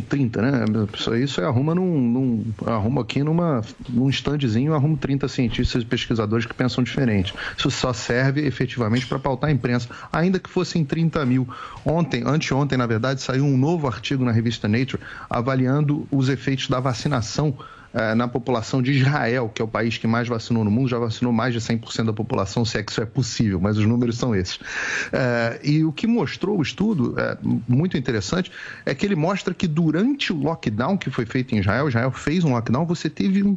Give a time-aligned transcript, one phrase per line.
[0.00, 0.64] 30, né?
[1.22, 6.46] Isso aí arruma num, num arruma aqui numa, num standzinho, arrumo 30 cientistas e pesquisadores
[6.46, 7.34] que pensam diferente.
[7.56, 11.48] Isso só serve efetivamente para pautar a imprensa, ainda que fossem 30 mil.
[11.84, 16.80] Ontem, anteontem, na verdade, saiu um novo artigo na revista Nature avaliando os efeitos da
[16.80, 17.56] vacinação
[17.94, 20.98] eh, na população de Israel, que é o país que mais vacinou no mundo, já
[20.98, 24.18] vacinou mais de 100% da população, se é que isso é possível, mas os números
[24.18, 24.58] são esses.
[25.12, 28.52] Eh, e o que mostrou o estudo, eh, muito interessante,
[28.84, 32.44] é que ele mostra que durante o lockdown que foi feito em Israel, Israel fez
[32.44, 33.56] um lockdown, você teve um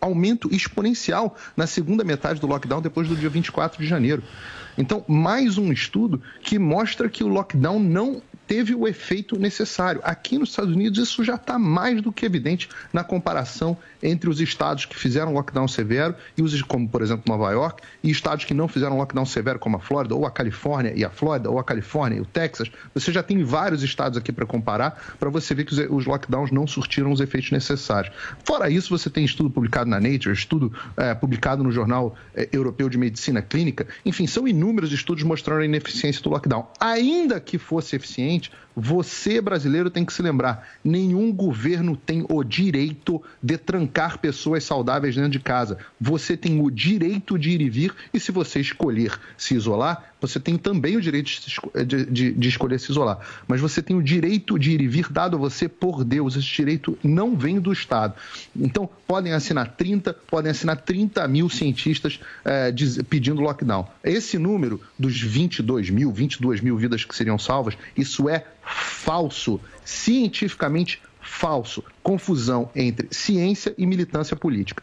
[0.00, 4.22] aumento exponencial na segunda metade do lockdown depois do dia 24 de janeiro.
[4.76, 10.00] Então, mais um estudo que mostra que o lockdown não teve o efeito necessário.
[10.02, 14.40] Aqui nos Estados Unidos, isso já está mais do que evidente na comparação entre os
[14.40, 18.54] estados que fizeram lockdown severo, e os, como por exemplo Nova York, e estados que
[18.54, 21.64] não fizeram lockdown severo, como a Flórida, ou a Califórnia e a Flórida, ou a
[21.64, 22.70] Califórnia e o Texas.
[22.94, 26.50] Você já tem vários estados aqui para comparar, para você ver que os, os, lockdowns
[26.50, 28.14] não surtiram os efeitos necessários.
[28.44, 32.88] Fora isso, você tem estudo publicado na Nature, estudo é, publicado no Jornal é, Europeu
[32.88, 36.66] de Medicina Clínica, enfim, são inúmeros estudos mostrando a ineficiência do lockdown.
[36.80, 38.52] Ainda que fosse eficiente, change.
[38.80, 45.16] Você, brasileiro, tem que se lembrar: nenhum governo tem o direito de trancar pessoas saudáveis
[45.16, 45.78] dentro de casa.
[46.00, 50.38] Você tem o direito de ir e vir, e se você escolher se isolar, você
[50.38, 51.30] tem também o direito
[51.84, 53.18] de, de, de, escolher se isolar.
[53.46, 56.36] Mas você tem o direito de ir e vir dado a você por Deus.
[56.36, 58.14] Esse direito não vem do Estado.
[58.56, 62.72] Então, podem assinar 30, podem assinar 30 mil cientistas é,
[63.08, 63.86] pedindo lockdown.
[64.02, 69.60] Esse número dos 22 mil, 22 mil vidas que seriam salvas, isso é falso.
[69.84, 71.82] Cientificamente falso.
[72.02, 74.82] Confusão entre ciência e militância política.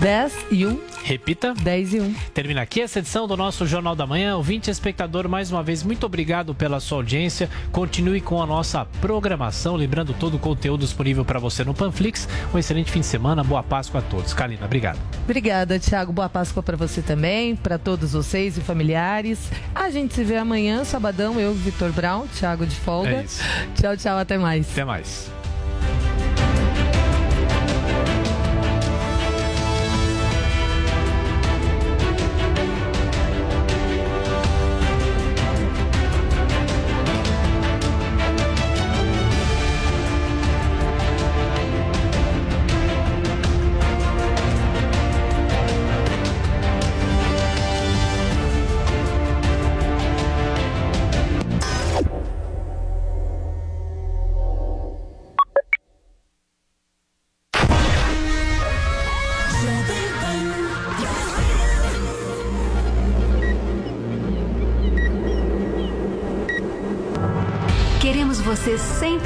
[0.00, 0.80] 10 e 1.
[1.02, 1.54] Repita.
[1.54, 2.14] 10 e 1.
[2.34, 4.36] Termina aqui essa edição do nosso Jornal da Manhã.
[4.36, 7.48] Ouvinte espectador, mais uma vez, muito obrigado pela sua audiência.
[7.72, 9.74] Continue com a nossa programação.
[9.74, 12.28] Lembrando todo o conteúdo disponível para você no Panflix.
[12.52, 13.42] Um excelente fim de semana.
[13.42, 14.34] Boa Páscoa a todos.
[14.34, 14.98] Kalina, obrigado.
[15.24, 16.12] Obrigada, Thiago.
[16.12, 19.50] Boa Páscoa para você também, para todos vocês e familiares.
[19.74, 23.10] A gente se vê amanhã, sabadão, eu, Vitor Brown, Thiago de folga.
[23.10, 23.24] É.
[23.80, 24.18] Tchau, tchau.
[24.18, 24.70] Até mais.
[24.70, 25.36] Até mais.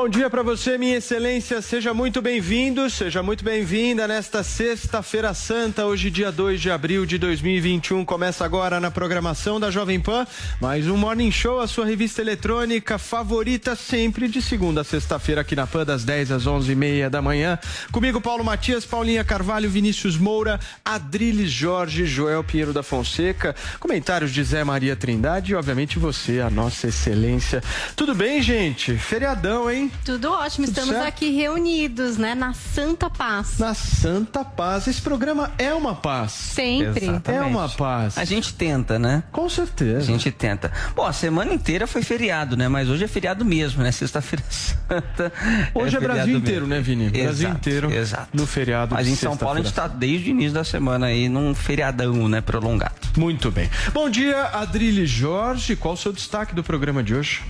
[0.00, 1.60] Bom dia para você, minha excelência.
[1.60, 7.18] Seja muito bem-vindo, seja muito bem-vinda nesta sexta-feira santa, hoje, dia 2 de abril de
[7.18, 8.04] 2021.
[8.04, 10.24] Começa agora na programação da Jovem Pan
[10.60, 15.56] mais um Morning Show, a sua revista eletrônica favorita, sempre de segunda a sexta-feira aqui
[15.56, 17.58] na Pan, das 10 às 11 e meia da manhã.
[17.90, 24.44] Comigo, Paulo Matias, Paulinha Carvalho, Vinícius Moura, Adriles Jorge, Joel Pinheiro da Fonseca, comentários de
[24.44, 27.60] Zé Maria Trindade e, obviamente, você, a nossa excelência.
[27.96, 28.96] Tudo bem, gente?
[28.96, 29.87] Feriadão, hein?
[29.88, 29.98] Bem?
[30.04, 31.08] Tudo ótimo, Tudo estamos certo?
[31.08, 33.58] aqui reunidos, né, na Santa Paz.
[33.58, 34.86] Na Santa Paz.
[34.86, 36.32] Esse programa é uma paz.
[36.32, 37.06] Sempre.
[37.24, 38.16] É uma paz.
[38.18, 39.22] A gente tenta, né?
[39.32, 39.98] Com certeza.
[39.98, 40.70] A gente tenta.
[40.94, 42.68] Bom, a semana inteira foi feriado, né?
[42.68, 43.90] Mas hoje é feriado mesmo, né?
[43.92, 45.32] Sexta-feira Santa.
[45.74, 46.38] Hoje é, feriado Brasil mesmo.
[46.38, 47.10] inteiro, né, Vini?
[47.10, 48.28] Brasil Exato, inteiro Exato.
[48.32, 49.94] no feriado Mas de em São Paulo a gente sexta-feira.
[49.94, 52.40] tá desde o início da semana aí num feriadão, né?
[52.40, 52.94] Prolongado.
[53.16, 53.68] Muito bem.
[53.92, 55.76] Bom dia, Adrilho Jorge.
[55.76, 57.42] Qual o seu destaque do programa de hoje?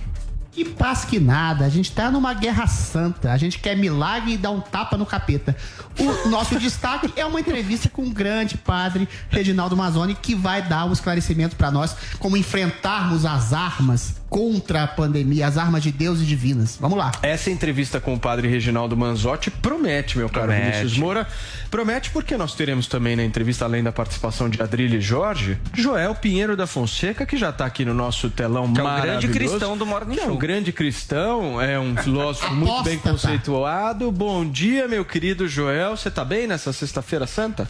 [0.51, 4.37] Que paz que nada, a gente tá numa guerra santa, a gente quer milagre e
[4.37, 5.55] dar um tapa no capeta.
[5.97, 10.85] O nosso destaque é uma entrevista com o grande padre Reginaldo Mazzoni, que vai dar
[10.85, 16.21] um esclarecimento para nós como enfrentarmos as armas contra a pandemia, as armas de Deus
[16.21, 16.77] e divinas.
[16.79, 17.11] Vamos lá.
[17.23, 20.65] Essa entrevista com o padre Reginaldo Manzotti promete, meu caro Promete.
[20.77, 21.27] Vinícius Moura.
[21.71, 26.55] Promete porque nós teremos também na entrevista, além da participação de Adrilho Jorge, Joel Pinheiro
[26.55, 29.27] da Fonseca, que já está aqui no nosso telão Que é maravilhoso.
[29.27, 30.37] grande cristão do Morning Que é um Show.
[30.37, 34.11] grande cristão, é um filósofo muito bem conceituado.
[34.11, 35.95] Bom dia, meu querido Joel.
[35.97, 37.69] Você tá bem nessa sexta-feira santa?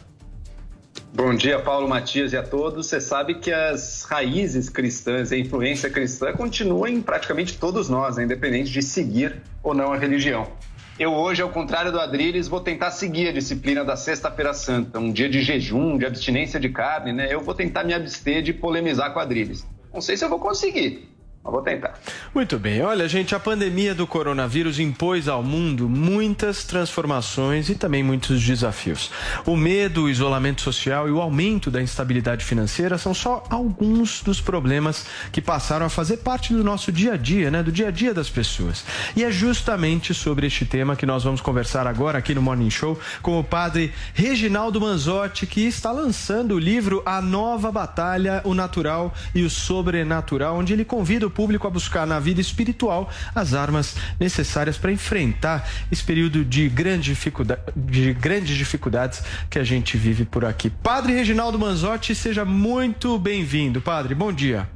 [1.12, 2.86] Bom dia, Paulo Matias e a todos.
[2.86, 8.18] Você sabe que as raízes cristãs e a influência cristã continuam em praticamente todos nós,
[8.18, 10.48] né, independente de seguir ou não a religião.
[11.00, 15.12] Eu hoje, ao contrário do Adriles, vou tentar seguir a disciplina da Sexta-feira Santa, um
[15.12, 17.34] dia de jejum, de abstinência de carne, né?
[17.34, 19.66] Eu vou tentar me abster de polemizar com o Adriles.
[19.92, 21.09] Não sei se eu vou conseguir,
[21.44, 21.98] vou tentar.
[22.34, 22.82] Muito bem.
[22.82, 29.10] Olha, gente, a pandemia do coronavírus impôs ao mundo muitas transformações e também muitos desafios.
[29.46, 34.42] O medo, o isolamento social e o aumento da instabilidade financeira são só alguns dos
[34.42, 37.64] problemas que passaram a fazer parte do nosso dia a dia, né?
[37.64, 38.84] Do dia a dia das pessoas.
[39.16, 43.00] E é justamente sobre este tema que nós vamos conversar agora aqui no Morning Show
[43.22, 49.14] com o padre Reginaldo Manzotti, que está lançando o livro A Nova Batalha, o Natural
[49.34, 53.96] e o Sobrenatural, onde ele convida o público a buscar na vida espiritual as armas
[54.20, 60.26] necessárias para enfrentar esse período de, grande dificulda- de grandes dificuldades que a gente vive
[60.26, 60.70] por aqui.
[60.70, 63.80] Padre Reginaldo Manzotti, seja muito bem-vindo.
[63.82, 64.68] Padre, bom dia.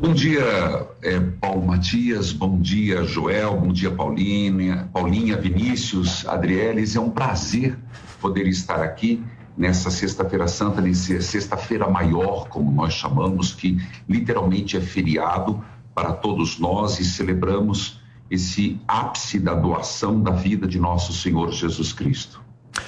[0.00, 6.94] Bom dia, eh, Paulo Matias, bom dia, Joel, bom dia, Paulinha, Paulinha, Vinícius, Adrieles.
[6.94, 7.76] É um prazer
[8.20, 9.20] poder estar aqui
[9.58, 13.76] nessa Sexta-feira Santa, nessa Sexta-feira Maior, como nós chamamos, que
[14.08, 15.62] literalmente é feriado
[15.92, 18.00] para todos nós e celebramos
[18.30, 22.40] esse ápice da doação da vida de nosso Senhor Jesus Cristo.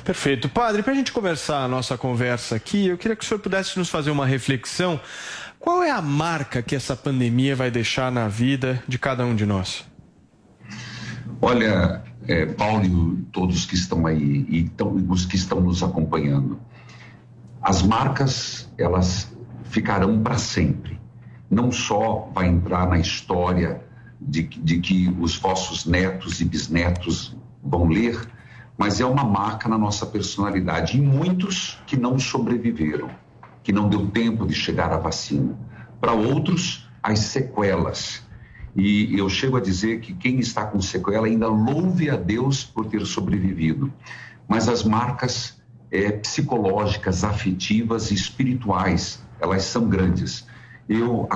[0.04, 0.48] Perfeito.
[0.48, 3.76] Padre, para a gente começar a nossa conversa aqui, eu queria que o senhor pudesse
[3.78, 5.00] nos fazer uma reflexão.
[5.58, 9.44] Qual é a marca que essa pandemia vai deixar na vida de cada um de
[9.44, 9.84] nós?
[11.42, 16.60] Olha, é, Paulo e todos que estão aí e tão- os que estão nos acompanhando,
[17.62, 19.32] as marcas elas
[19.64, 20.98] ficarão para sempre.
[21.50, 23.82] Não só vai entrar na história
[24.20, 28.20] de, de que os vossos netos e bisnetos vão ler,
[28.78, 30.96] mas é uma marca na nossa personalidade.
[30.96, 33.10] E muitos que não sobreviveram,
[33.62, 35.54] que não deu tempo de chegar à vacina.
[36.00, 38.22] Para outros, as sequelas.
[38.74, 42.86] E eu chego a dizer que quem está com sequela ainda louve a Deus por
[42.86, 43.92] ter sobrevivido.
[44.48, 50.46] Mas as marcas eh, psicológicas, afetivas e espirituais, elas são grandes.
[50.88, 51.28] Eu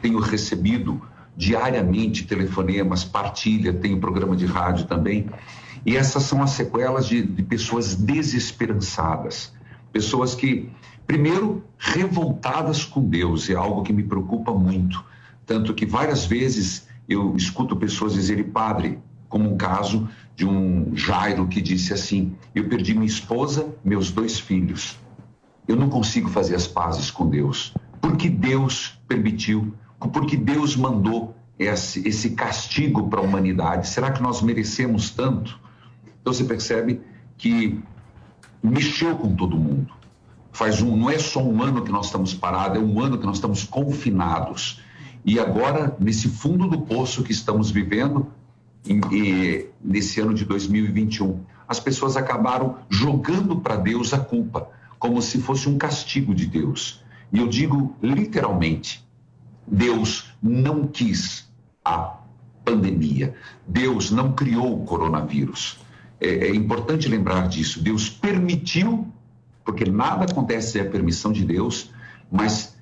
[0.00, 1.00] tenho recebido
[1.36, 5.28] diariamente telefonemas, partilha, tenho programa de rádio também.
[5.84, 9.52] E essas são as sequelas de, de pessoas desesperançadas.
[9.92, 10.70] Pessoas que,
[11.06, 15.04] primeiro, revoltadas com Deus, é algo que me preocupa muito.
[15.46, 21.48] Tanto que várias vezes eu escuto pessoas dizerem, padre, como um caso de um Jairo
[21.48, 24.98] que disse assim: Eu perdi minha esposa, meus dois filhos.
[25.66, 27.74] Eu não consigo fazer as pazes com Deus.
[28.00, 29.72] Porque Deus permitiu,
[30.12, 33.88] porque Deus mandou esse, esse castigo para a humanidade.
[33.88, 35.58] Será que nós merecemos tanto?
[36.20, 37.00] Então você percebe
[37.38, 37.80] que
[38.62, 39.92] mexeu com todo mundo.
[40.52, 43.24] Faz um, não é só um ano que nós estamos parados, é um ano que
[43.24, 44.80] nós estamos confinados.
[45.24, 48.26] E agora, nesse fundo do poço que estamos vivendo,
[48.86, 55.22] em- e- nesse ano de 2021, as pessoas acabaram jogando para Deus a culpa, como
[55.22, 57.02] se fosse um castigo de Deus.
[57.32, 59.04] E eu digo literalmente:
[59.66, 61.48] Deus não quis
[61.84, 62.18] a
[62.64, 63.34] pandemia,
[63.66, 65.78] Deus não criou o coronavírus.
[66.20, 67.82] É, é importante lembrar disso.
[67.82, 69.08] Deus permitiu,
[69.64, 71.90] porque nada acontece sem a permissão de Deus,
[72.30, 72.76] mas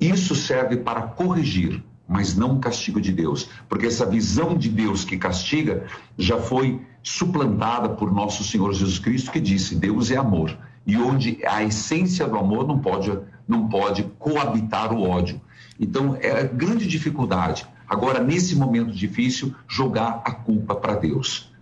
[0.00, 5.16] isso serve para corrigir, mas não castigo de Deus, porque essa visão de Deus que
[5.16, 5.86] castiga
[6.16, 11.38] já foi suplantada por nosso Senhor Jesus Cristo, que disse: Deus é amor, e onde
[11.46, 13.10] a essência do amor não pode
[13.46, 15.40] não pode coabitar o ódio.
[15.78, 17.66] Então, é grande dificuldade.
[17.88, 21.52] Agora, nesse momento difícil, jogar a culpa para Deus.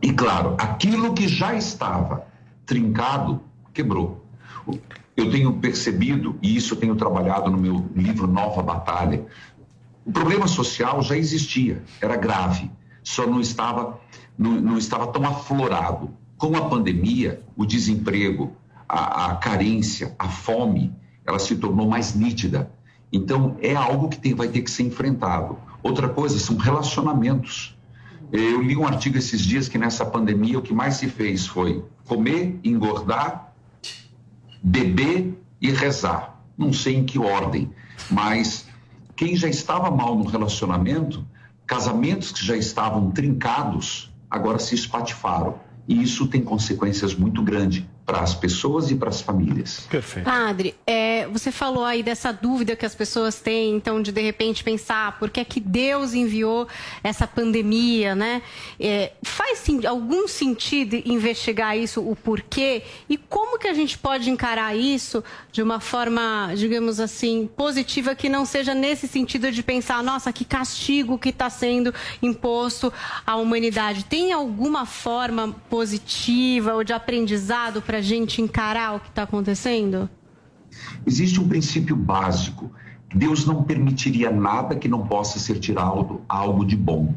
[0.00, 2.26] E claro, aquilo que já estava
[2.64, 3.42] trincado,
[3.74, 4.24] quebrou.
[5.20, 9.26] Eu tenho percebido, e isso eu tenho trabalhado no meu livro Nova Batalha,
[10.02, 12.70] o problema social já existia, era grave,
[13.02, 14.00] só não estava,
[14.38, 16.10] não, não estava tão aflorado.
[16.38, 18.56] Com a pandemia, o desemprego,
[18.88, 20.90] a, a carência, a fome,
[21.26, 22.72] ela se tornou mais nítida.
[23.12, 25.58] Então, é algo que tem, vai ter que ser enfrentado.
[25.82, 27.76] Outra coisa são relacionamentos.
[28.32, 31.84] Eu li um artigo esses dias que nessa pandemia o que mais se fez foi
[32.06, 33.49] comer, engordar,
[34.62, 36.40] beber e rezar.
[36.56, 37.70] Não sei em que ordem,
[38.10, 38.66] mas
[39.16, 41.24] quem já estava mal no relacionamento,
[41.66, 45.60] casamentos que já estavam trincados, agora se espatifaram.
[45.88, 49.86] E isso tem consequências muito grandes para as pessoas e para as famílias.
[49.88, 50.24] Perfeito.
[50.24, 54.64] Padre, é, você falou aí dessa dúvida que as pessoas têm, então, de de repente
[54.64, 56.66] pensar por que é que Deus enviou
[57.04, 58.42] essa pandemia, né?
[58.80, 62.82] É, faz sim, algum sentido investigar isso, o porquê?
[63.08, 68.28] E como que a gente pode encarar isso de uma forma, digamos assim, positiva, que
[68.28, 72.92] não seja nesse sentido de pensar, nossa, que castigo que está sendo imposto
[73.24, 74.04] à humanidade?
[74.04, 80.08] Tem alguma forma positiva ou de aprendizado para a gente encarar o que está acontecendo?
[81.06, 82.70] Existe um princípio básico.
[83.14, 87.14] Deus não permitiria nada que não possa ser tirado algo de bom.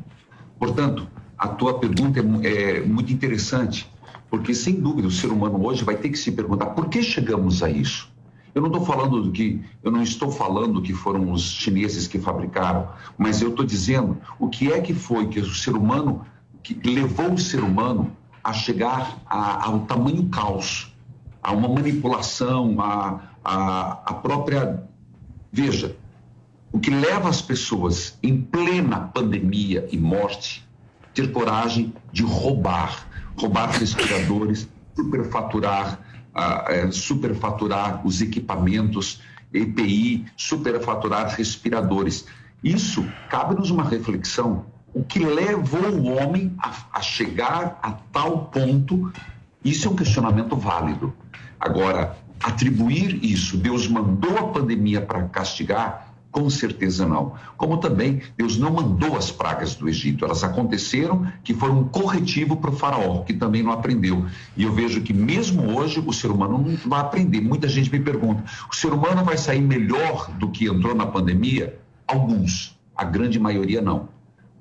[0.60, 3.90] Portanto, a tua pergunta é, é muito interessante,
[4.30, 7.64] porque sem dúvida o ser humano hoje vai ter que se perguntar por que chegamos
[7.64, 8.12] a isso.
[8.54, 12.20] Eu não estou falando do que, eu não estou falando que foram os chineses que
[12.20, 16.26] fabricaram, mas eu estou dizendo o que é que foi que o ser humano
[16.62, 18.12] que levou o ser humano
[18.44, 20.94] a chegar a- ao tamanho caos,
[21.42, 24.84] a uma manipulação, a, a, a própria.
[25.52, 25.96] Veja,
[26.72, 30.68] o que leva as pessoas em plena pandemia e morte
[31.14, 33.08] ter coragem de roubar,
[33.38, 36.00] roubar respiradores, superfaturar,
[36.70, 39.22] eh, superfaturar os equipamentos
[39.54, 42.26] EPI, superfaturar respiradores.
[42.64, 44.66] Isso cabe-nos uma reflexão.
[44.94, 49.12] O que levou o homem a, a chegar a tal ponto?
[49.66, 51.12] Isso é um questionamento válido.
[51.60, 57.34] Agora, atribuir isso, Deus mandou a pandemia para castigar, com certeza não.
[57.58, 62.58] Como também Deus não mandou as pragas do Egito, elas aconteceram que foram um corretivo
[62.58, 64.26] para o faraó, que também não aprendeu.
[64.56, 67.42] E eu vejo que mesmo hoje o ser humano não vai aprender.
[67.42, 71.80] Muita gente me pergunta: o ser humano vai sair melhor do que entrou na pandemia?
[72.06, 74.13] Alguns, a grande maioria não.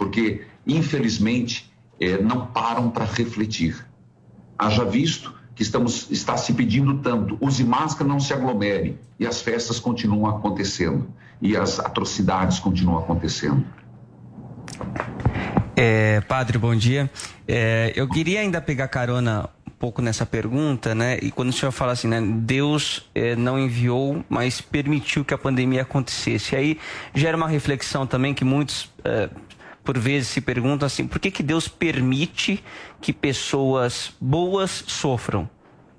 [0.03, 3.87] Porque, infelizmente, eh, não param para refletir.
[4.59, 9.41] Haja visto que estamos, está se pedindo tanto, use máscara, não se aglomere, e as
[9.41, 11.07] festas continuam acontecendo,
[11.41, 13.65] e as atrocidades continuam acontecendo.
[15.77, 17.09] É, padre, bom dia.
[17.47, 21.17] É, eu queria ainda pegar carona um pouco nessa pergunta, né?
[21.23, 22.21] E quando o senhor fala assim, né?
[22.21, 26.57] Deus é, não enviou, mas permitiu que a pandemia acontecesse.
[26.57, 26.79] E aí
[27.15, 29.31] gera uma reflexão também que muitos, é,
[29.85, 32.63] por vezes, se perguntam assim: por que, que Deus permite
[33.01, 35.49] que pessoas boas sofram?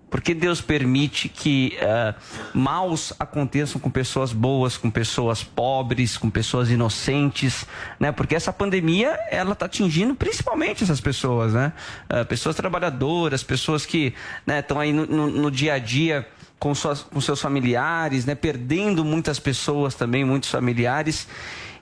[0.10, 2.14] Por que Deus permite que eh,
[2.54, 7.66] maus aconteçam com pessoas boas, com pessoas pobres, com pessoas inocentes,
[8.00, 8.12] né?
[8.12, 11.74] Porque essa pandemia, ela está atingindo principalmente essas pessoas, né?
[12.10, 14.14] Eh, pessoas trabalhadoras, pessoas que
[14.48, 16.28] estão aí no, no- no dia a dia
[16.60, 18.36] com, suas, com seus familiares, né?
[18.36, 21.28] Perdendo muitas pessoas também, muitos familiares.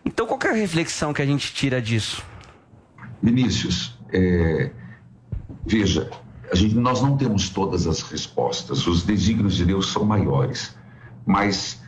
[0.06, 2.24] Então, qual é a reflexão que a gente tira disso?
[3.22, 4.72] Vinícius, é,
[5.66, 6.10] veja,
[6.52, 10.76] a gente, nós não temos todas as respostas, os desígnios de Deus são maiores,
[11.26, 11.82] mas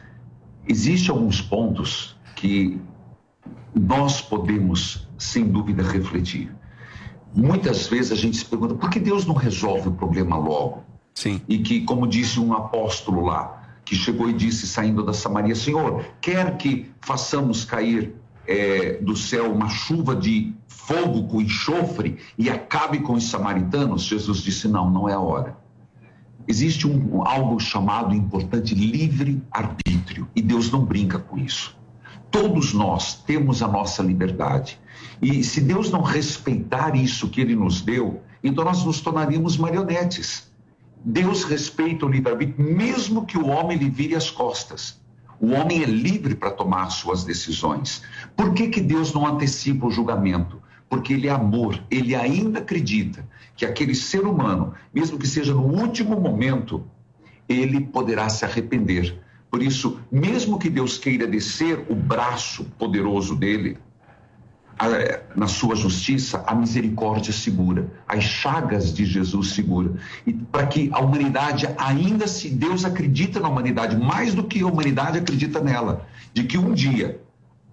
[0.67, 2.79] existem alguns pontos que
[3.75, 6.53] nós podemos, sem dúvida, refletir.
[7.35, 10.83] Muitas vezes a gente se pergunta por que Deus não resolve o problema logo?
[11.15, 11.41] Sim.
[11.47, 16.05] E que, como disse um apóstolo lá, que chegou e disse, saindo da Samaria: Senhor,
[16.21, 18.13] quer que façamos cair
[18.47, 24.03] eh, do céu uma chuva de fogo com enxofre e acabe com os samaritanos?
[24.03, 25.57] Jesus disse: Não, não é a hora.
[26.47, 31.77] Existe um, algo chamado importante livre-arbítrio e Deus não brinca com isso.
[32.29, 34.79] Todos nós temos a nossa liberdade.
[35.21, 40.51] E se Deus não respeitar isso que Ele nos deu, então nós nos tornaríamos marionetes.
[41.03, 45.01] Deus respeita o livre-arbítrio, mesmo que o homem lhe vire as costas.
[45.39, 48.01] O homem é livre para tomar suas decisões.
[48.35, 50.61] Por que, que Deus não antecipa o julgamento?
[50.89, 55.63] Porque Ele é amor, Ele ainda acredita que aquele ser humano, mesmo que seja no
[55.63, 56.85] último momento,
[57.47, 59.19] ele poderá se arrepender.
[59.49, 63.77] Por isso, mesmo que Deus queira descer o braço poderoso dele,
[65.35, 69.93] na sua justiça, a misericórdia segura, as chagas de Jesus segura.
[70.25, 74.67] E para que a humanidade ainda se Deus acredita na humanidade mais do que a
[74.67, 77.21] humanidade acredita nela, de que um dia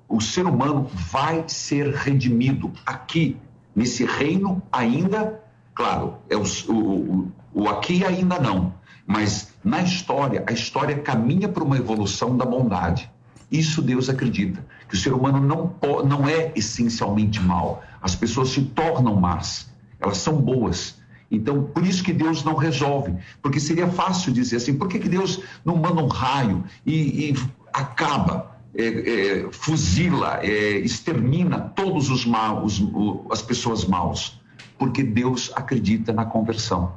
[0.09, 3.37] o ser humano vai ser redimido aqui
[3.75, 5.41] nesse reino ainda,
[5.75, 8.75] claro, é o, o- o aqui ainda não,
[9.07, 13.11] mas na história, a história caminha para uma evolução da bondade.
[13.51, 17.83] Isso Deus acredita, que o ser humano não, não é essencialmente mal.
[18.01, 21.01] As pessoas se tornam más, elas são boas.
[21.31, 25.09] Então, por isso que Deus não resolve, porque seria fácil dizer assim, por que, que
[25.09, 27.35] Deus não manda um raio e, e
[27.73, 32.83] acaba, é, é, fuzila, é, extermina todos os maus,
[33.31, 34.41] as pessoas maus?
[34.77, 36.93] Porque Deus acredita na conversão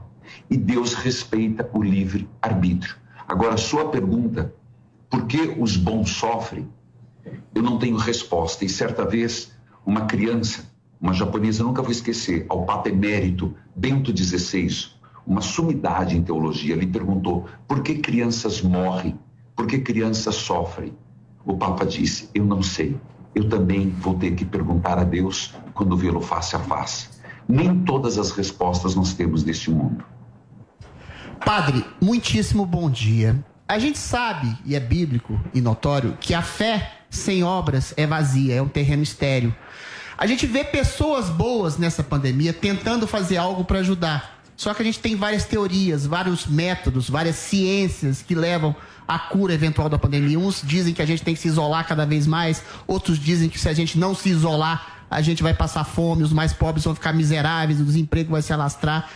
[0.50, 2.96] e Deus respeita o livre arbítrio.
[3.28, 4.54] Agora, a sua pergunta,
[5.14, 6.68] por que os bons sofrem?
[7.54, 8.66] Eu não tenho resposta.
[8.66, 9.52] E certa vez,
[9.86, 10.68] uma criança,
[11.00, 14.88] uma japonesa, nunca vou esquecer, ao Papa Emérito Bento XVI,
[15.24, 19.20] uma sumidade em teologia, lhe perguntou por que crianças morrem,
[19.56, 20.94] por que crianças sofrem.
[21.46, 22.98] O Papa disse: Eu não sei.
[23.36, 27.10] Eu também vou ter que perguntar a Deus quando vê-lo face a face.
[27.48, 30.04] Nem todas as respostas nós temos neste mundo.
[31.46, 33.46] Padre, muitíssimo bom dia.
[33.68, 38.56] A gente sabe, e é bíblico e notório, que a fé sem obras é vazia,
[38.56, 39.56] é um terreno estéreo.
[40.18, 44.42] A gente vê pessoas boas nessa pandemia tentando fazer algo para ajudar.
[44.56, 48.76] Só que a gente tem várias teorias, vários métodos, várias ciências que levam
[49.08, 50.38] à cura eventual da pandemia.
[50.38, 53.60] Uns dizem que a gente tem que se isolar cada vez mais, outros dizem que
[53.60, 56.94] se a gente não se isolar, a gente vai passar fome, os mais pobres vão
[56.94, 59.10] ficar miseráveis, o desemprego vai se alastrar.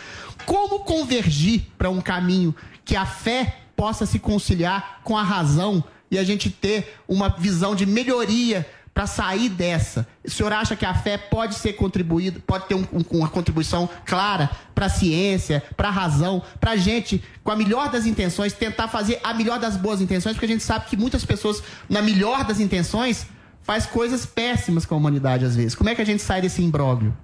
[0.46, 6.18] Como convergir para um caminho que a fé possa se conciliar com a razão e
[6.18, 10.04] a gente ter uma visão de melhoria para sair dessa?
[10.26, 13.88] O senhor acha que a fé pode ser contribuída, pode ter um- um- uma contribuição
[14.04, 18.52] clara para a ciência, para a razão, para a gente, com a melhor das intenções,
[18.52, 22.02] tentar fazer a melhor das boas intenções, porque a gente sabe que muitas pessoas, na
[22.02, 23.28] melhor das intenções,
[23.62, 25.76] faz coisas péssimas com a humanidade às vezes.
[25.76, 27.16] Como é que a gente sai desse imbróglio?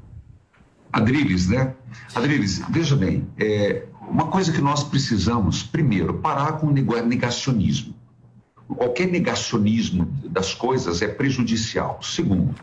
[0.92, 1.74] Adriles, né?
[2.14, 7.94] Adriles, veja bem, é, uma coisa que nós precisamos, primeiro, parar com o negacionismo.
[8.68, 12.00] Qualquer negacionismo das coisas é prejudicial.
[12.02, 12.54] Segundo,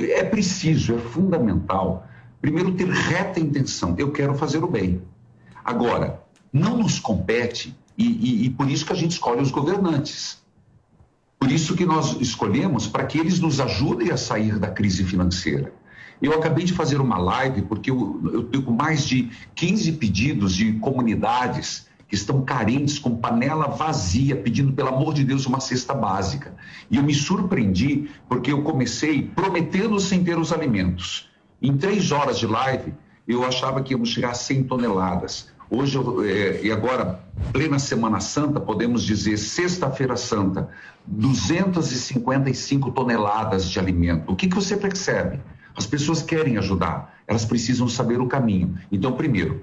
[0.00, 2.06] é preciso, é fundamental,
[2.40, 3.94] primeiro, ter reta intenção.
[3.96, 5.02] Eu quero fazer o bem.
[5.64, 6.20] Agora,
[6.52, 10.42] não nos compete, e, e- e por isso que a gente escolhe os governantes.
[11.38, 15.72] Por isso que nós escolhemos para que eles nos ajudem a sair da crise financeira.
[16.24, 20.72] Eu acabei de fazer uma live porque eu, eu tenho mais de 15 pedidos de
[20.74, 26.54] comunidades que estão carentes, com panela vazia, pedindo, pelo amor de Deus, uma cesta básica.
[26.90, 31.28] E eu me surpreendi porque eu comecei prometendo sem ter os alimentos.
[31.60, 32.94] Em três horas de live,
[33.28, 35.52] eu achava que íamos chegar a 100 toneladas.
[35.68, 37.20] Hoje, eh, e agora,
[37.52, 40.70] plena Semana Santa, podemos dizer, Sexta-feira Santa,
[41.06, 44.32] 255 toneladas de alimento.
[44.32, 45.40] O que, que você percebe?
[45.76, 48.78] As pessoas querem ajudar, elas precisam saber o caminho.
[48.92, 49.62] Então, primeiro,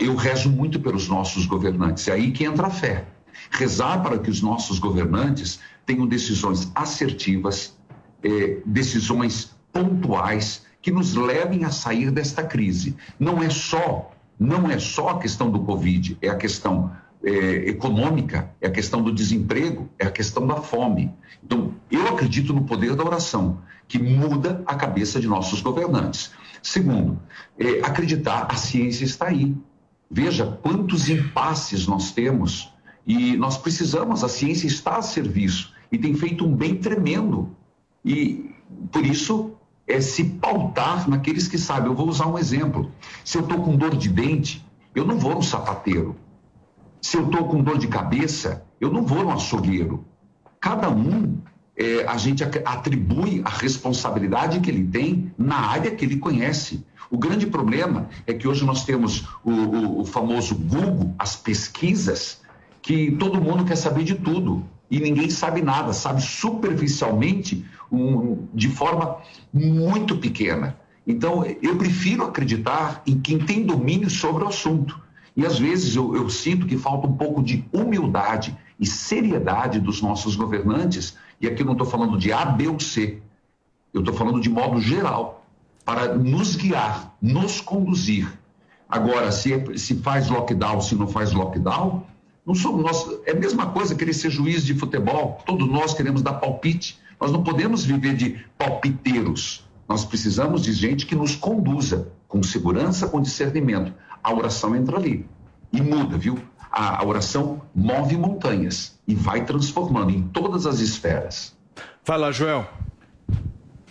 [0.00, 3.06] eu rezo muito pelos nossos governantes, é aí que entra a fé.
[3.50, 7.76] Rezar para que os nossos governantes tenham decisões assertivas,
[8.22, 12.96] eh, decisões pontuais que nos levem a sair desta crise.
[13.18, 18.50] Não é só, não é só a questão do Covid, é a questão eh, econômica,
[18.60, 21.12] é a questão do desemprego, é a questão da fome.
[21.44, 23.58] Então, eu acredito no poder da oração,
[23.90, 26.30] que muda a cabeça de nossos governantes.
[26.62, 27.20] Segundo,
[27.58, 29.52] eh, acreditar, a ciência está aí.
[30.08, 32.72] Veja quantos impasses nós temos
[33.04, 37.50] e nós precisamos, a ciência está a serviço e tem feito um bem tremendo.
[38.04, 38.54] E
[38.92, 39.56] por isso
[39.88, 41.90] é se pautar naqueles que sabem.
[41.90, 42.92] Eu vou usar um exemplo.
[43.24, 46.14] Se eu estou com dor de dente, eu não vou no sapateiro.
[47.02, 50.04] Se eu estou com dor de cabeça, eu não vou no açougueiro.
[50.60, 51.40] Cada um,
[51.80, 56.84] é, a gente atribui a responsabilidade que ele tem na área que ele conhece.
[57.10, 62.40] O grande problema é que hoje nós temos o, o- o famoso Google, as pesquisas,
[62.82, 68.68] que todo mundo quer saber de tudo e ninguém sabe nada, sabe superficialmente, um, de
[68.68, 69.16] forma
[69.52, 70.76] muito pequena.
[71.06, 75.00] Então, eu prefiro acreditar em quem tem domínio sobre o assunto.
[75.36, 80.00] E às vezes eu, eu sinto que falta um pouco de humildade e seriedade dos
[80.02, 83.20] nossos governantes, e aqui eu não estou falando de A, B ou C,
[83.92, 85.44] eu estou falando de modo geral,
[85.84, 88.38] para nos guiar, nos conduzir.
[88.88, 92.04] Agora, se, é- se faz lockdown, se não faz lockdown,
[92.44, 93.06] não somos nós.
[93.26, 95.40] É a mesma coisa querer ser juiz de futebol.
[95.46, 96.98] Todos nós queremos dar palpite.
[97.20, 99.64] Nós não podemos viver de palpiteiros.
[99.88, 103.92] Nós precisamos de gente que nos conduza com segurança, com discernimento.
[104.22, 105.26] A oração entra ali
[105.72, 106.38] e muda, viu?
[106.70, 111.56] A, a oração move montanhas e vai transformando em todas as esferas.
[112.04, 112.66] Vai lá, Joel.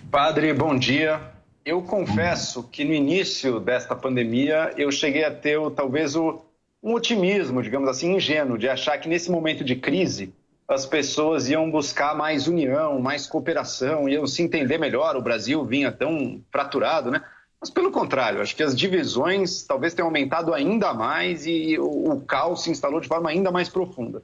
[0.09, 1.21] Padre, bom dia.
[1.63, 6.41] Eu confesso que no início desta pandemia eu cheguei a ter talvez o,
[6.81, 10.33] um otimismo, digamos assim, ingênuo, de achar que nesse momento de crise
[10.67, 15.15] as pessoas iam buscar mais união, mais cooperação, iam se entender melhor.
[15.15, 17.21] O Brasil vinha tão fraturado, né?
[17.61, 22.63] Mas pelo contrário, acho que as divisões talvez tenham aumentado ainda mais e o, caos
[22.63, 24.23] se instalou de forma ainda mais profunda.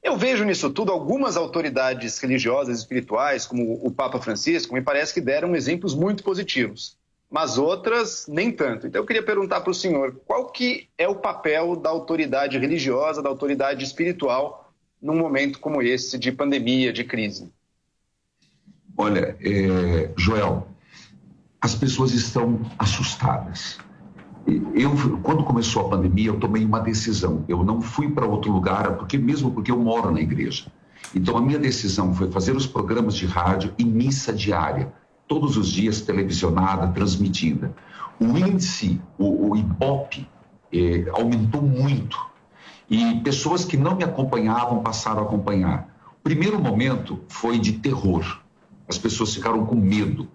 [0.00, 5.12] Eu vejo nisso tudo algumas autoridades religiosas e espirituais, como o Papa Francisco, me parece
[5.14, 6.96] que deram exemplos muito positivos,
[7.28, 8.86] mas outras nem tanto.
[8.86, 13.22] Então eu queria perguntar para o senhor, qual que é o papel da autoridade religiosa,
[13.22, 17.50] da autoridade espiritual num momento como esse de pandemia, de crise?
[18.96, 20.68] Olha, é, Joel,
[21.64, 23.78] as pessoas estão assustadas.
[24.74, 24.90] Eu,
[25.22, 27.42] quando começou a pandemia, eu tomei uma decisão.
[27.48, 30.70] Eu não fui para outro lugar, porque mesmo porque eu moro na igreja.
[31.14, 34.92] Então a minha decisão foi fazer os programas de rádio e missa diária,
[35.26, 37.74] todos os dias televisionada, transmitida.
[38.20, 40.28] O índice, o, o Ibope,
[40.70, 42.18] eh, aumentou muito
[42.90, 45.88] e pessoas que não me acompanhavam passaram a acompanhar.
[46.10, 48.40] O primeiro momento foi de terror.
[48.86, 50.28] As pessoas ficaram com medo.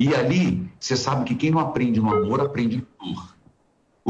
[0.00, 3.40] E ali, você sabe que quem não aprende no amor, aprende em dor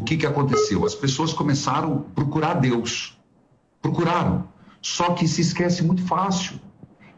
[0.00, 0.86] o que, que aconteceu?
[0.86, 3.18] As pessoas começaram a procurar Deus.
[3.82, 4.48] Procuraram.
[4.80, 6.58] Só que se esquece muito fácil.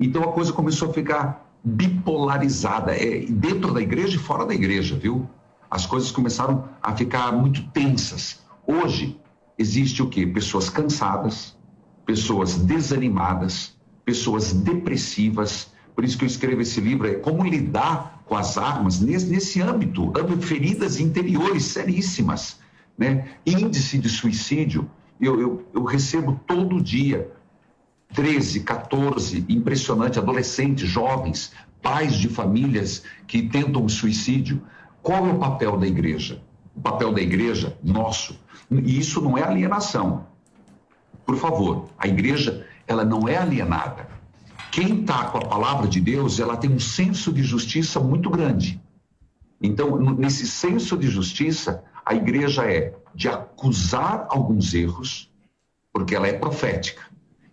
[0.01, 4.97] Então a coisa começou a ficar bipolarizada, é, dentro da igreja e fora da igreja,
[4.97, 5.31] viu?
[5.71, 8.43] As coisas começaram a ficar muito tensas.
[8.67, 9.17] Hoje
[9.57, 10.27] existe o quê?
[10.27, 11.57] Pessoas cansadas,
[12.05, 15.73] pessoas desanimadas, pessoas depressivas.
[15.95, 19.61] Por isso que eu escrevo esse livro, é como lidar com as armas nesse, nesse
[19.61, 22.63] âmbito, âmbito feridas interiores seríssimas
[22.97, 23.29] né?
[23.45, 24.91] Índice de suicídio,
[25.21, 27.31] eu, eu, eu recebo todo dia
[28.15, 34.63] 13, 14, impressionante, adolescentes, jovens, pais de famílias que tentam suicídio.
[35.03, 36.43] Qual é o papel da igreja?
[36.75, 38.41] O papel da igreja, nosso,
[38.71, 40.27] e isso não é alienação.
[41.27, 44.22] Por favor, a igreja, ela não é alienada.
[44.73, 48.81] Quem está com a palavra de Deus, ela tem um senso de justiça muito grande.
[49.61, 55.31] Então, nesse senso de justiça, a igreja é de acusar alguns erros,
[55.93, 57.03] porque ela é profética.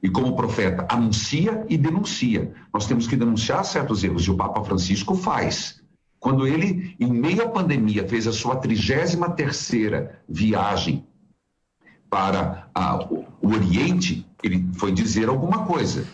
[0.02, 2.54] E como profeta, anuncia e denuncia.
[2.74, 5.84] Nós temos que denunciar certos erros, e o Papa Francisco faz.
[6.22, 11.06] Quando ele, em meio à pandemia, fez a sua 33ª viagem
[12.10, 16.08] para a, o, o Oriente, ele foi dizer alguma coisa.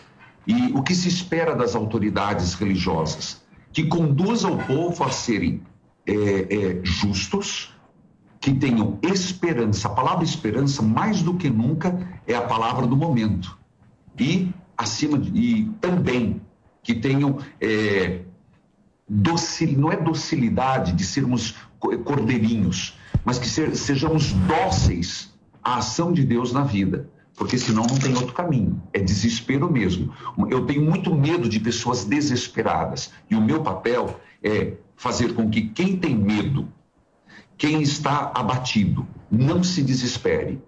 [0.46, 3.42] E o que se espera das autoridades religiosas?
[3.72, 5.60] Que conduza o povo a serem
[6.06, 7.74] é, é, justos,
[8.40, 9.88] que tenham esperança.
[9.88, 13.58] A palavra esperança, mais do que nunca, é a palavra do momento.
[14.18, 16.40] E, acima de, e também
[16.82, 18.20] que tenham é,
[19.08, 21.56] docil, não é docilidade de sermos
[22.04, 27.10] cordeirinhos, mas que ser, sejamos dóceis à ação de Deus na vida.
[27.36, 28.80] Porque senão não tem outro caminho.
[28.92, 30.12] É desespero mesmo.
[30.48, 33.12] Eu tenho muito medo de pessoas desesperadas.
[33.30, 36.68] E o meu papel é fazer com que quem tem medo
[37.58, 40.60] quem está abatido, não se desespere.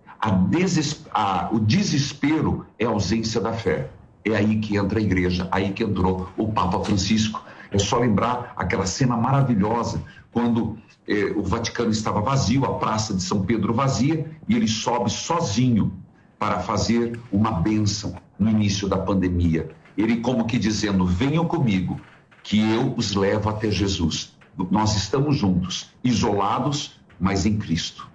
[0.48, 1.04] Deses...
[1.12, 1.48] a...
[1.52, 3.90] o desespero é a ausência da fé.
[4.24, 7.44] É aí que entra a igreja, aí que entrou o Papa Francisco.
[7.70, 10.02] É só lembrar aquela cena maravilhosa
[10.32, 15.10] quando eh, o Vaticano estava vazio, a Praça de São Pedro vazia, e ele sobe
[15.10, 15.92] sozinho
[16.38, 19.70] para fazer uma bênção no início da pandemia.
[19.96, 22.00] Ele, como que dizendo: venham comigo,
[22.42, 24.32] que eu os levo até Jesus.
[24.70, 28.07] Nós estamos juntos, isolados, mas em Cristo.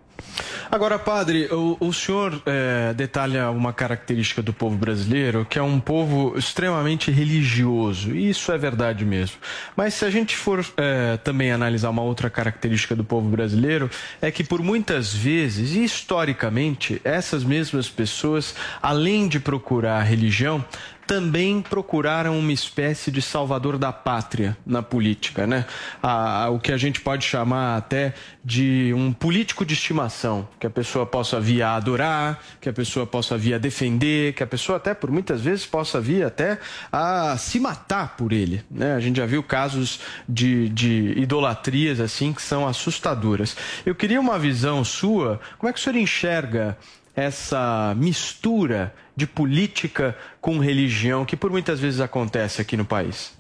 [0.72, 5.80] Agora, padre, o, o senhor é, detalha uma característica do povo brasileiro, que é um
[5.80, 9.38] povo extremamente religioso, e isso é verdade mesmo.
[9.76, 13.90] Mas se a gente for é, também analisar uma outra característica do povo brasileiro,
[14.22, 20.64] é que por muitas vezes, e historicamente, essas mesmas pessoas, além de procurar a religião,
[21.08, 25.66] também procuraram uma espécie de salvador da pátria na política, né?
[26.02, 28.14] Ah, o que a gente pode chamar até
[28.44, 33.06] de um político de estimação, que a pessoa possa vir a adorar, que a pessoa
[33.06, 36.60] possa vir a defender, que a pessoa até por muitas vezes possa vir até
[36.92, 38.96] a se matar por ele, né?
[38.96, 43.56] A gente já viu casos de, de idolatrias assim que são assustadoras.
[43.86, 46.78] Eu queria uma visão sua, como é que o senhor enxerga
[47.16, 53.34] essa mistura de política com religião que por muitas vezes acontece aqui no país?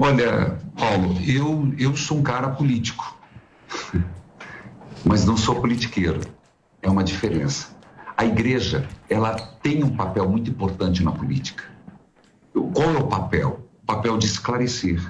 [0.00, 3.16] Olha, Paulo, eu, eu sou um cara político,
[5.04, 6.20] mas não sou politiqueiro.
[6.80, 7.76] É uma diferença.
[8.16, 11.64] A igreja, ela tem um papel muito importante na política.
[12.52, 13.68] Qual é o papel?
[13.82, 15.00] O papel de esclarecer.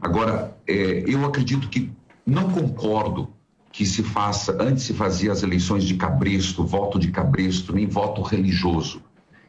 [0.00, 1.92] Agora, é, eu acredito que
[2.26, 3.32] não concordo
[3.72, 8.22] que se faça, antes se fazia as eleições de cabresto, voto de cabresto, nem voto
[8.22, 9.02] religioso.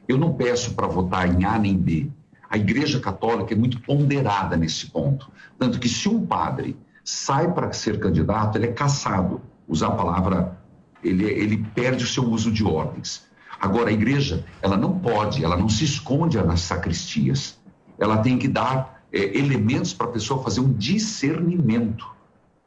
[0.07, 2.09] Eu não peço para votar em A nem B.
[2.49, 5.31] A Igreja Católica é muito ponderada nesse ponto.
[5.57, 9.41] Tanto que se um padre sai para ser candidato, ele é caçado.
[9.67, 10.59] Usar a palavra,
[11.03, 13.23] ele, ele perde o seu uso de ordens.
[13.59, 17.59] Agora, a igreja, ela não pode, ela não se esconde nas sacristias.
[17.97, 22.05] Ela tem que dar é, elementos para a pessoa fazer um discernimento.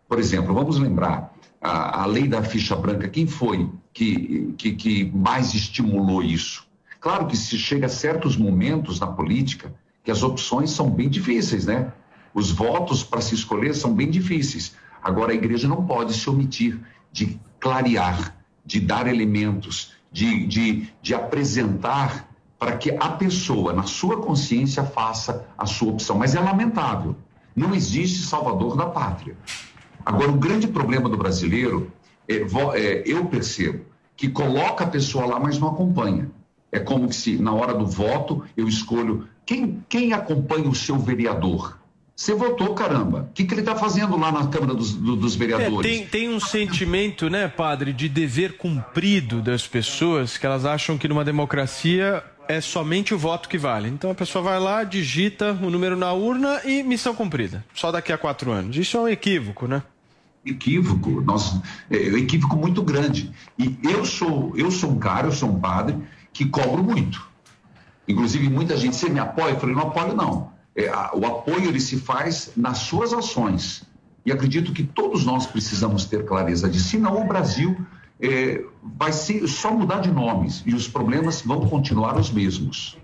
[0.09, 1.34] Por exemplo, vamos lembrar,
[1.65, 6.67] a, a lei da ficha branca, quem foi que, que, que mais estimulou isso?
[7.01, 9.75] Claro que se chega a certos momentos na política
[10.05, 11.91] que as opções são bem difíceis, né?
[12.35, 14.77] Os votos para se escolher são bem difíceis.
[15.03, 16.79] Agora, a igreja não pode se omitir
[17.11, 24.21] de clarear, de dar elementos, de, de, de apresentar para que a pessoa, na sua
[24.21, 26.19] consciência, faça a sua opção.
[26.19, 27.17] Mas é lamentável.
[27.57, 29.37] Não existe salvador da pátria.
[30.05, 31.91] Agora, o grande problema do brasileiro,
[32.29, 33.85] é, é, eu percebo,
[34.17, 36.31] que coloca a pessoa lá, mas não acompanha.
[36.71, 41.79] É como se, na hora do voto, eu escolho quem, quem acompanha o seu vereador.
[42.17, 43.29] Você votou, caramba.
[43.31, 45.91] O que, que ele está fazendo lá na Câmara dos, do, dos Vereadores?
[45.91, 50.97] É, tem, tem um sentimento, né, padre, de dever cumprido das pessoas que elas acham
[50.97, 53.89] que numa democracia é somente o voto que vale.
[53.89, 57.65] Então a pessoa vai lá, digita o número na urna e missão cumprida.
[57.75, 58.77] Só daqui a quatro anos.
[58.77, 59.83] Isso é um equívoco, né?
[60.45, 63.33] Equívoco, nossa, é um equívoco muito grande.
[63.59, 65.97] E eu sou, eu sou um cara, eu sou um padre
[66.33, 67.27] que cobro muito.
[68.07, 69.53] Inclusive, muita gente, você me apoia?
[69.53, 70.53] Eu falei, não apoio não.
[70.77, 73.85] É, a, o apoio ele se faz nas suas ações.
[74.27, 76.89] E acredito que todos nós precisamos ter clareza disso.
[76.89, 77.77] Senão o Brasil
[78.21, 82.97] é, vai ser, só mudar de nomes e os problemas vão continuar os mesmos.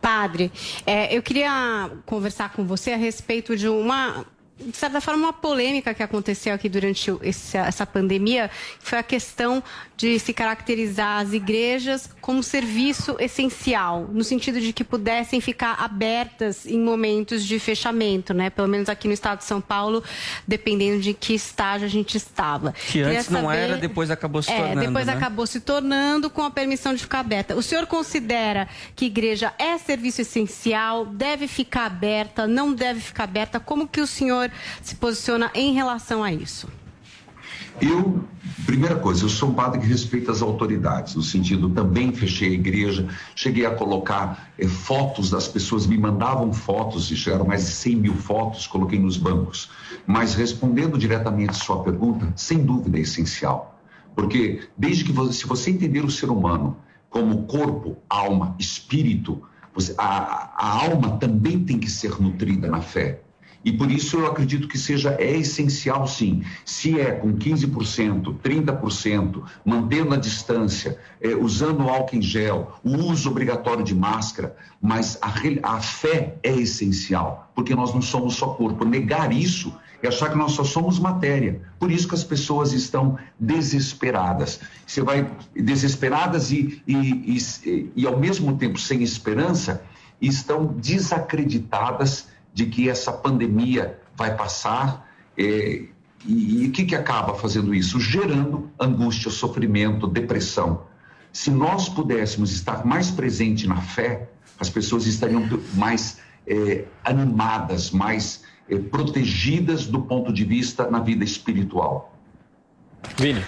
[0.00, 0.50] Padre,
[0.86, 4.24] é, eu queria conversar com você a respeito de uma
[4.66, 9.62] de certa forma, uma polêmica que aconteceu aqui durante esse, essa pandemia foi a questão
[9.96, 16.66] de se caracterizar as igrejas como serviço essencial, no sentido de que pudessem ficar abertas
[16.66, 18.50] em momentos de fechamento, né?
[18.50, 20.02] Pelo menos aqui no estado de São Paulo,
[20.46, 22.72] dependendo de que estágio a gente estava.
[22.72, 23.42] Que antes saber...
[23.42, 24.86] não era, depois acabou se é, tornando.
[24.86, 25.12] Depois né?
[25.12, 27.56] acabou se tornando com a permissão de ficar aberta.
[27.56, 33.60] O senhor considera que igreja é serviço essencial, deve ficar aberta, não deve ficar aberta?
[33.60, 34.49] Como que o senhor
[34.82, 36.68] se posiciona em relação a isso?
[37.80, 38.24] Eu,
[38.66, 42.52] primeira coisa, eu sou um padre que respeita as autoridades, no sentido, também fechei a
[42.52, 47.72] igreja, cheguei a colocar eh, fotos das pessoas, me mandavam fotos, e chegaram mais de
[47.72, 49.70] 100 mil fotos, coloquei nos bancos.
[50.06, 53.80] Mas respondendo diretamente sua pergunta, sem dúvida é essencial.
[54.14, 56.76] Porque desde que você, se você entender o ser humano
[57.08, 59.42] como corpo, alma, espírito,
[59.74, 63.22] você, a, a alma também tem que ser nutrida na fé.
[63.64, 66.42] E por isso eu acredito que seja é essencial sim.
[66.64, 73.28] Se é com 15%, 30%, mantendo a distância, é, usando álcool em gel, o uso
[73.28, 75.32] obrigatório de máscara, mas a,
[75.74, 78.84] a fé é essencial, porque nós não somos só corpo.
[78.84, 81.60] Negar isso é achar que nós só somos matéria.
[81.78, 84.60] Por isso que as pessoas estão desesperadas.
[84.86, 89.82] Você vai desesperadas e, e, e, e ao mesmo tempo sem esperança,
[90.20, 95.08] estão desacreditadas de que essa pandemia vai passar.
[95.36, 95.84] É,
[96.26, 97.98] e o que, que acaba fazendo isso?
[97.98, 100.82] Gerando angústia, sofrimento, depressão.
[101.32, 108.42] Se nós pudéssemos estar mais presentes na fé, as pessoas estariam mais é, animadas, mais
[108.68, 112.14] é, protegidas do ponto de vista na vida espiritual.
[113.16, 113.42] Vini.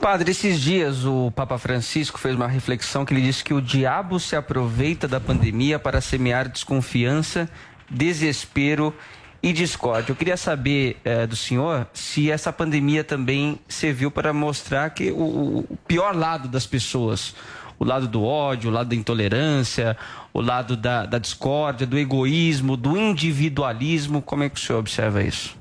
[0.00, 4.20] Padre, esses dias o Papa Francisco fez uma reflexão que ele disse que o diabo
[4.20, 7.48] se aproveita da pandemia para semear desconfiança
[7.90, 8.94] desespero
[9.42, 10.12] e discórdia.
[10.12, 15.64] Eu queria saber é, do senhor se essa pandemia também serviu para mostrar que o,
[15.70, 17.34] o, pior lado das pessoas,
[17.78, 19.96] o lado do ódio, o lado da intolerância,
[20.32, 25.22] o lado da, da discórdia, do egoísmo, do individualismo, como é que o senhor observa
[25.22, 25.56] isso?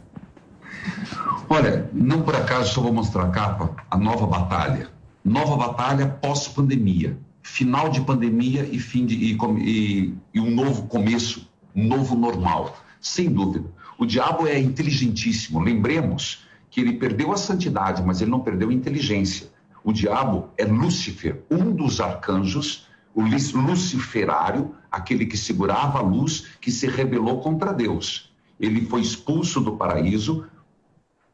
[1.50, 4.90] Olha, não por acaso só vou mostrar a capa, a nova batalha.
[5.24, 7.18] Nova batalha pós-pandemia.
[7.44, 13.30] Final de pandemia e, fim de, e, e, e um novo começo novo normal, sem
[13.30, 13.70] dúvida.
[13.98, 15.60] O diabo é inteligentíssimo.
[15.60, 19.50] Lembremos que ele perdeu a santidade, mas ele não perdeu a inteligência.
[19.84, 26.70] O diabo é Lúcifer, um dos arcanjos, o luciferário, aquele que segurava a luz, que
[26.70, 28.32] se rebelou contra Deus.
[28.60, 30.46] Ele foi expulso do paraíso,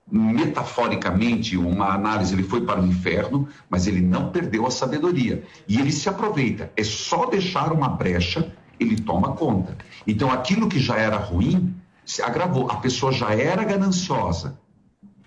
[0.09, 5.43] metaforicamente, uma análise, ele foi para o inferno, mas ele não perdeu a sabedoria.
[5.67, 6.71] E ele se aproveita.
[6.77, 9.77] É só deixar uma brecha, ele toma conta.
[10.05, 11.73] Então, aquilo que já era ruim
[12.05, 12.69] se agravou.
[12.69, 14.59] A pessoa já era gananciosa.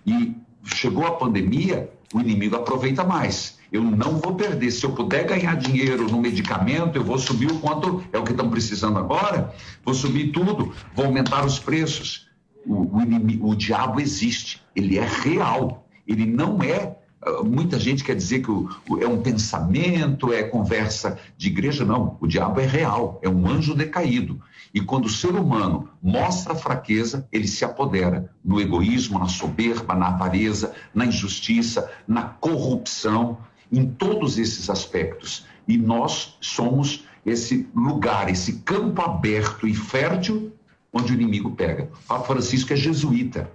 [0.04, 3.56] E chegou a pandemia, o inimigo aproveita mais.
[3.72, 4.70] Eu não vou perder.
[4.70, 8.30] Se eu puder ganhar dinheiro no medicamento, eu vou subir o quanto é o que
[8.30, 9.52] estão precisando agora,
[9.84, 12.28] vou subir tudo, vou aumentar os preços.
[12.64, 16.96] O, o, inimi- o diabo existe, ele é real, ele não é.
[17.44, 21.84] Muita gente quer dizer que o- o- é um pensamento, é conversa de igreja.
[21.84, 24.40] Não, o diabo é real, é um anjo decaído.
[24.72, 30.08] E quando o ser humano mostra fraqueza, ele se apodera no egoísmo, na soberba, na
[30.08, 33.38] avareza, na injustiça, na corrupção,
[33.72, 35.46] em todos esses aspectos.
[35.66, 40.52] E nós somos esse lugar, esse campo aberto e fértil
[40.92, 41.90] onde o inimigo pega.
[42.04, 43.50] O Papa Francisco é jesuíta.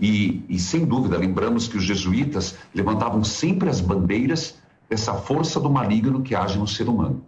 [0.00, 4.58] E, e, sem dúvida, lembramos que os jesuítas levantavam sempre as bandeiras
[4.88, 7.22] dessa força do maligno que age no ser humano.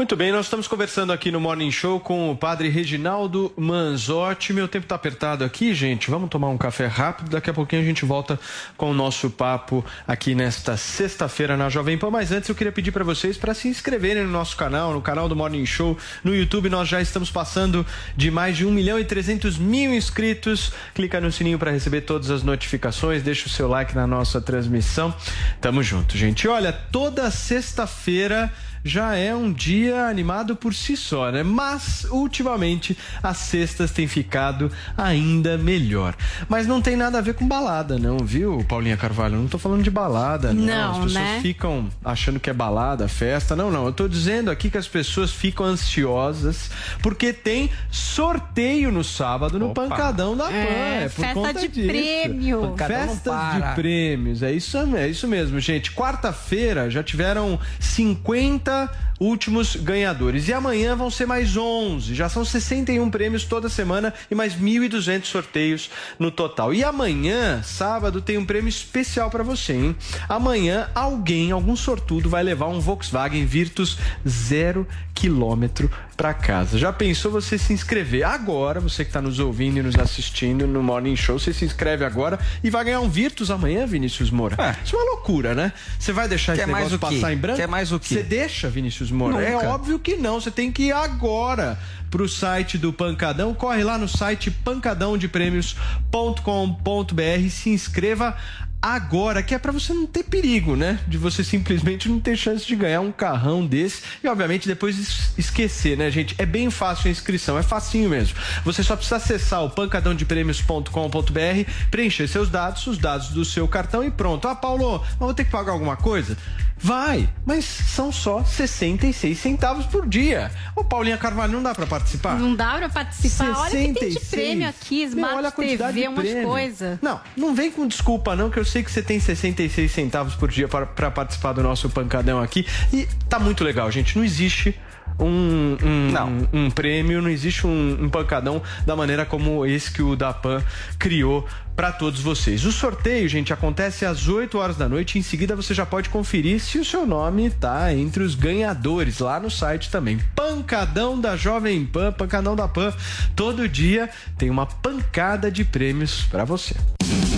[0.00, 4.50] Muito bem, nós estamos conversando aqui no Morning Show com o padre Reginaldo Manzotti.
[4.50, 6.10] Meu tempo está apertado aqui, gente.
[6.10, 7.28] Vamos tomar um café rápido.
[7.28, 8.40] Daqui a pouquinho a gente volta
[8.78, 12.10] com o nosso papo aqui nesta sexta-feira na Jovem Pan.
[12.10, 15.28] Mas antes eu queria pedir para vocês para se inscreverem no nosso canal, no canal
[15.28, 15.98] do Morning Show.
[16.24, 17.84] No YouTube nós já estamos passando
[18.16, 20.72] de mais de 1 milhão e 300 mil inscritos.
[20.94, 23.22] Clica no sininho para receber todas as notificações.
[23.22, 25.14] Deixa o seu like na nossa transmissão.
[25.60, 26.48] Tamo junto, gente.
[26.48, 28.50] Olha, toda sexta-feira
[28.84, 31.42] já é um dia animado por si só, né?
[31.42, 36.14] Mas ultimamente as sextas têm ficado ainda melhor.
[36.48, 39.34] Mas não tem nada a ver com balada, não, viu, Paulinha Carvalho?
[39.34, 40.64] Eu não tô falando de balada, não.
[40.64, 41.38] Não, as pessoas né?
[41.42, 43.54] ficam achando que é balada, festa.
[43.56, 43.86] Não, não.
[43.86, 46.70] Eu tô dizendo aqui que as pessoas ficam ansiosas
[47.02, 50.52] porque tem sorteio no sábado no Pancadão da Pan.
[50.52, 51.88] É, É, por festa conta de disso.
[51.88, 52.60] prêmio.
[52.60, 54.42] Pancadão Festas de prêmios.
[54.42, 55.92] É isso, é isso mesmo, gente.
[55.92, 60.48] Quarta-feira já tiveram 50 últimos ganhadores.
[60.48, 62.14] E amanhã vão ser mais 11.
[62.14, 66.72] Já são 61 prêmios toda semana e mais 1.200 sorteios no total.
[66.72, 69.96] E amanhã, sábado, tem um prêmio especial para você, hein?
[70.28, 76.78] Amanhã, alguém, algum sortudo, vai levar um Volkswagen Virtus zero quilômetro para casa.
[76.78, 80.82] Já pensou você se inscrever agora, você que está nos ouvindo e nos assistindo no
[80.82, 84.76] Morning Show, você se inscreve agora e vai ganhar um Virtus amanhã, Vinícius Moura.
[84.84, 85.72] Isso é uma loucura, né?
[85.98, 87.58] Você vai deixar Quer esse negócio passar em branco?
[87.58, 88.14] Quer mais o quê?
[88.14, 89.42] Você deixa, Vinícius Moura?
[89.42, 90.40] É óbvio que não.
[90.40, 91.78] Você tem que ir agora
[92.10, 93.52] pro site do Pancadão.
[93.54, 98.36] Corre lá no site pancadãodeprêmios.com.br se inscreva
[98.82, 100.98] agora, que é para você não ter perigo, né?
[101.06, 105.34] De você simplesmente não ter chance de ganhar um carrão desse e, obviamente, depois es-
[105.36, 106.34] esquecer, né, gente?
[106.38, 108.38] É bem fácil a inscrição, é facinho mesmo.
[108.64, 114.10] Você só precisa acessar o pancadãodeprêmios.com.br, preencher seus dados, os dados do seu cartão e
[114.10, 114.48] pronto.
[114.48, 116.38] Ah, Paulo, mas vou ter que pagar alguma coisa?
[116.82, 120.50] Vai, mas são só 66 centavos por dia.
[120.74, 122.38] Ô, Paulinha Carvalho, não dá para participar?
[122.38, 123.50] Não dá pra participar.
[123.50, 124.30] Olha o que tem de 66.
[124.30, 126.98] prêmio aqui, Meu, Smart olha a quantidade TV, de umas coisas.
[127.02, 130.48] Não, não vem com desculpa não, que eu sei que você tem 66 centavos por
[130.48, 132.66] dia para para participar do nosso pancadão aqui.
[132.92, 134.16] E tá muito legal, gente.
[134.16, 134.78] Não existe
[135.24, 140.16] um, um, um prêmio, não existe um, um pancadão da maneira como esse que o
[140.16, 140.62] Dapan
[140.98, 142.64] criou para todos vocês.
[142.64, 145.18] O sorteio, gente, acontece às 8 horas da noite.
[145.18, 149.40] Em seguida, você já pode conferir se o seu nome tá entre os ganhadores lá
[149.40, 150.18] no site também.
[150.36, 152.92] Pancadão da Jovem Pan, Pancadão da Pan.
[153.34, 156.74] Todo dia tem uma pancada de prêmios para você.
[157.02, 157.29] Jovem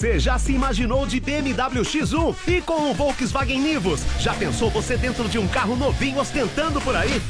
[0.00, 4.00] Você já se imaginou de BMW X1 e com o Volkswagen Nivus?
[4.18, 7.20] Já pensou você dentro de um carro novinho ostentando por aí?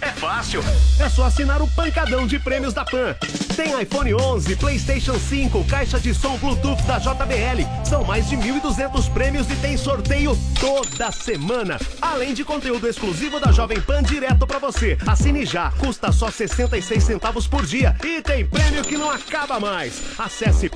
[0.00, 0.62] É fácil.
[0.98, 3.14] É só assinar o pancadão de prêmios da Pan.
[3.54, 7.62] Tem iPhone 11, PlayStation 5, caixa de som Bluetooth da JBL.
[7.84, 11.78] São mais de 1.200 prêmios e tem sorteio toda semana.
[12.00, 14.96] Além de conteúdo exclusivo da Jovem Pan direto pra você.
[15.06, 20.02] Assine já, custa só 66 centavos por dia e tem prêmio que não acaba mais.
[20.18, 20.70] Acesse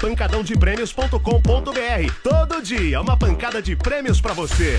[1.43, 2.12] pancadãodeprêmios.com.br.
[2.22, 4.78] Todo dia uma pancada de prêmios pra você.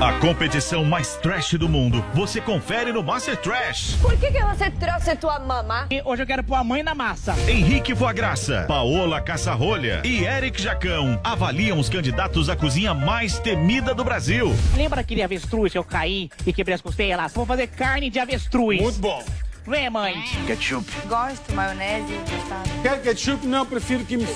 [0.00, 3.96] A competição mais trash do mundo, você confere no Master Trash.
[4.00, 5.88] Por que, que você trouxe tua mamá?
[6.04, 7.34] Hoje eu quero pôr a mãe na massa.
[7.48, 14.04] Henrique Voagraça, Paola Caçarolha e Eric Jacão avaliam os candidatos à cozinha mais temida do
[14.04, 14.54] Brasil.
[14.76, 17.32] Lembra aquele avestruz que eu caí e quebrei as costelas?
[17.32, 18.80] Vou fazer carne de avestruz.
[18.80, 19.24] Muito bom.
[19.68, 20.14] Vem, mãe.
[20.46, 20.90] Ketchup.
[21.06, 22.70] Gosto, maionese mostarda.
[22.80, 23.46] Quer ketchup?
[23.46, 24.24] Não, prefiro que me.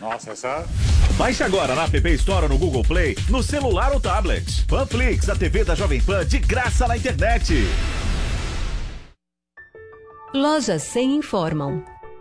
[0.00, 0.66] Nossa, essa.
[1.16, 4.64] Baixe agora na App Store ou no Google Play, no celular ou tablet.
[4.66, 7.54] Panflix, a TV da Jovem Pan de graça na internet.
[10.34, 11.84] Lojas 100 informam.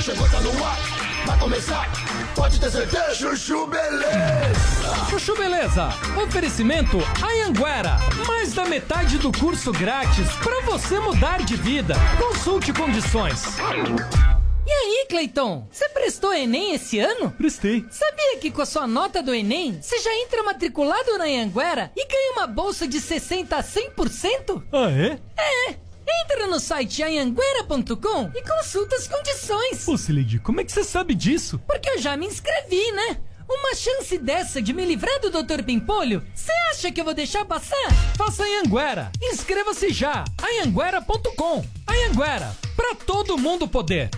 [0.00, 0.78] Chegou, tá no ar,
[1.26, 1.86] vai começar,
[2.34, 3.14] pode ter certeza.
[3.14, 5.06] Chuchu Beleza.
[5.10, 7.98] Chuchu Beleza, oferecimento Anhanguera.
[8.26, 11.94] Mais da metade do curso grátis para você mudar de vida.
[12.18, 13.44] Consulte condições.
[14.66, 15.68] E aí, Cleiton?
[15.70, 17.30] Você prestou Enem esse ano?
[17.32, 17.84] Prestei.
[17.90, 22.06] Sabia que com a sua nota do Enem, você já entra matriculado na Anhanguera e
[22.06, 24.62] ganha uma bolsa de 60 a 100%?
[24.72, 25.18] Ah, é?
[25.70, 25.91] É!
[26.24, 29.86] Entra no site anhanguera.com e consulta as condições.
[29.86, 31.58] Ô, Sileidi, como é que você sabe disso?
[31.66, 33.20] Porque eu já me inscrevi, né?
[33.48, 35.62] Uma chance dessa de me livrar do Dr.
[35.62, 36.22] Pimpolho?
[36.34, 37.92] Você acha que eu vou deixar passar?
[38.16, 39.10] Faça Anhanguera.
[39.20, 40.24] Inscreva-se já.
[40.42, 41.64] Anhanguera.com.
[41.86, 44.08] Anhanguera, pra todo mundo poder.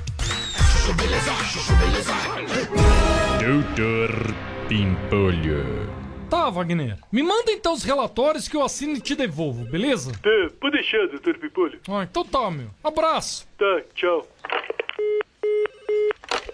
[3.41, 4.35] Doutor
[4.69, 6.04] Pimpolho.
[6.31, 6.99] Tá, Wagner.
[7.13, 10.13] Me manda então os relatórios que eu assino e te devolvo, beleza?
[10.13, 11.81] Tá, pode deixar, doutor Pipolho.
[11.89, 12.69] Ah, então tá, meu.
[12.83, 13.47] Abraço.
[13.57, 14.27] Tá, tchau.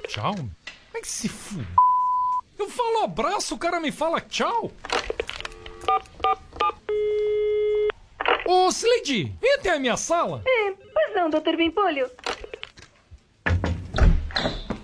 [0.08, 0.34] Tchau?
[0.34, 0.50] Como
[0.94, 1.56] é que se f...
[2.58, 4.70] Eu falo abraço, o cara me fala tchau?
[8.46, 10.42] Ô, Sileidi, vem até a minha sala.
[10.46, 12.10] É, pois não, doutor Pimpolho.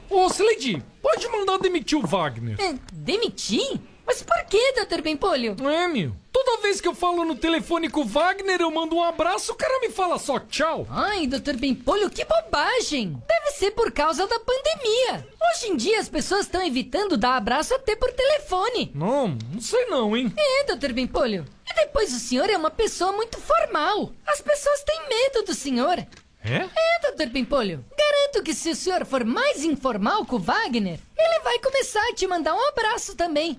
[0.08, 2.56] Ô, Sileidi, pode mandar demitir o Wagner.
[2.58, 3.78] É, demitir?
[4.06, 5.02] Mas por que, Dr.
[5.02, 5.56] Pimpolho?
[5.68, 6.12] É, meu.
[6.32, 9.56] Toda vez que eu falo no telefone com o Wagner, eu mando um abraço, o
[9.56, 10.86] cara me fala só tchau.
[10.90, 11.58] Ai, Dr.
[11.58, 13.20] Pimpolho, que bobagem.
[13.26, 15.26] Deve ser por causa da pandemia.
[15.50, 18.92] Hoje em dia as pessoas estão evitando dar abraço até por telefone.
[18.94, 20.32] Não, não sei não, hein?
[20.36, 20.92] É, Dr.
[20.94, 21.44] Pimpolho.
[21.68, 24.12] E depois o senhor é uma pessoa muito formal.
[24.26, 25.98] As pessoas têm medo do senhor.
[26.44, 26.68] É?
[26.76, 27.32] É, Dr.
[27.32, 27.84] Pimpolho.
[27.98, 32.14] Garanto que se o senhor for mais informal com o Wagner, ele vai começar a
[32.14, 33.58] te mandar um abraço também.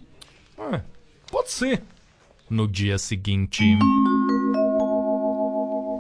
[0.58, 0.82] É,
[1.32, 1.82] pode ser.
[2.50, 3.64] No dia seguinte.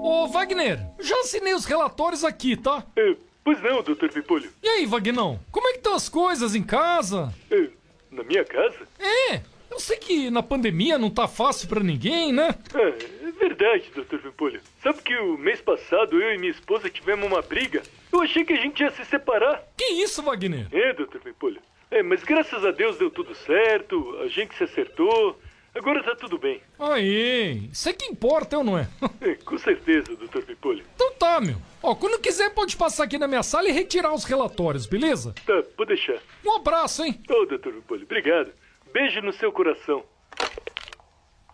[0.03, 2.83] Ô, Wagner, já assinei os relatórios aqui, tá?
[2.95, 4.49] É, pois não, doutor Pipolho.
[4.63, 5.39] E aí, Vagnão?
[5.51, 7.33] Como é que estão as coisas em casa?
[7.51, 7.67] É,
[8.09, 8.87] na minha casa?
[8.99, 12.55] É, eu sei que na pandemia não tá fácil pra ninguém, né?
[12.73, 14.61] É, é verdade, doutor Pipolho.
[14.81, 17.83] Sabe que o mês passado eu e minha esposa tivemos uma briga?
[18.11, 19.61] Eu achei que a gente ia se separar.
[19.77, 20.67] Que isso, Wagner?
[20.71, 21.61] É, doutor Pipolho.
[21.89, 25.39] É, mas graças a Deus deu tudo certo, a gente se acertou,
[25.73, 26.61] agora tá tudo bem.
[26.77, 28.87] Aí, isso é que importa, ou não é?
[29.21, 30.83] É, com certeza, doutor Pipolho.
[30.95, 31.55] Então tá, meu.
[31.81, 35.33] Ó, quando quiser pode passar aqui na minha sala e retirar os relatórios, beleza?
[35.45, 36.19] Tá, pode deixar.
[36.45, 37.21] Um abraço, hein?
[37.29, 38.51] Ô, doutor Pipolho, obrigado.
[38.93, 40.03] Beijo no seu coração.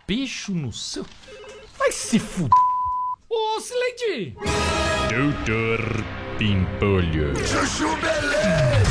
[0.07, 1.05] Beijo no seu...
[1.77, 2.47] Vai se f...
[3.29, 4.35] Ô, Sileidi!
[5.09, 5.79] Doutor
[6.37, 7.35] Pimpolho.
[7.45, 8.82] Chuchu Beleza.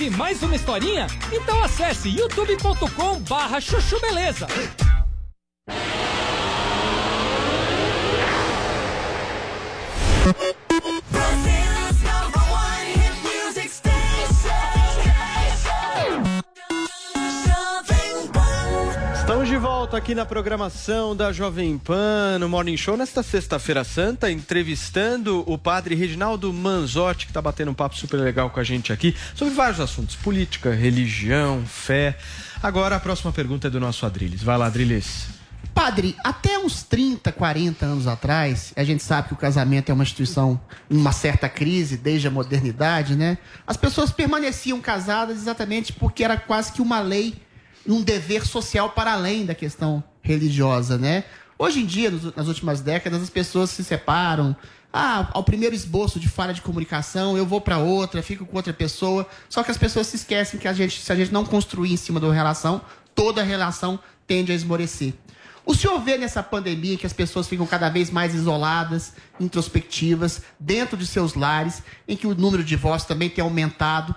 [0.00, 1.06] Ouvir mais uma historinha?
[1.30, 4.46] Então acesse youtube.com barra chuchu beleza.
[19.60, 25.58] Volta aqui na programação da Jovem Pan, no Morning Show, nesta sexta-feira santa, entrevistando o
[25.58, 29.52] padre Reginaldo Manzotti, que está batendo um papo super legal com a gente aqui, sobre
[29.52, 32.16] vários assuntos, política, religião, fé.
[32.62, 34.42] Agora a próxima pergunta é do nosso Adriles.
[34.42, 35.26] Vai lá, Adriles.
[35.74, 40.04] Padre, até uns 30, 40 anos atrás, a gente sabe que o casamento é uma
[40.04, 40.58] instituição
[40.90, 43.36] em uma certa crise desde a modernidade, né?
[43.66, 47.34] As pessoas permaneciam casadas exatamente porque era quase que uma lei,
[47.86, 51.24] um dever social para além da questão religiosa, né?
[51.58, 54.56] Hoje em dia, nas últimas décadas, as pessoas se separam.
[54.92, 58.72] Ah, ao primeiro esboço de falha de comunicação, eu vou para outra, fico com outra
[58.72, 59.26] pessoa.
[59.48, 61.96] Só que as pessoas se esquecem que a gente, se a gente não construir em
[61.96, 62.80] cima de uma relação,
[63.14, 65.14] toda relação tende a esmorecer.
[65.64, 70.96] O senhor vê nessa pandemia que as pessoas ficam cada vez mais isoladas, introspectivas, dentro
[70.96, 74.14] de seus lares, em que o número de divórcios também tem aumentado.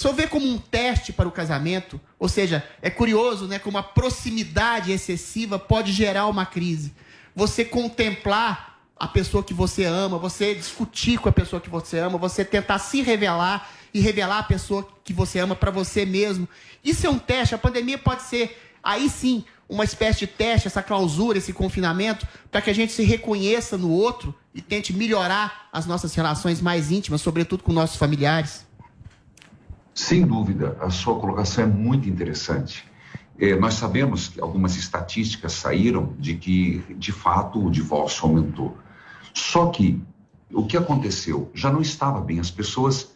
[0.00, 2.00] Senhor vê como um teste para o casamento?
[2.20, 6.94] Ou seja, é curioso, né, como a proximidade excessiva pode gerar uma crise.
[7.34, 12.16] você contemplar a pessoa que você ama, você discutir com a pessoa que você ama,
[12.16, 16.48] você tentar se revelar e revelar a pessoa que você ama para você mesmo.
[16.84, 17.54] Isso é um teste.
[17.54, 22.60] A pandemia pode ser, aí sim, uma espécie de teste, essa clausura, esse confinamento, para
[22.60, 27.20] que a gente se reconheça no outro e tente melhorar as nossas relações mais íntimas,
[27.20, 28.67] sobretudo com nossos familiares.
[29.98, 32.84] Sem dúvida, a sua colocação é muito interessante.
[33.36, 38.78] É, nós sabemos que algumas estatísticas saíram de que, de fato, o divórcio aumentou.
[39.34, 40.00] Só que
[40.52, 41.50] o que aconteceu?
[41.52, 42.38] Já não estava bem.
[42.38, 43.10] As pessoas,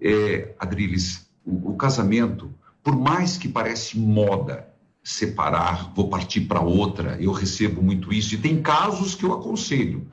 [0.00, 4.72] é, Adriles, o, o casamento, por mais que parece moda
[5.02, 10.06] separar, vou partir para outra, eu recebo muito isso, e tem casos que eu aconselho.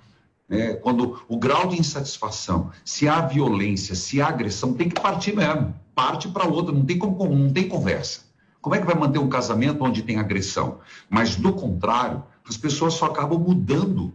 [0.49, 0.74] Né?
[0.74, 5.76] Quando o grau de insatisfação, se há violência, se há agressão, tem que partir mesmo.
[5.98, 8.22] Parte para outra, não tem, como, não tem conversa.
[8.62, 10.78] Como é que vai manter um casamento onde tem agressão?
[11.10, 14.14] Mas, do contrário, as pessoas só acabam mudando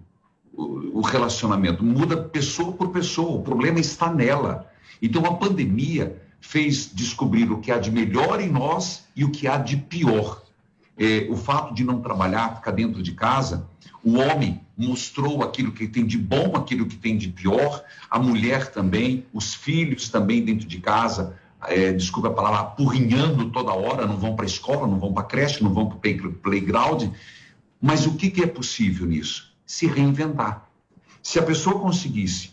[0.53, 4.71] o, relacionamento, muda pessoa por pessoa, o problema está nela.
[5.03, 9.49] Então, a pandemia fez descobrir o que há de melhor em nós e o que
[9.49, 10.41] há de pior.
[10.97, 13.69] É, o fato de não trabalhar, ficar dentro de casa,
[14.05, 18.71] o homem mostrou aquilo que tem de bom, aquilo que tem de pior, a mulher
[18.71, 24.17] também, os filhos também dentro de casa, é, desculpa a palavra, apurrinhando toda hora, não
[24.17, 27.11] vão para a escola, não vão para a creche, não vão para o playground.
[27.81, 29.53] Mas o que, que, é possível nisso?
[29.67, 30.69] Se reinventar.
[31.23, 32.51] Se a pessoa conseguisse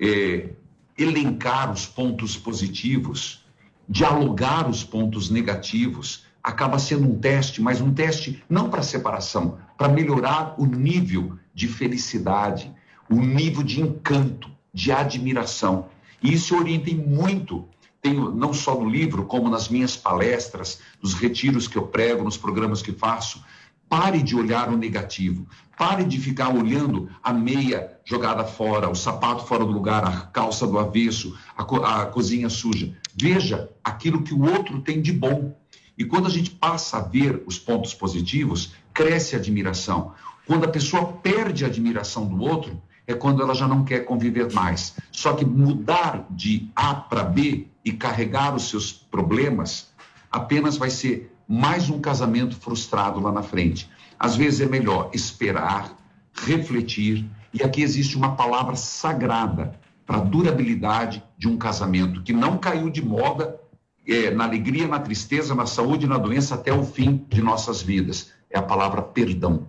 [0.00, 0.50] é,
[0.96, 3.44] elencar os pontos positivos,
[3.88, 9.88] dialogar os pontos negativos, acaba sendo um teste, mas um teste não para separação, para
[9.88, 12.72] melhorar o nível de felicidade,
[13.08, 15.86] o nível de encanto, de admiração.
[16.22, 17.68] E isso orienta muito,
[18.02, 22.36] tenho não só no livro, como nas minhas palestras, nos retiros que eu prego, nos
[22.36, 23.42] programas que faço.
[23.88, 25.46] Pare de olhar o negativo.
[25.78, 30.66] Pare de ficar olhando a meia jogada fora, o sapato fora do lugar, a calça
[30.66, 32.92] do avesso, a, co a cozinha suja.
[33.14, 35.56] Veja aquilo que o outro tem de bom.
[35.96, 40.12] E quando a gente passa a ver os pontos positivos, cresce a admiração.
[40.44, 44.52] Quando a pessoa perde a admiração do outro, é quando ela já não quer conviver
[44.52, 44.96] mais.
[45.10, 49.92] Só que mudar de A para B e carregar os seus problemas
[50.30, 53.90] apenas vai ser mais um casamento frustrado lá na frente.
[54.18, 55.96] Às vezes é melhor esperar,
[56.32, 62.56] refletir, e aqui existe uma palavra sagrada para a durabilidade de um casamento que não
[62.56, 63.60] caiu de moda
[64.06, 67.82] é, na alegria, na tristeza, na saúde e na doença até o fim de nossas
[67.82, 68.32] vidas.
[68.50, 69.68] É a palavra perdão.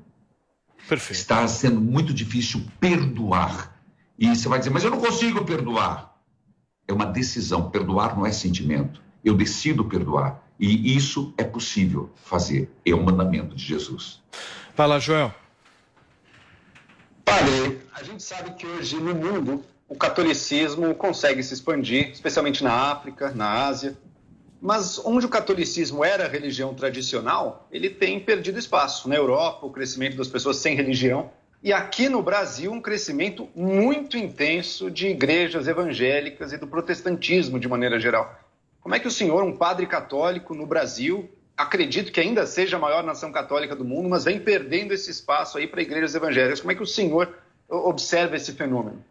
[0.88, 1.20] Perfeito.
[1.20, 3.80] Está sendo muito difícil perdoar.
[4.18, 6.16] E você vai dizer, mas eu não consigo perdoar.
[6.88, 7.70] É uma decisão.
[7.70, 9.02] Perdoar não é sentimento.
[9.24, 10.44] Eu decido perdoar.
[10.60, 12.72] E isso é possível fazer.
[12.86, 14.22] É o mandamento de Jesus.
[14.76, 15.34] Fala, Joel.
[17.26, 22.92] Padre, a gente sabe que hoje no mundo o catolicismo consegue se expandir, especialmente na
[22.92, 23.98] África, na Ásia.
[24.64, 29.10] Mas onde o catolicismo era religião tradicional, ele tem perdido espaço.
[29.10, 31.30] Na Europa, o crescimento das pessoas sem religião.
[31.62, 37.68] E aqui no Brasil, um crescimento muito intenso de igrejas evangélicas e do protestantismo de
[37.68, 38.40] maneira geral.
[38.80, 42.80] Como é que o senhor, um padre católico no Brasil, acredito que ainda seja a
[42.80, 46.62] maior nação católica do mundo, mas vem perdendo esse espaço aí para igrejas evangélicas?
[46.62, 47.38] Como é que o senhor
[47.68, 49.04] observa esse fenômeno?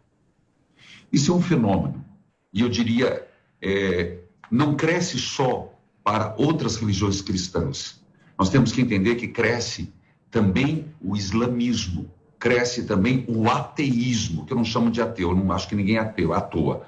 [1.11, 2.03] Isso é um fenômeno.
[2.51, 3.27] E eu diria,
[3.61, 4.17] é,
[4.53, 5.73] não cresce só
[6.03, 7.99] para outras religiões cristãs.
[8.37, 9.91] Nós temos que entender que cresce
[10.29, 15.51] também o islamismo, cresce também o ateísmo, que eu não chamo de ateu, eu não
[15.51, 16.85] acho que ninguém é ateu, à toa,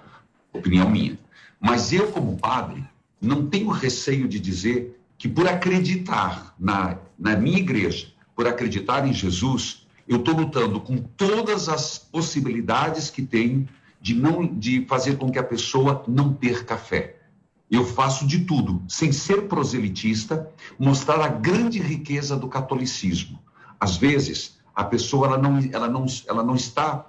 [0.54, 1.18] opinião minha.
[1.60, 2.84] Mas eu, como padre,
[3.20, 9.14] não tenho receio de dizer que por acreditar na, na minha igreja, por acreditar em
[9.14, 13.68] Jesus, eu estou lutando com todas as possibilidades que tenho
[14.00, 17.25] de, não, de fazer com que a pessoa não perca a fé.
[17.76, 20.50] Eu faço de tudo, sem ser proselitista,
[20.80, 23.38] mostrar a grande riqueza do catolicismo.
[23.78, 27.06] Às vezes, a pessoa ela não, ela não, ela não está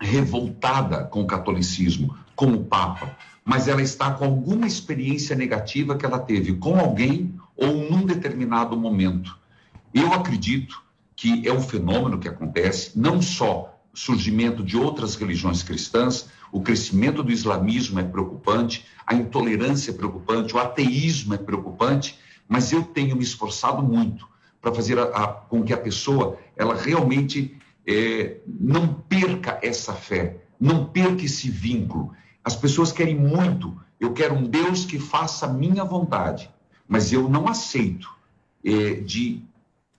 [0.00, 6.06] revoltada com o catolicismo, com o Papa, mas ela está com alguma experiência negativa que
[6.06, 9.36] ela teve com alguém ou num determinado momento.
[9.92, 10.80] Eu acredito
[11.16, 17.20] que é um fenômeno que acontece, não só surgimento de outras religiões cristãs, o crescimento
[17.20, 22.16] do islamismo é preocupante, a intolerância é preocupante, o ateísmo é preocupante,
[22.48, 24.26] mas eu tenho me esforçado muito
[24.62, 30.44] para fazer a, a, com que a pessoa ela realmente é, não perca essa fé,
[30.60, 32.12] não perca esse vínculo.
[32.44, 36.48] As pessoas querem muito, eu quero um Deus que faça a minha vontade,
[36.86, 38.08] mas eu não aceito
[38.64, 39.42] é, de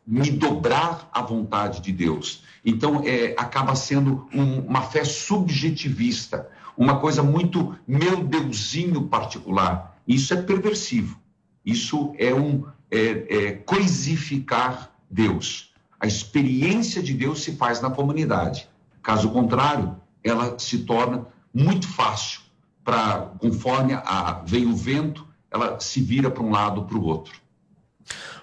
[0.08, 2.44] me dobrar à vontade de Deus.
[2.70, 6.48] Então, é, acaba sendo um, uma fé subjetivista,
[6.78, 10.00] uma coisa muito meu deusinho particular.
[10.08, 11.20] Isso é perversivo.
[11.66, 13.00] Isso é um é,
[13.30, 15.74] é, coisificar Deus.
[16.00, 18.70] A experiência de Deus se faz na comunidade.
[19.02, 22.42] Caso contrário, ela se torna muito fácil
[22.84, 27.34] para, conforme a, vem o vento, ela se vira para um lado para o outro.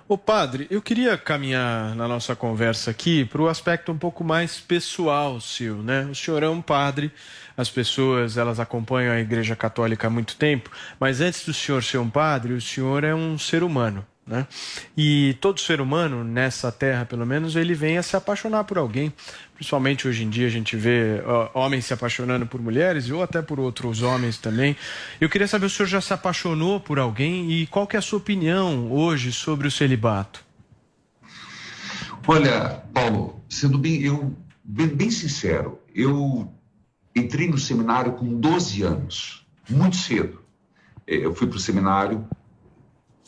[0.08, 4.60] Ô padre, eu queria caminhar na nossa conversa aqui para o aspecto um pouco mais
[4.60, 6.04] pessoal seu, né?
[6.04, 7.10] O senhor é um padre,
[7.56, 11.98] as pessoas elas acompanham a Igreja Católica há muito tempo, mas antes do senhor ser
[11.98, 14.06] um padre, o senhor é um ser humano.
[14.26, 14.44] Né?
[14.96, 19.12] E todo ser humano, nessa terra pelo menos, ele vem a se apaixonar por alguém.
[19.54, 21.22] Principalmente hoje em dia a gente vê
[21.54, 24.76] homens se apaixonando por mulheres ou até por outros homens também.
[25.20, 28.00] Eu queria saber se o senhor já se apaixonou por alguém e qual que é
[28.00, 30.44] a sua opinião hoje sobre o celibato.
[32.26, 36.52] Olha, Paulo, sendo bem, eu, bem, bem sincero, eu
[37.14, 40.42] entrei no seminário com 12 anos, muito cedo.
[41.06, 42.28] Eu fui para o seminário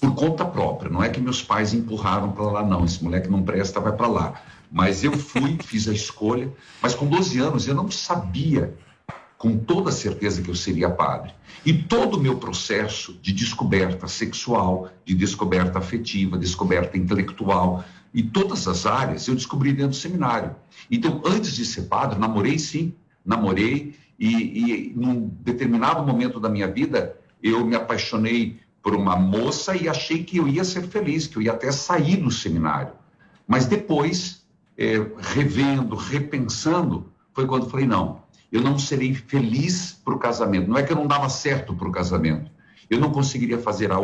[0.01, 0.91] por conta própria.
[0.91, 2.85] Não é que meus pais empurraram para lá, não.
[2.85, 4.43] Esse moleque não presta, vai para lá.
[4.71, 6.53] Mas eu fui, fiz a escolha.
[6.81, 8.75] Mas com 12 anos eu não sabia
[9.37, 11.33] com toda certeza que eu seria padre.
[11.65, 18.67] E todo o meu processo de descoberta sexual, de descoberta afetiva, descoberta intelectual, e todas
[18.67, 20.57] as áreas eu descobri dentro do seminário.
[20.91, 22.95] Então, antes de ser padre, namorei sim,
[23.25, 29.77] namorei, e, e num determinado momento da minha vida, eu me apaixonei por uma moça
[29.77, 32.93] e achei que eu ia ser feliz, que eu ia até sair do seminário.
[33.47, 34.45] Mas depois,
[34.77, 40.69] é, revendo, repensando, foi quando falei: não, eu não serei feliz para o casamento.
[40.69, 42.51] Não é que eu não dava certo para o casamento.
[42.89, 43.99] Eu não conseguiria fazer a,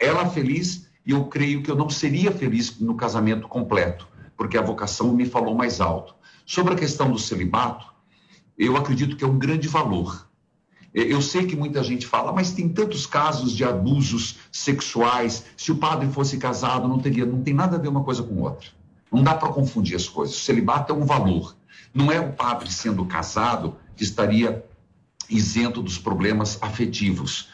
[0.00, 4.62] ela feliz e eu creio que eu não seria feliz no casamento completo, porque a
[4.62, 6.14] vocação me falou mais alto.
[6.46, 7.86] Sobre a questão do celibato,
[8.58, 10.29] eu acredito que é um grande valor.
[10.92, 15.44] Eu sei que muita gente fala, mas tem tantos casos de abusos sexuais.
[15.56, 18.40] Se o padre fosse casado, não teria, não tem nada a ver uma coisa com
[18.42, 18.68] outra.
[19.10, 20.36] Não dá para confundir as coisas.
[20.36, 21.56] O celibato é um valor.
[21.94, 24.64] Não é o padre sendo casado que estaria
[25.28, 27.48] isento dos problemas afetivos.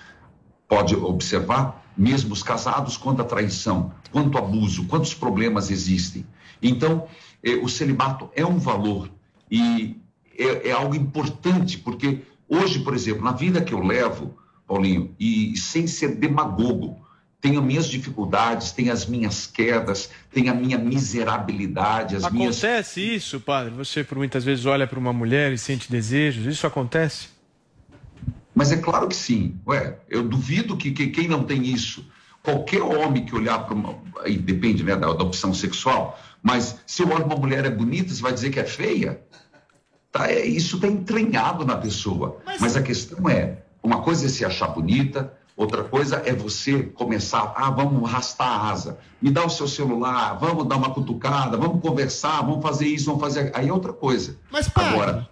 [0.66, 6.26] Pode observar, mesmo os casados, quanto traição, quanto abuso, quantos problemas existem.
[6.62, 7.06] Então,
[7.42, 9.10] eh, o celibato é um valor
[9.50, 10.00] e
[10.36, 14.36] é, é algo importante, porque Hoje, por exemplo, na vida que eu levo,
[14.66, 17.04] Paulinho, e sem ser demagogo,
[17.40, 22.64] tenho minhas dificuldades, tenho as minhas quedas, tenho a minha miserabilidade, as acontece minhas.
[22.64, 23.72] Acontece isso, padre?
[23.74, 27.28] Você por muitas vezes olha para uma mulher e sente desejos, isso acontece?
[28.54, 29.54] Mas é claro que sim.
[29.66, 32.08] Ué, eu duvido que, que quem não tem isso,
[32.42, 33.98] qualquer homem que olhar para uma.
[34.24, 38.14] Aí depende né, da, da opção sexual, mas se eu olho uma mulher é bonita,
[38.14, 39.20] você vai dizer que é feia?
[40.16, 40.30] Tá?
[40.30, 42.38] É, isso está entranhado na pessoa.
[42.44, 42.60] Mas...
[42.60, 47.52] Mas a questão é: uma coisa é se achar bonita, outra coisa é você começar,
[47.54, 51.82] ah, vamos arrastar a asa, me dá o seu celular, vamos dar uma cutucada, vamos
[51.82, 53.52] conversar, vamos fazer isso, vamos fazer.
[53.54, 54.38] Aí é outra coisa.
[54.50, 54.88] Mas, pai...
[54.88, 55.28] Agora,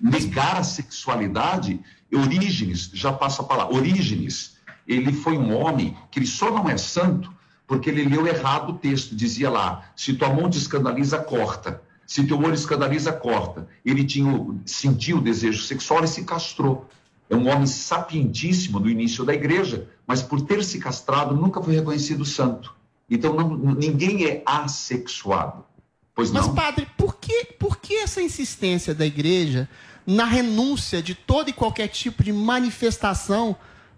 [0.00, 1.80] negar a sexualidade,
[2.12, 4.56] Orígenes, já passa a palavra, Orígenes,
[4.86, 7.32] ele foi um homem que ele só não é santo
[7.66, 11.80] porque ele leu errado o texto, dizia lá, se tua mão te escandaliza, corta.
[12.10, 13.68] Se teu olho escandaliza, corta.
[13.84, 16.88] Ele tinha, sentiu o desejo sexual e se castrou.
[17.28, 21.72] É um homem sapientíssimo do início da igreja, mas por ter se castrado nunca foi
[21.72, 22.74] reconhecido santo.
[23.08, 25.64] Então não, ninguém é assexuado.
[26.12, 26.54] Pois mas, não.
[26.56, 29.68] padre, por que, por que essa insistência da igreja
[30.04, 33.54] na renúncia de todo e qualquer tipo de manifestação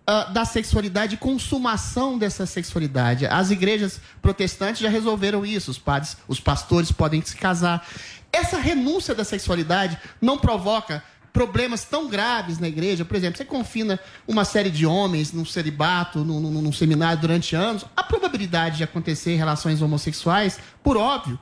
[0.09, 3.27] uh, da sexualidade, consumação dessa sexualidade.
[3.27, 7.87] As igrejas protestantes já resolveram isso, os padres, os pastores podem se casar.
[8.33, 13.99] Essa renúncia da sexualidade não provoca problemas tão graves na igreja, por exemplo, você confina
[14.29, 18.85] uma série de homens num celibato, num, num, num, seminário durante anos, a probabilidade de
[18.85, 21.39] acontecer relações homossexuais, por óbvio,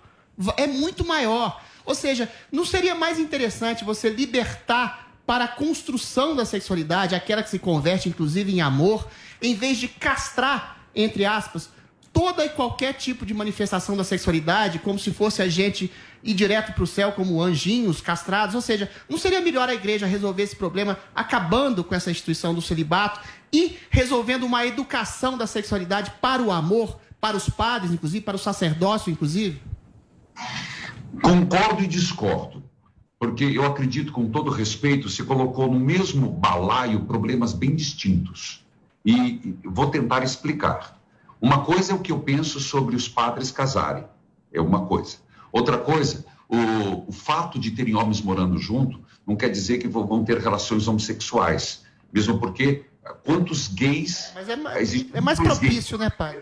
[0.57, 1.61] é muito maior.
[1.85, 7.51] Ou seja, não seria mais interessante você libertar para a construção da sexualidade, aquela que
[7.51, 9.07] se converte inclusive em amor,
[9.41, 11.71] em vez de castrar, entre aspas,
[12.13, 15.91] toda e qualquer tipo de manifestação da sexualidade, como se fosse a gente
[16.23, 18.55] ir direto para o céu como anjinhos castrados.
[18.55, 22.61] Ou seja, não seria melhor a igreja resolver esse problema acabando com essa instituição do
[22.61, 23.21] celibato
[23.53, 28.39] e resolvendo uma educação da sexualidade para o amor, para os padres, inclusive, para o
[28.39, 29.61] sacerdócio, inclusive?
[31.23, 32.70] Concordo e discordo
[33.21, 38.65] porque eu acredito, com todo respeito, se colocou no mesmo balaio problemas bem distintos.
[39.05, 40.99] E vou tentar explicar.
[41.39, 44.07] Uma coisa é o que eu penso sobre os padres casarem.
[44.51, 45.19] É uma coisa.
[45.53, 50.25] Outra coisa, o, o fato de terem homens morando junto não quer dizer que vão
[50.25, 51.85] ter relações homossexuais.
[52.11, 52.87] Mesmo porque
[53.23, 54.33] quantos gays.
[54.35, 56.41] Mas é mais, é mais mais gays propício, né, padre?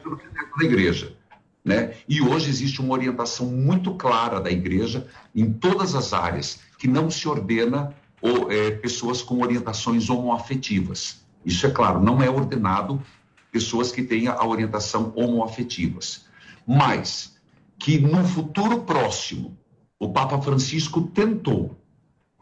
[0.56, 1.16] da igreja.
[1.64, 1.94] Né?
[2.08, 7.10] E hoje existe uma orientação muito clara da igreja em todas as áreas, que não
[7.10, 11.20] se ordena ou, é, pessoas com orientações homoafetivas.
[11.44, 13.02] Isso é claro, não é ordenado
[13.50, 16.26] pessoas que tenham a orientação homoafetivas.
[16.66, 17.36] Mas
[17.78, 19.56] que no futuro próximo,
[19.98, 21.78] o Papa Francisco tentou,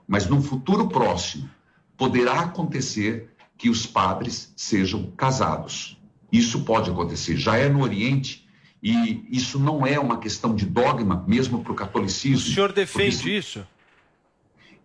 [0.06, 1.48] mas no futuro próximo,
[1.96, 5.98] poderá acontecer que os padres sejam casados.
[6.30, 8.45] Isso pode acontecer, já é no Oriente,
[8.83, 12.37] e isso não é uma questão de dogma, mesmo para o catolicismo.
[12.51, 13.66] O senhor defende porque isso?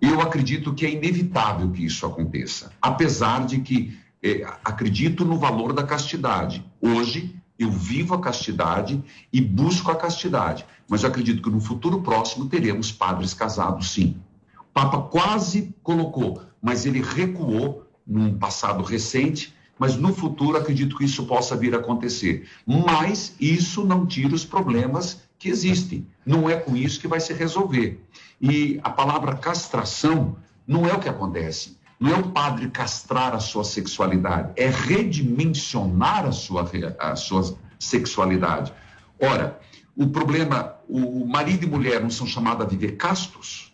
[0.02, 5.74] eu acredito que é inevitável que isso aconteça, apesar de que eh, acredito no valor
[5.74, 6.66] da castidade.
[6.82, 12.02] Hoje eu vivo a castidade e busco a castidade, mas eu acredito que no futuro
[12.02, 14.20] próximo teremos padres casados, sim.
[14.60, 19.54] O Papa quase colocou, mas ele recuou num passado recente.
[19.82, 22.48] Mas no futuro acredito que isso possa vir a acontecer.
[22.68, 26.06] Mas isso não tira os problemas que existem.
[26.24, 28.00] Não é com isso que vai se resolver.
[28.40, 30.36] E a palavra castração
[30.68, 31.80] não é o que acontece.
[32.00, 36.70] Não é o padre castrar a sua sexualidade, é redimensionar a sua,
[37.00, 38.72] a sua sexualidade.
[39.20, 39.60] Ora,
[39.96, 43.74] o problema, o marido e mulher não são chamados a viver castos?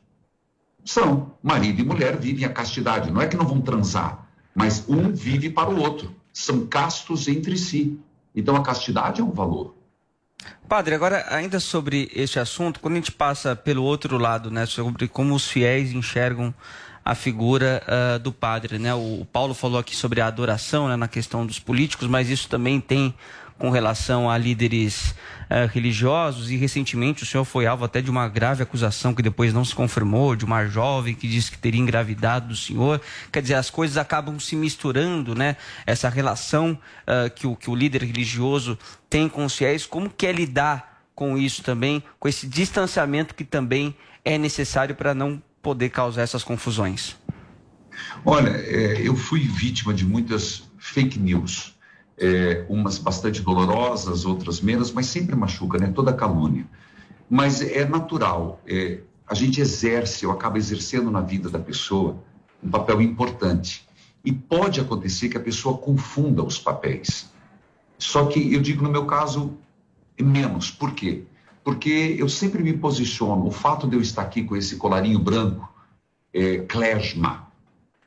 [0.86, 1.34] São.
[1.44, 3.12] Marido e mulher vivem a castidade.
[3.12, 4.27] Não é que não vão transar,
[4.58, 6.16] mas um vive para o outro.
[6.34, 8.00] São castos entre si.
[8.36, 9.76] Então a castidade é um valor.
[10.68, 15.08] Padre, agora ainda sobre este assunto, quando a gente passa pelo outro lado, né, sobre
[15.08, 16.52] como os fiéis enxergam
[17.06, 18.94] a figura ah, do padre, né?
[18.96, 22.50] O, o Paulo falou aqui sobre a adoração, né, na questão dos políticos, mas isso
[22.50, 23.14] também tem
[23.58, 25.16] com relação a líderes
[25.50, 29.54] ah, religiosos e recentemente o senhor foi alvo até de uma grave acusação que depois
[29.54, 33.02] não se confirmou, de uma jovem que disse que teria engravidado do senhor.
[33.32, 35.56] Quer dizer, as coisas acabam se misturando, né?
[35.86, 38.78] Essa relação ah, que, o, que o líder religioso
[39.10, 43.44] tem com os fiéis, como que é lidar com isso também, com esse distanciamento que
[43.44, 47.16] também é necessário para não poder causar essas confusões?
[48.24, 51.77] Olha, é, eu fui vítima de muitas fake news,
[52.20, 55.92] É, umas bastante dolorosas, outras menos, mas sempre machuca, né?
[55.94, 56.66] Toda calúnia.
[57.30, 62.18] Mas é natural, é, a gente exerce, ou acaba exercendo na vida da pessoa
[62.64, 63.88] um papel importante.
[64.26, 67.30] E pode acontecer que a pessoa confunda os papéis.
[67.98, 69.58] Só que eu digo, no meu caso,
[70.20, 70.72] menos.
[70.72, 71.24] Por quê?
[71.64, 75.72] Porque eu sempre me posiciono, o fato de eu estar aqui com esse colarinho branco,
[76.34, 77.47] é, klezma,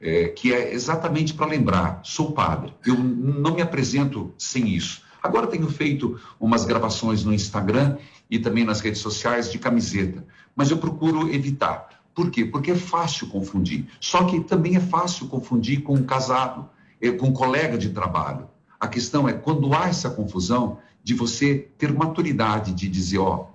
[0.01, 5.03] é, que é exatamente para lembrar, sou padre, eu não me apresento sem isso.
[5.23, 7.99] Agora tenho feito umas gravações no Instagram
[8.31, 10.25] e também nas redes sociais de camiseta,
[10.57, 12.01] mas eu procuro evitar.
[12.15, 12.45] Por quê?
[12.45, 13.87] Porque é fácil confundir.
[14.01, 16.69] Só que também é fácil confundir com um casado,
[17.01, 18.49] eh, com um colega de trabalho.
[18.79, 23.47] A questão é quando há essa confusão de você ter maturidade de dizer, ó,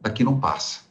[0.00, 0.83] daqui não passa.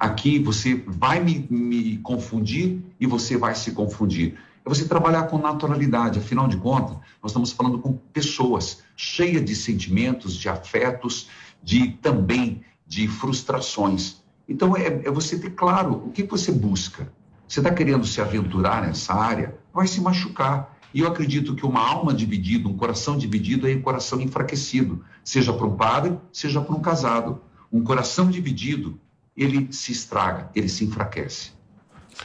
[0.00, 4.34] Aqui você vai me, me confundir e você vai se confundir.
[4.64, 6.18] É você trabalhar com naturalidade.
[6.18, 11.28] Afinal de contas, nós estamos falando com pessoas cheias de sentimentos, de afetos,
[11.62, 14.22] de também de frustrações.
[14.48, 17.12] Então é, é você ter claro o que você busca.
[17.46, 20.78] Você está querendo se aventurar nessa área, vai se machucar.
[20.94, 25.52] E eu acredito que uma alma dividida, um coração dividido é um coração enfraquecido, seja
[25.52, 27.42] para um padre, seja para um casado.
[27.70, 28.98] Um coração dividido,
[29.40, 31.52] ele se estraga, ele se enfraquece.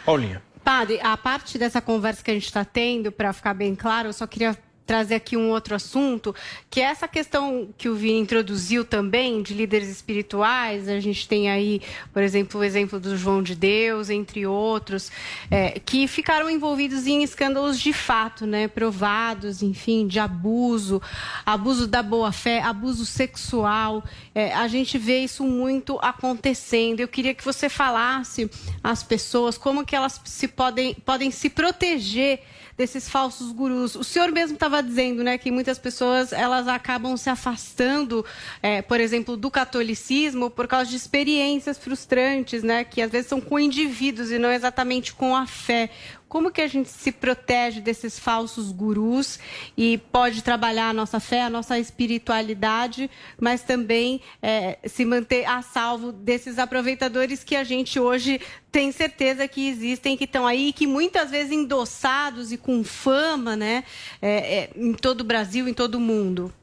[0.05, 0.43] Paulinha.
[0.63, 4.13] Padre, a parte dessa conversa que a gente está tendo, para ficar bem claro, eu
[4.13, 6.36] só queria trazer aqui um outro assunto,
[6.69, 10.88] que é essa questão que o Vini introduziu também, de líderes espirituais.
[10.88, 11.81] A gente tem aí,
[12.13, 15.11] por exemplo, o exemplo do João de Deus, entre outros,
[15.49, 18.67] é, que ficaram envolvidos em escândalos de fato, né?
[18.67, 21.01] Provados, enfim, de abuso,
[21.45, 24.03] abuso da boa-fé, abuso sexual.
[24.33, 26.99] É, a gente vê isso muito acontecendo.
[26.99, 28.49] Eu queria que você falasse
[28.83, 32.41] às pessoas como que elas se podem, podem se proteger
[32.78, 33.95] desses falsos gurus.
[33.95, 38.26] O senhor mesmo estava dizendo, né, que muitas pessoas elas acabam se afastando,
[38.61, 43.39] é, por exemplo, do catolicismo por causa de experiências frustrantes, né, que às vezes são
[43.39, 45.89] com indivíduos e não exatamente com a fé.
[46.28, 49.39] Como que a gente se protege desses falsos gurus
[49.78, 53.09] e pode trabalhar a nossa fé, a nossa espiritualidade,
[53.39, 59.47] mas também é, se manter a salvo desses aproveitadores que a gente hoje tem certeza
[59.47, 63.84] que existem, que estão aí, que muitas vezes endossados e com fama, né,
[64.21, 66.53] é, é, em todo o Brasil, em todo o mundo.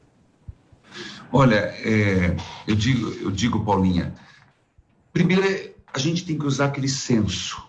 [1.31, 2.35] Olha, é,
[2.67, 4.13] eu, digo, eu digo, Paulinha,
[5.13, 7.62] Primeiro, é, a gente tem que usar aquele senso,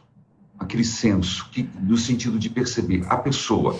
[0.64, 3.78] aquele senso, que, no sentido de perceber a pessoa,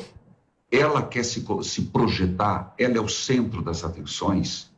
[0.71, 4.71] ela quer se, se projetar, ela é o centro das atenções.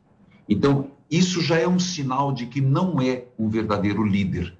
[0.47, 4.53] Então, isso já é um sinal de que não é um verdadeiro líder.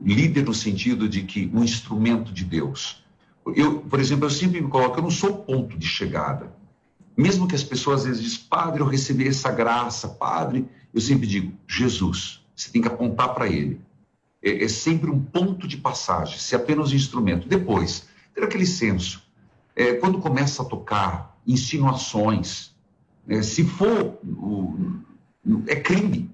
[0.00, 3.04] Líder no sentido de que um instrumento de Deus.
[3.54, 6.52] Eu, por exemplo, eu sempre me coloco, eu não sou ponto de chegada.
[7.16, 11.26] Mesmo que as pessoas às vezes dizem, padre, eu recebi essa graça, padre, eu sempre
[11.26, 13.80] digo, Jesus, você tem que apontar para ele.
[14.42, 17.48] É, é, sempre um ponto de passagem, se apenas um instrumento.
[17.48, 19.22] Depois, ter aquele senso.
[19.74, 22.74] É, quando começa a tocar insinuações,
[23.26, 24.18] né, se for.
[24.24, 25.00] O,
[25.66, 26.30] é crime.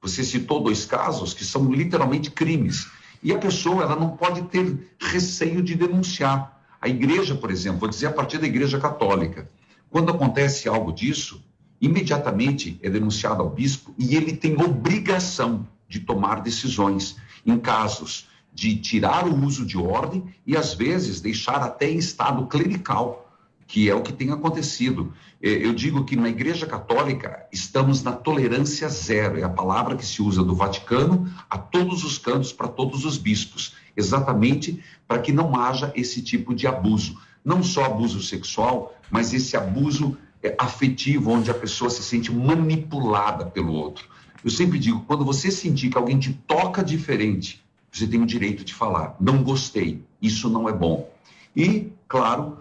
[0.00, 2.88] Você citou dois casos que são literalmente crimes.
[3.22, 6.60] E a pessoa ela não pode ter receio de denunciar.
[6.80, 9.48] A igreja, por exemplo, vou dizer a partir da igreja católica,
[9.88, 11.44] quando acontece algo disso,
[11.80, 18.76] imediatamente é denunciado ao bispo e ele tem obrigação de tomar decisões em casos de
[18.76, 23.30] tirar o uso de ordem e, às vezes, deixar até em estado clerical,
[23.66, 25.12] que é o que tem acontecido.
[25.42, 30.04] É, eu digo que na Igreja Católica estamos na tolerância zero, é a palavra que
[30.04, 35.32] se usa do Vaticano a todos os cantos, para todos os bispos, exatamente para que
[35.32, 37.18] não haja esse tipo de abuso.
[37.44, 43.46] Não só abuso sexual, mas esse abuso é, afetivo, onde a pessoa se sente manipulada
[43.46, 44.06] pelo outro.
[44.44, 48.64] Eu sempre digo, quando você sentir que alguém te toca diferente, você tem o direito
[48.64, 51.10] de falar, não gostei, isso não é bom.
[51.54, 52.58] E, claro,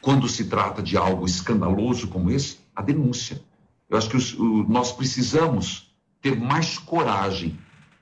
[0.00, 3.40] quando se trata de algo escandaloso como esse, a denúncia.
[3.88, 7.58] Eu acho que os, o, nós precisamos ter mais coragem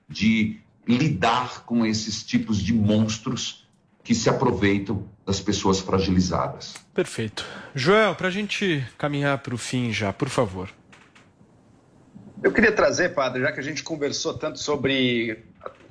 [0.09, 3.67] de lidar com esses tipos de monstros
[4.05, 6.75] que se aproveitam das pessoas fragilizadas.
[6.95, 7.45] Perfeito.
[7.75, 10.71] Joel, para a gente caminhar para o fim já, por favor.
[12.43, 15.45] Eu queria trazer, padre, já que a gente conversou tanto sobre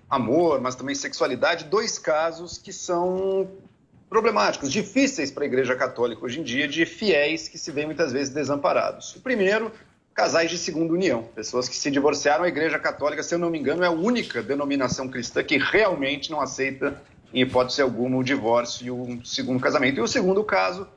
[0.10, 3.50] amor, mas também sexualidade, dois casos que são
[4.10, 8.12] problemáticos, difíceis para a Igreja Católica hoje em dia, de fiéis que se veem muitas
[8.12, 9.16] vezes desamparados.
[9.16, 9.72] O primeiro,
[10.14, 12.44] casais de segunda união, pessoas que se divorciaram.
[12.44, 16.32] A Igreja Católica, se eu não me engano, é a única denominação cristã que realmente
[16.32, 17.02] não aceita
[17.34, 19.98] em hipótese alguma, o divórcio e o segundo casamento.
[19.98, 20.88] E o segundo caso,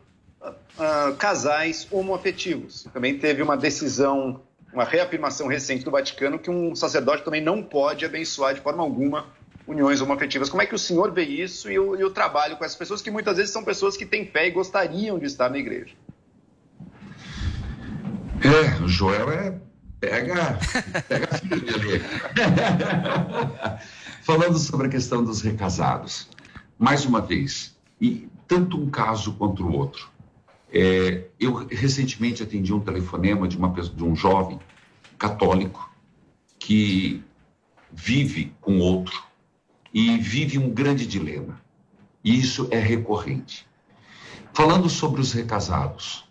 [0.40, 2.86] uh, casais homoafetivos.
[2.92, 4.40] Também teve uma decisão,
[4.72, 9.26] uma reafirmação recente do Vaticano que um sacerdote também não pode abençoar de forma alguma
[9.66, 10.48] uniões homoafetivas.
[10.48, 13.02] Como é que o senhor vê isso e o, e o trabalho com essas pessoas
[13.02, 15.94] que muitas vezes são pessoas que têm fé e gostariam de estar na igreja?
[18.40, 19.58] É, o Joel é
[20.00, 20.58] pega,
[21.08, 21.68] pega firme
[24.22, 26.28] Falando sobre a questão dos recasados,
[26.78, 30.08] mais uma vez, e tanto um caso quanto o outro.
[30.72, 34.58] É, eu recentemente atendi um telefonema de, uma, de um jovem
[35.18, 35.90] católico
[36.58, 37.22] que
[37.92, 39.22] vive com outro
[39.92, 41.60] e vive um grande dilema.
[42.22, 43.66] E isso é recorrente.
[44.52, 46.28] Falando sobre os recasados,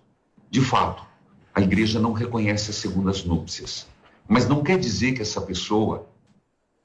[0.50, 1.06] de fato,
[1.54, 3.88] a igreja não reconhece as segundas núpcias,
[4.28, 6.08] mas não quer dizer que essa pessoa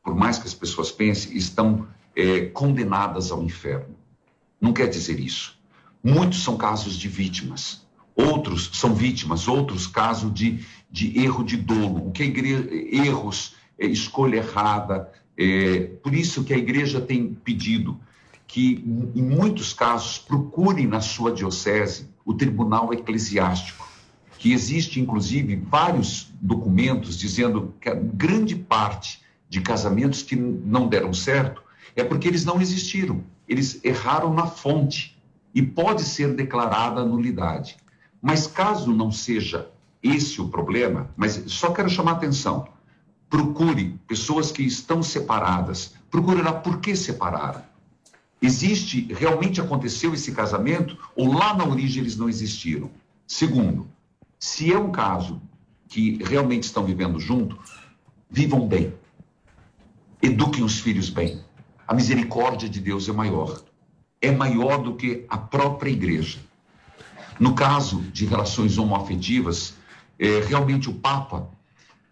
[0.03, 1.87] por mais que as pessoas pensem, estão
[2.17, 3.95] é, condenadas ao inferno.
[4.61, 5.59] Não quer dizer isso.
[6.03, 12.09] Muitos são casos de vítimas, outros são vítimas, outros casos de, de erro de dolo,
[12.09, 15.11] o que a igreja, erros, é, escolha errada.
[15.39, 17.99] É, por isso que a igreja tem pedido
[18.47, 18.85] que,
[19.15, 23.89] em muitos casos, procurem na sua diocese o tribunal eclesiástico,
[24.39, 31.15] que existe, inclusive, vários documentos dizendo que a grande parte de casamentos que não deram
[31.15, 31.63] certo
[31.95, 33.23] é porque eles não existiram.
[33.49, 35.12] Eles erraram na fonte
[35.55, 37.77] e pode ser declarada nulidade.
[38.21, 39.69] Mas caso não seja
[40.03, 42.69] esse o problema, mas só quero chamar atenção.
[43.29, 47.63] Procure pessoas que estão separadas, procure lá por que separaram.
[48.41, 52.91] Existe, realmente aconteceu esse casamento ou lá na origem eles não existiram?
[53.27, 53.89] Segundo,
[54.39, 55.41] se é um caso
[55.89, 57.59] que realmente estão vivendo junto,
[58.29, 58.93] vivam bem
[60.23, 61.41] Eduquem os filhos bem.
[61.87, 63.61] A misericórdia de Deus é maior.
[64.23, 66.39] É maior do que a própria igreja.
[67.39, 69.75] No caso de relações homoafetivas,
[70.19, 71.51] é, realmente o Papa,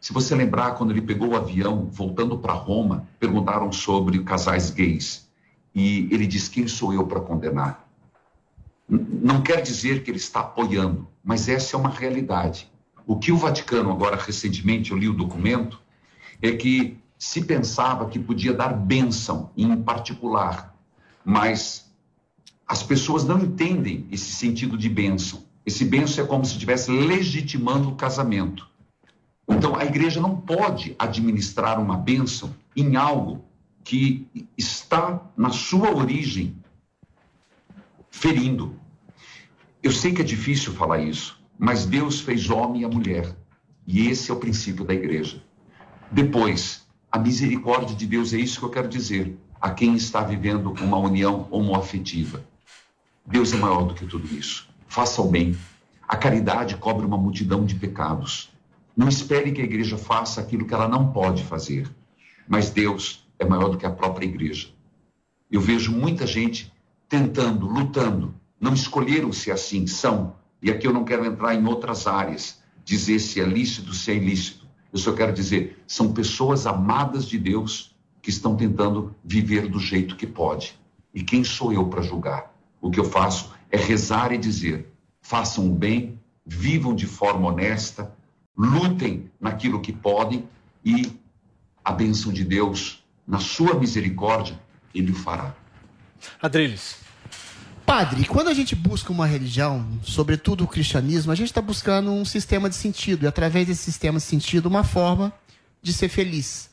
[0.00, 5.28] se você lembrar, quando ele pegou o avião voltando para Roma, perguntaram sobre casais gays.
[5.74, 7.88] E ele diz: Quem sou eu para condenar?
[8.88, 12.68] Não quer dizer que ele está apoiando, mas essa é uma realidade.
[13.06, 15.80] O que o Vaticano, agora recentemente, eu li o documento,
[16.42, 20.74] é que se pensava que podia dar bênção em particular,
[21.24, 21.89] mas
[22.70, 25.42] as pessoas não entendem esse sentido de bênção.
[25.66, 28.70] Esse bênção é como se estivesse legitimando o casamento.
[29.48, 33.44] Então, a igreja não pode administrar uma bênção em algo
[33.82, 34.24] que
[34.56, 36.54] está na sua origem
[38.08, 38.76] ferindo.
[39.82, 43.34] Eu sei que é difícil falar isso, mas Deus fez homem e a mulher.
[43.84, 45.42] E esse é o princípio da igreja.
[46.08, 50.72] Depois, a misericórdia de Deus é isso que eu quero dizer a quem está vivendo
[50.80, 52.48] uma união homoafetiva.
[53.30, 54.68] Deus é maior do que tudo isso.
[54.88, 55.56] Faça o bem.
[56.06, 58.50] A caridade cobre uma multidão de pecados.
[58.96, 61.88] Não espere que a igreja faça aquilo que ela não pode fazer.
[62.48, 64.70] Mas Deus é maior do que a própria igreja.
[65.48, 66.72] Eu vejo muita gente
[67.08, 68.34] tentando, lutando.
[68.60, 70.34] Não escolheram se assim são.
[70.60, 74.16] E aqui eu não quero entrar em outras áreas, dizer se é lícito, se é
[74.16, 74.66] ilícito.
[74.92, 80.16] Eu só quero dizer, são pessoas amadas de Deus que estão tentando viver do jeito
[80.16, 80.76] que pode.
[81.14, 82.50] E quem sou eu para julgar?
[82.80, 88.12] O que eu faço é rezar e dizer: façam o bem, vivam de forma honesta,
[88.56, 90.48] lutem naquilo que podem
[90.84, 91.12] e
[91.84, 94.58] a bênção de Deus, na sua misericórdia,
[94.94, 95.54] ele o fará.
[96.40, 96.96] Adriles.
[97.86, 102.24] Padre, quando a gente busca uma religião, sobretudo o cristianismo, a gente está buscando um
[102.24, 105.32] sistema de sentido, e através desse sistema de sentido, uma forma
[105.82, 106.69] de ser feliz.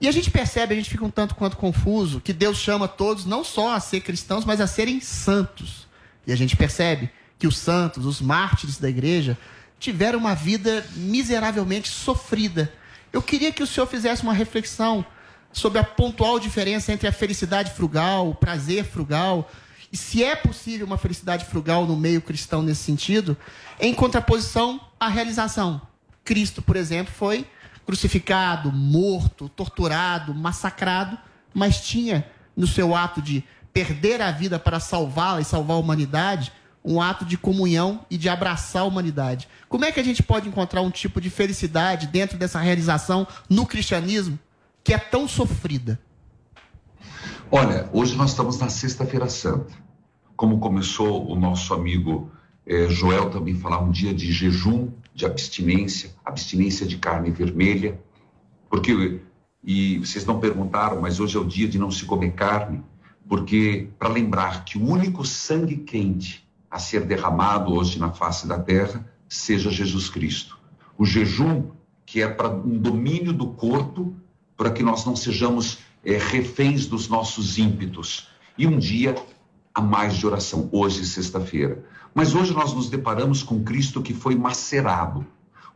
[0.00, 3.24] E a gente percebe, a gente fica um tanto quanto confuso, que Deus chama todos
[3.24, 5.86] não só a ser cristãos, mas a serem santos.
[6.26, 9.38] E a gente percebe que os santos, os mártires da igreja,
[9.78, 12.72] tiveram uma vida miseravelmente sofrida.
[13.12, 15.04] Eu queria que o senhor fizesse uma reflexão
[15.52, 19.50] sobre a pontual diferença entre a felicidade frugal, o prazer frugal,
[19.90, 23.36] e se é possível uma felicidade frugal no meio cristão nesse sentido,
[23.80, 25.80] em contraposição à realização.
[26.24, 27.46] Cristo, por exemplo, foi
[27.86, 31.16] crucificado, morto, torturado, massacrado,
[31.54, 32.26] mas tinha
[32.56, 36.52] no seu ato de perder a vida para salvá-la e salvar a humanidade,
[36.84, 39.48] um ato de comunhão e de abraçar a humanidade.
[39.68, 43.64] Como é que a gente pode encontrar um tipo de felicidade dentro dessa realização no
[43.66, 44.38] cristianismo
[44.82, 46.00] que é tão sofrida?
[47.50, 49.72] Olha, hoje nós estamos na Sexta-feira Santa.
[50.36, 52.30] Como começou o nosso amigo
[52.66, 57.98] eh, Joel também falar, um dia de jejum, de abstinência, abstinência de carne vermelha,
[58.68, 59.22] porque,
[59.64, 62.82] e vocês não perguntaram, mas hoje é o dia de não se comer carne,
[63.26, 68.58] porque para lembrar que o único sangue quente a ser derramado hoje na face da
[68.58, 70.58] terra seja Jesus Cristo.
[70.98, 71.70] O jejum,
[72.04, 74.14] que é para um domínio do corpo,
[74.54, 78.28] para que nós não sejamos é, reféns dos nossos ímpetos.
[78.58, 79.14] E um dia
[79.74, 81.82] a mais de oração, hoje, sexta-feira.
[82.16, 85.26] Mas hoje nós nos deparamos com Cristo que foi macerado,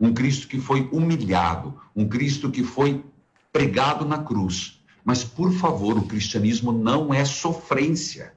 [0.01, 3.05] um Cristo que foi humilhado, um Cristo que foi
[3.53, 4.83] pregado na cruz.
[5.05, 8.33] Mas, por favor, o cristianismo não é sofrência.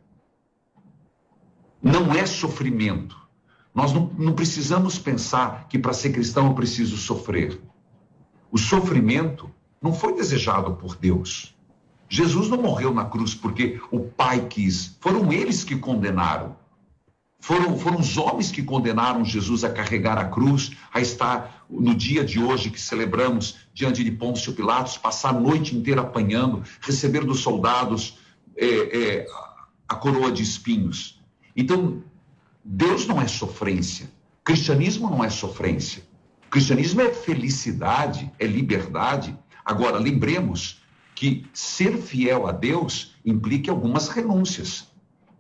[1.82, 3.18] Não é sofrimento.
[3.74, 7.62] Nós não, não precisamos pensar que para ser cristão eu preciso sofrer.
[8.52, 9.50] O sofrimento
[9.82, 11.56] não foi desejado por Deus.
[12.10, 14.98] Jesus não morreu na cruz porque o Pai quis.
[15.00, 16.62] Foram eles que condenaram.
[17.44, 22.24] Foram, foram os homens que condenaram Jesus a carregar a cruz, a estar no dia
[22.24, 27.42] de hoje que celebramos diante de Pôncio Pilatos, passar a noite inteira apanhando, receber dos
[27.42, 28.18] soldados
[28.56, 29.28] é, é,
[29.90, 31.22] a coroa de espinhos.
[31.54, 32.02] Então,
[32.64, 34.10] Deus não é sofrência.
[34.42, 36.02] Cristianismo não é sofrência.
[36.50, 39.38] Cristianismo é felicidade, é liberdade.
[39.66, 40.82] Agora, lembremos
[41.14, 44.93] que ser fiel a Deus implica algumas renúncias.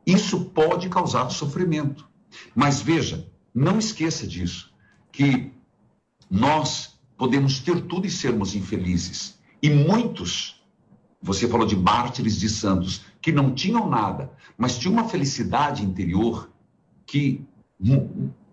[0.05, 2.07] Isso pode causar sofrimento.
[2.55, 4.73] Mas veja, não esqueça disso,
[5.11, 5.51] que
[6.29, 9.39] nós podemos ter tudo e sermos infelizes.
[9.61, 10.61] E muitos,
[11.21, 16.49] você falou de mártires de santos, que não tinham nada, mas tinham uma felicidade interior
[17.05, 17.45] que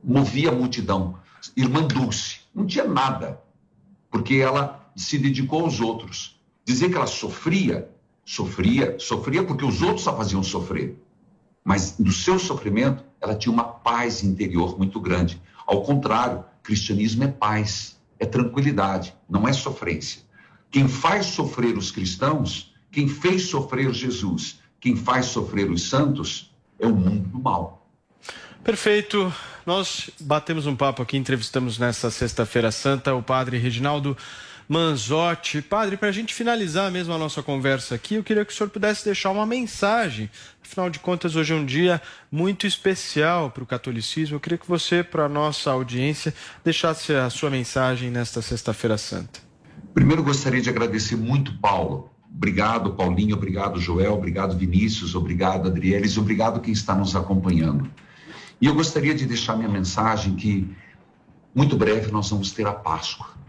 [0.05, 1.18] movia a multidão.
[1.57, 3.42] Irmã Dulce, não tinha nada,
[4.11, 6.40] porque ela se dedicou aos outros.
[6.64, 7.90] Dizer que ela sofria,
[8.24, 10.96] sofria, sofria porque os outros a faziam sofrer.
[11.64, 15.40] Mas no seu sofrimento, ela tinha uma paz interior muito grande.
[15.66, 20.22] Ao contrário, cristianismo é paz, é tranquilidade, não é sofrência.
[20.70, 26.86] Quem faz sofrer os cristãos, quem fez sofrer Jesus, quem faz sofrer os santos, é
[26.86, 27.86] o mundo do mal.
[28.64, 29.32] Perfeito.
[29.66, 34.16] Nós batemos um papo aqui, entrevistamos nessa Sexta-feira Santa o padre Reginaldo
[34.70, 35.60] Manzotti.
[35.60, 38.70] Padre, para a gente finalizar mesmo a nossa conversa aqui, eu queria que o senhor
[38.70, 40.30] pudesse deixar uma mensagem.
[40.64, 42.00] Afinal de contas, hoje é um dia
[42.30, 44.36] muito especial para o catolicismo.
[44.36, 49.40] Eu queria que você, para a nossa audiência, deixasse a sua mensagem nesta Sexta-feira Santa.
[49.92, 52.08] Primeiro, gostaria de agradecer muito, Paulo.
[52.32, 53.34] Obrigado, Paulinho.
[53.34, 54.14] Obrigado, Joel.
[54.14, 55.16] Obrigado, Vinícius.
[55.16, 56.16] Obrigado, Adrieles.
[56.16, 57.90] Obrigado quem está nos acompanhando.
[58.60, 60.72] E eu gostaria de deixar minha mensagem que
[61.52, 63.40] muito breve nós vamos ter a Páscoa.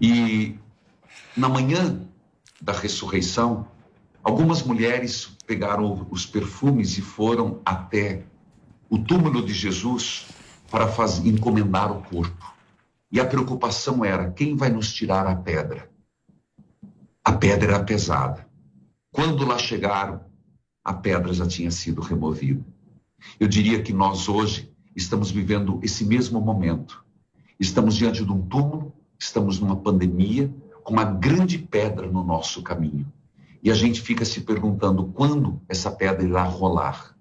[0.00, 0.58] E
[1.36, 2.06] na manhã
[2.60, 3.66] da ressurreição,
[4.22, 8.24] algumas mulheres pegaram os perfumes e foram até
[8.88, 10.26] o túmulo de Jesus
[10.70, 10.86] para
[11.24, 12.54] encomendar o corpo.
[13.10, 15.90] E a preocupação era: quem vai nos tirar a pedra?
[17.24, 18.46] A pedra era pesada.
[19.10, 20.20] Quando lá chegaram,
[20.84, 22.64] a pedra já tinha sido removida.
[23.38, 27.04] Eu diria que nós hoje estamos vivendo esse mesmo momento.
[27.58, 30.52] Estamos diante de um túmulo, estamos numa pandemia,
[30.82, 33.10] com uma grande pedra no nosso caminho.
[33.62, 37.16] E a gente fica se perguntando quando essa pedra irá rolar.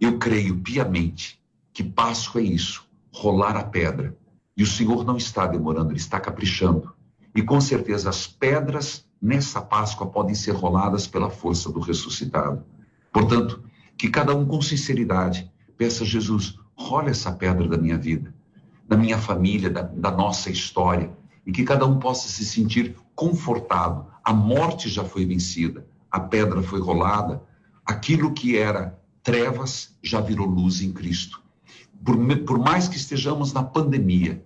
[0.00, 1.40] Eu creio piamente
[1.72, 4.16] que Páscoa é isso, rolar a pedra.
[4.56, 6.92] E o Senhor não está demorando, ele está caprichando.
[7.34, 12.64] E com certeza as pedras nessa Páscoa podem ser roladas pela força do ressuscitado.
[13.12, 13.62] Portanto,
[13.96, 18.34] que cada um com sinceridade peça a Jesus, rola essa pedra da minha vida,
[18.86, 21.10] da minha família, da, da nossa história,
[21.46, 24.06] e que cada um possa se sentir confortado.
[24.24, 27.42] A morte já foi vencida, a pedra foi rolada,
[27.84, 31.40] aquilo que era trevas já virou luz em Cristo.
[32.04, 34.44] Por, por mais que estejamos na pandemia,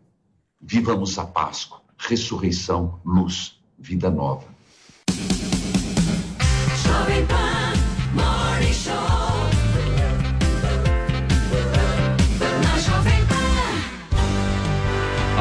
[0.60, 4.55] vivamos a Páscoa, ressurreição, luz, vida nova.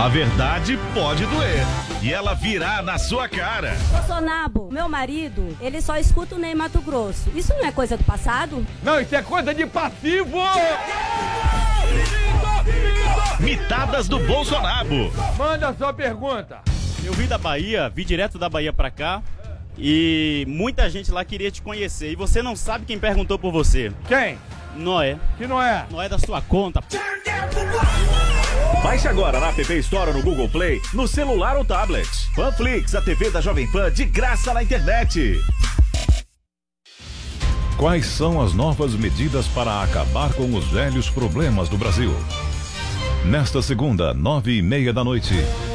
[0.05, 1.65] A verdade pode doer.
[1.99, 3.75] E ela virá na sua cara.
[3.89, 7.31] Bolsonaro, meu marido, ele só escuta o Ney Mato Grosso.
[7.33, 8.63] Isso não é coisa do passado?
[8.83, 10.37] Não, isso é coisa de passivo!
[13.39, 15.11] Mitadas do Bolsonaro.
[15.39, 16.59] Manda a sua pergunta.
[17.03, 19.23] Eu vim da Bahia, vim direto da Bahia pra cá.
[19.75, 22.11] E muita gente lá queria te conhecer.
[22.11, 23.91] E você não sabe quem perguntou por você.
[24.07, 24.37] Quem?
[24.75, 25.17] Noé.
[25.35, 25.87] Que não é?
[25.89, 26.83] Noé da sua conta.
[28.85, 32.07] Baixe agora na App Store no Google Play, no celular ou tablet.
[32.35, 35.41] Panflix, a TV da Jovem Pan de graça na internet.
[37.77, 42.13] Quais são as novas medidas para acabar com os velhos problemas do Brasil?
[43.25, 45.33] Nesta segunda, nove e meia da noite,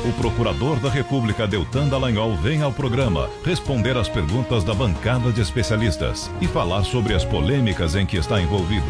[0.08, 5.40] o Procurador da República Deltan Dallagnol vem ao programa responder às perguntas da bancada de
[5.40, 8.86] especialistas e falar sobre as polêmicas em que está envolvido.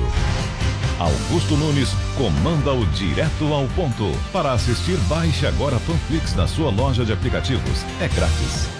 [1.00, 4.12] Augusto Nunes comanda o direto ao ponto.
[4.30, 7.82] Para assistir, baixe agora Panflix na sua loja de aplicativos.
[8.02, 8.79] É grátis.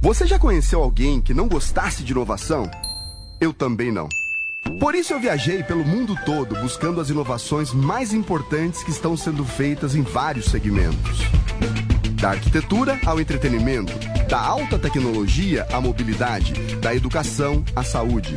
[0.00, 2.70] Você já conheceu alguém que não gostasse de inovação?
[3.40, 4.08] Eu também não.
[4.78, 9.44] Por isso eu viajei pelo mundo todo buscando as inovações mais importantes que estão sendo
[9.44, 11.20] feitas em vários segmentos.
[12.20, 13.92] Da arquitetura ao entretenimento,
[14.28, 18.36] da alta tecnologia à mobilidade, da educação à saúde.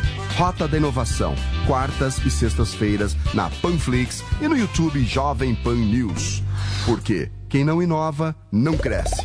[0.37, 1.35] Rota da Inovação,
[1.67, 6.41] quartas e sextas-feiras na Panflix e no YouTube Jovem Pan News.
[6.85, 9.21] Porque quem não inova, não cresce.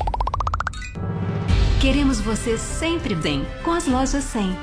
[1.81, 4.57] Queremos você sempre bem com as lojas 100.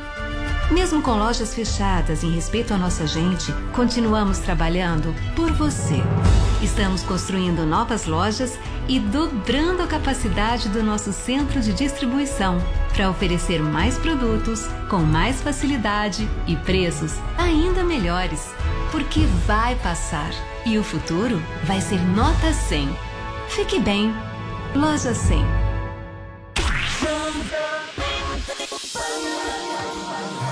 [0.72, 6.02] Mesmo com lojas fechadas em respeito à nossa gente, continuamos trabalhando por você.
[6.62, 8.58] Estamos construindo novas lojas
[8.88, 12.58] e dobrando a capacidade do nosso centro de distribuição
[12.94, 18.52] para oferecer mais produtos com mais facilidade e preços ainda melhores.
[18.92, 20.32] Porque vai passar
[20.66, 22.90] e o futuro vai ser nota 100.
[23.50, 24.14] Fique bem.
[24.76, 25.44] Loja 100.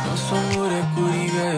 [0.08, 1.11] Nosso amor é coringa,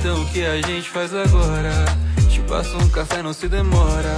[0.00, 1.70] então o que a gente faz agora?
[2.30, 4.16] Te passo um café, não se demora.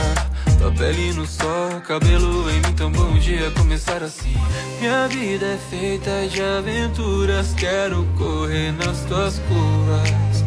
[0.57, 4.37] Tua pele no sol, cabelo em mim, tão bom dia começar assim.
[4.79, 10.45] Minha vida é feita de aventuras, quero correr nas tuas curvas.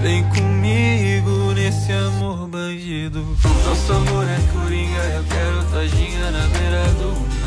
[0.00, 3.22] Vem comigo nesse amor bandido.
[3.66, 7.37] Nosso amor é coringa, eu quero tua ginga na beira do mar.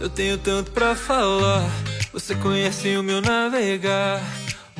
[0.00, 1.70] Eu tenho tanto pra falar.
[2.12, 4.20] Você conhece o meu navegar.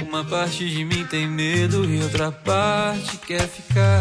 [0.03, 4.01] Uma parte de mim tem medo e outra parte quer ficar.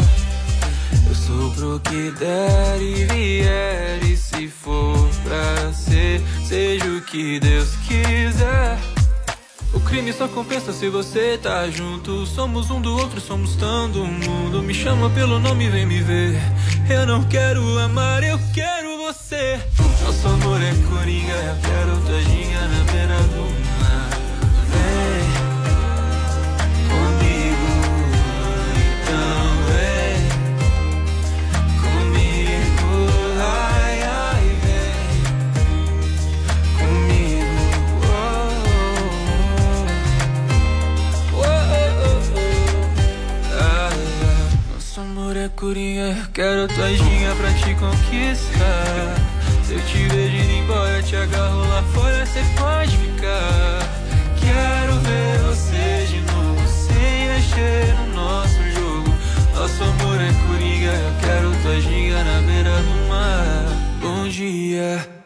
[1.08, 4.04] Eu sou pro que der e vier.
[4.04, 8.99] E se for pra ser, seja o que Deus quiser.
[9.74, 12.26] O crime só compensa se você tá junto.
[12.26, 14.64] Somos um do outro, somos tanto mundo.
[14.64, 16.40] Me chama pelo nome, vem me ver.
[16.90, 19.60] Eu não quero amar, eu quero você.
[20.04, 23.49] Nosso amor é coringa, quero tua ginga na beira do
[45.30, 49.16] Eu quero tua ginga pra te conquistar.
[49.64, 53.88] Se eu te vejo indo embora, te agarro lá fora, cê pode ficar.
[54.42, 59.14] Quero ver você de novo, sem mexer no nosso jogo.
[59.54, 63.66] Nosso amor é coringa, eu quero tua ginga na beira do mar.
[64.02, 65.19] Bom dia.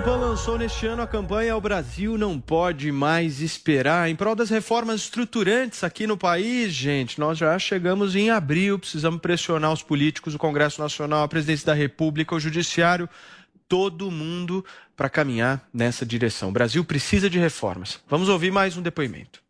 [0.00, 4.48] Pan lançou neste ano a campanha O Brasil Não Pode Mais Esperar, em prol das
[4.48, 7.18] reformas estruturantes aqui no país, gente.
[7.18, 11.74] Nós já chegamos em abril, precisamos pressionar os políticos, o Congresso Nacional, a Presidência da
[11.74, 13.08] República, o Judiciário,
[13.68, 14.64] todo mundo
[14.96, 16.50] para caminhar nessa direção.
[16.50, 17.98] O Brasil precisa de reformas.
[18.08, 19.42] Vamos ouvir mais um depoimento.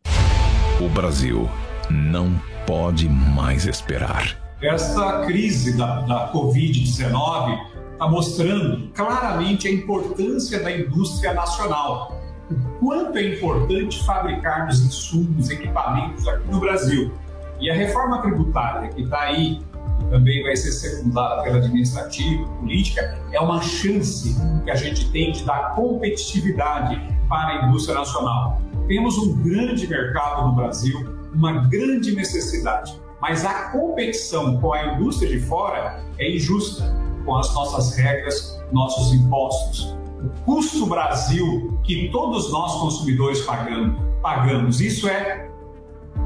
[0.81, 1.49] O Brasil
[1.89, 4.37] não pode mais esperar.
[4.61, 12.17] Esta crise da, da Covid-19 está mostrando claramente a importância da indústria nacional.
[12.49, 17.11] O quanto é importante fabricarmos insumos, equipamentos aqui no Brasil.
[17.59, 19.59] E a reforma tributária que está aí,
[19.99, 25.33] que também vai ser secundada pela administrativa, política, é uma chance que a gente tem
[25.33, 28.61] de dar competitividade para a indústria nacional.
[28.87, 35.29] Temos um grande mercado no Brasil, uma grande necessidade, mas a competição com a indústria
[35.29, 39.95] de fora é injusta com as nossas regras, nossos impostos.
[40.19, 45.47] O custo Brasil que todos nós consumidores pagamos, pagamos isso é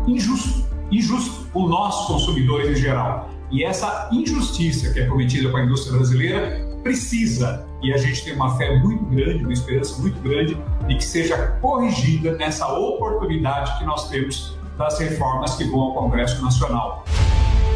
[0.07, 3.30] injusto, injusto com nós consumidores em geral.
[3.51, 8.34] E essa injustiça que é cometida com a indústria brasileira precisa, e a gente tem
[8.34, 10.57] uma fé muito grande, uma esperança muito grande,
[10.88, 16.41] de que seja corrigida nessa oportunidade que nós temos das reformas que vão ao Congresso
[16.41, 17.03] Nacional.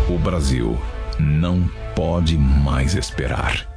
[0.10, 0.78] O Brasil
[1.20, 3.68] não pode mais esperar.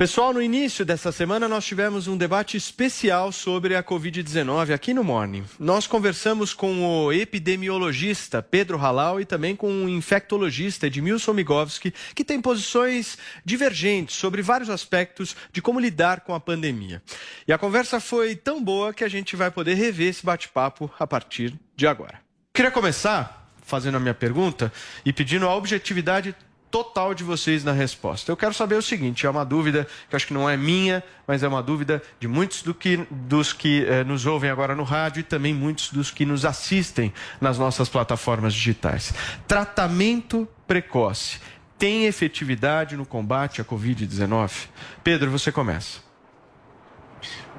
[0.00, 5.04] Pessoal, no início dessa semana nós tivemos um debate especial sobre a Covid-19 aqui no
[5.04, 5.44] Morning.
[5.58, 12.24] Nós conversamos com o epidemiologista Pedro Halal e também com o infectologista Edmilson Migovski, que
[12.24, 17.02] tem posições divergentes sobre vários aspectos de como lidar com a pandemia.
[17.46, 21.06] E a conversa foi tão boa que a gente vai poder rever esse bate-papo a
[21.06, 22.20] partir de agora.
[22.54, 24.72] Queria começar fazendo a minha pergunta
[25.04, 26.34] e pedindo a objetividade
[26.70, 28.30] total de vocês na resposta.
[28.30, 31.42] Eu quero saber o seguinte: é uma dúvida que acho que não é minha, mas
[31.42, 35.20] é uma dúvida de muitos do que, dos que eh, nos ouvem agora no rádio
[35.20, 39.12] e também muitos dos que nos assistem nas nossas plataformas digitais.
[39.46, 41.38] Tratamento precoce
[41.80, 44.68] tem efetividade no combate à Covid-19?
[45.02, 46.00] Pedro, você começa.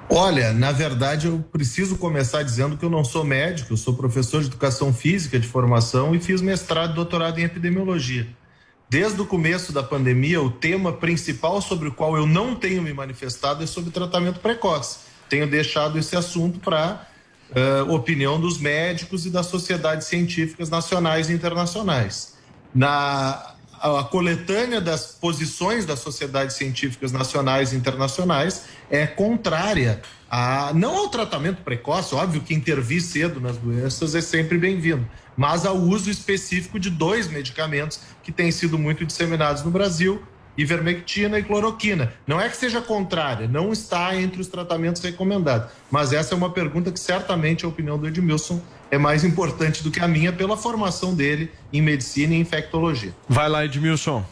[0.07, 4.41] Olha, na verdade, eu preciso começar dizendo que eu não sou médico, eu sou professor
[4.41, 8.27] de educação física de formação e fiz mestrado e doutorado em epidemiologia.
[8.91, 12.91] Desde o começo da pandemia, o tema principal sobre o qual eu não tenho me
[12.91, 14.97] manifestado é sobre tratamento precoce.
[15.29, 17.07] Tenho deixado esse assunto para
[17.51, 22.33] uh, opinião dos médicos e das sociedades científicas nacionais e internacionais.
[22.75, 30.95] Na a coletânea das posições das sociedades científicas nacionais e internacionais é contrária a não
[30.95, 35.05] ao tratamento precoce, óbvio que intervir cedo nas doenças é sempre bem-vindo,
[35.35, 40.21] mas ao uso específico de dois medicamentos que têm sido muito disseminados no Brasil,
[40.57, 42.13] ivermectina e cloroquina.
[42.27, 46.49] Não é que seja contrária, não está entre os tratamentos recomendados, mas essa é uma
[46.49, 50.57] pergunta que certamente a opinião do Edmilson é mais importante do que a minha pela
[50.57, 53.13] formação dele em medicina e infectologia.
[53.27, 54.23] Vai lá, Edmilson.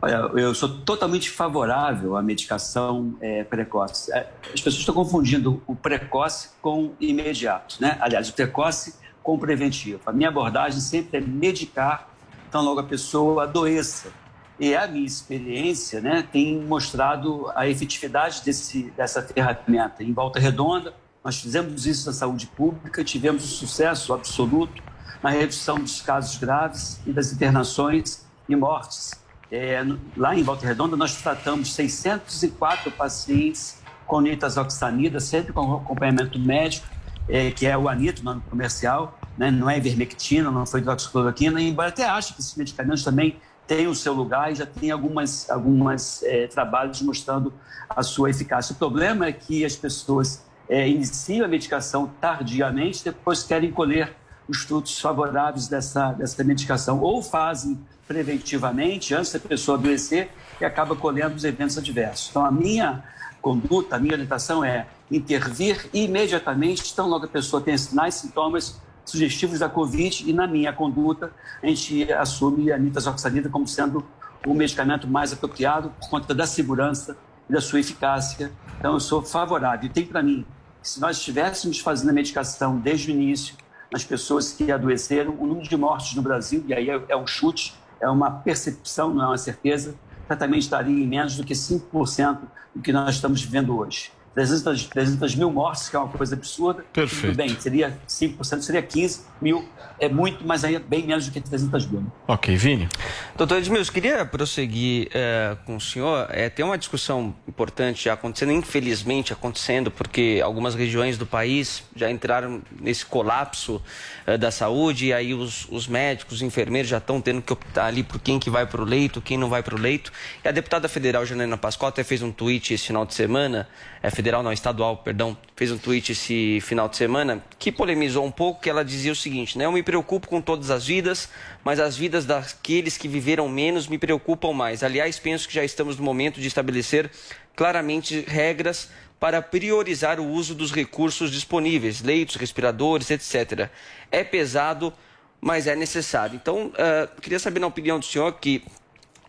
[0.00, 4.12] Olha, eu sou totalmente favorável à medicação é, precoce.
[4.12, 7.96] É, As pessoas estão confundindo o precoce com o imediato, né?
[8.00, 10.00] Aliás, o precoce com o preventivo.
[10.04, 12.13] A minha abordagem sempre é medicar
[12.54, 14.12] tão logo a pessoa adoeça.
[14.60, 20.04] E a minha experiência né, tem mostrado a efetividade desse, dessa ferramenta.
[20.04, 20.94] Em Volta Redonda,
[21.24, 24.80] nós fizemos isso na saúde pública, tivemos um sucesso absoluto
[25.20, 29.10] na redução dos casos graves e das internações e mortes.
[29.50, 29.84] É,
[30.16, 36.86] lá em Volta Redonda, nós tratamos 604 pacientes com nitazoxanida, sempre com acompanhamento médico,
[37.28, 39.50] é, que é o anito, nome comercial, né?
[39.50, 43.36] não é ivermectina, não foi hidroxicloroquina, embora até ache que esses medicamentos também
[43.66, 47.52] têm o seu lugar e já tem algumas, algumas é, trabalhos mostrando
[47.88, 48.74] a sua eficácia.
[48.74, 54.14] O problema é que as pessoas é, iniciam a medicação tardiamente, depois querem colher
[54.46, 60.30] os frutos favoráveis dessa, dessa medicação, ou fazem preventivamente, antes da pessoa adoecer,
[60.60, 62.28] e acaba colhendo os eventos adversos.
[62.30, 63.02] Então, a minha
[63.40, 69.58] conduta, a minha orientação é intervir imediatamente, tão logo a pessoa tem sinais sintomas sugestivos
[69.58, 71.30] da Covid, e na minha conduta,
[71.62, 74.04] a gente assume a nitazoxanida como sendo
[74.46, 77.16] o medicamento mais apropriado por conta da segurança
[77.48, 78.52] e da sua eficácia.
[78.78, 79.86] Então, eu sou favorável.
[79.86, 80.44] E tem para mim,
[80.82, 83.56] se nós estivéssemos fazendo a medicação desde o início,
[83.90, 87.26] nas pessoas que adoeceram, o número de mortes no Brasil, e aí é, é um
[87.26, 89.94] chute, é uma percepção, não é uma certeza,
[90.26, 92.38] certamente estaria em menos do que 5%
[92.74, 94.10] do que nós estamos vivendo hoje.
[94.34, 96.84] 300, 300 mil mortes, que é uma coisa absurda.
[96.92, 97.26] Perfeito.
[97.26, 99.68] Tudo bem, seria 5%, seria 15 mil,
[100.00, 102.04] é muito, mas aí é bem menos do que 300 mil.
[102.26, 102.88] Ok, Vini.
[103.36, 106.26] Doutor Edmilson, queria prosseguir eh, com o senhor.
[106.30, 112.10] É, tem uma discussão importante já acontecendo, infelizmente acontecendo, porque algumas regiões do país já
[112.10, 113.80] entraram nesse colapso
[114.26, 117.86] eh, da saúde, e aí os, os médicos, os enfermeiros já estão tendo que optar
[117.86, 120.10] ali por quem que vai para o leito, quem não vai para o leito.
[120.44, 123.68] E a deputada federal Janaina Pascoal até fez um tweet esse final de semana,
[124.02, 128.30] é federal não, estadual, perdão, fez um tweet esse final de semana que polemizou um
[128.30, 129.64] pouco, que ela dizia o seguinte, né?
[129.64, 131.28] Eu me preocupo com todas as vidas,
[131.64, 134.82] mas as vidas daqueles que viveram menos me preocupam mais.
[134.82, 137.10] Aliás, penso que já estamos no momento de estabelecer
[137.56, 138.88] claramente regras
[139.18, 143.68] para priorizar o uso dos recursos disponíveis, leitos, respiradores, etc.
[144.10, 144.92] É pesado,
[145.40, 146.36] mas é necessário.
[146.36, 148.62] Então, ah, queria saber na opinião do senhor, que,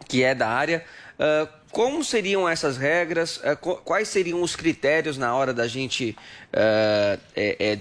[0.07, 0.83] que é da área,
[1.19, 6.15] ah, como seriam essas regras, qu- quais seriam os critérios na hora da gente
[6.53, 7.79] é- é,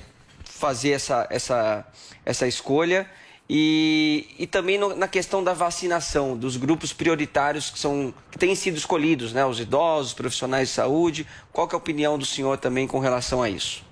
[0.64, 1.84] fazer essa, essa,
[2.24, 3.06] essa escolha?
[3.48, 8.54] E, e também no- na questão da vacinação, dos grupos prioritários que, são, que têm
[8.54, 9.44] sido escolhidos, né?
[9.44, 11.26] os idosos, os profissionais de saúde.
[11.52, 13.84] Qual é a opinião do senhor também com relação a isso?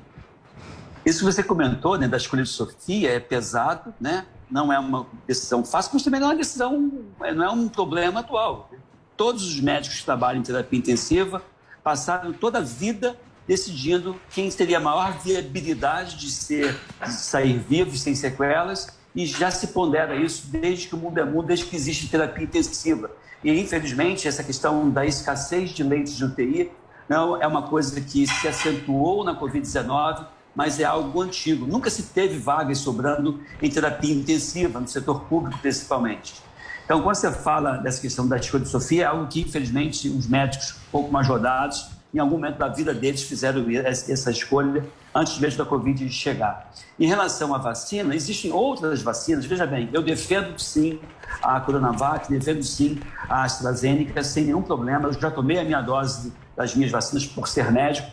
[1.05, 4.25] Isso que você comentou, né, da escolha de Sofia, é pesado, né?
[4.51, 6.93] Não é uma decisão fácil, mas também não é uma decisão,
[7.35, 8.71] não é um problema atual.
[9.17, 11.43] Todos os médicos que trabalham em terapia intensiva
[11.83, 17.97] passaram toda a vida decidindo quem teria a maior viabilidade de ser, de sair vivo,
[17.97, 21.77] sem sequelas, e já se pondera isso desde que o mundo é mundo, desde que
[21.77, 23.11] existe terapia intensiva.
[23.45, 26.71] E, infelizmente, essa questão da escassez de leitos de UTI
[27.09, 30.25] não é uma coisa que se acentuou na Covid-19,
[30.55, 31.67] mas é algo antigo.
[31.67, 36.35] Nunca se teve vagas sobrando em terapia intensiva, no setor público principalmente.
[36.85, 40.27] Então, quando você fala dessa questão da escolha de Sofia, é algo que, infelizmente, os
[40.27, 44.85] médicos pouco mais rodados, em algum momento da vida deles, fizeram essa escolha
[45.15, 46.71] antes mesmo da Covid chegar.
[46.99, 49.47] Em relação à vacina, existem outras vacinas.
[49.47, 51.01] Veja bem, eu defendo sim
[51.43, 55.09] a Coronavac, defendo sim a AstraZeneca, sem nenhum problema.
[55.09, 58.09] Eu já tomei a minha dose das minhas vacinas por ser médico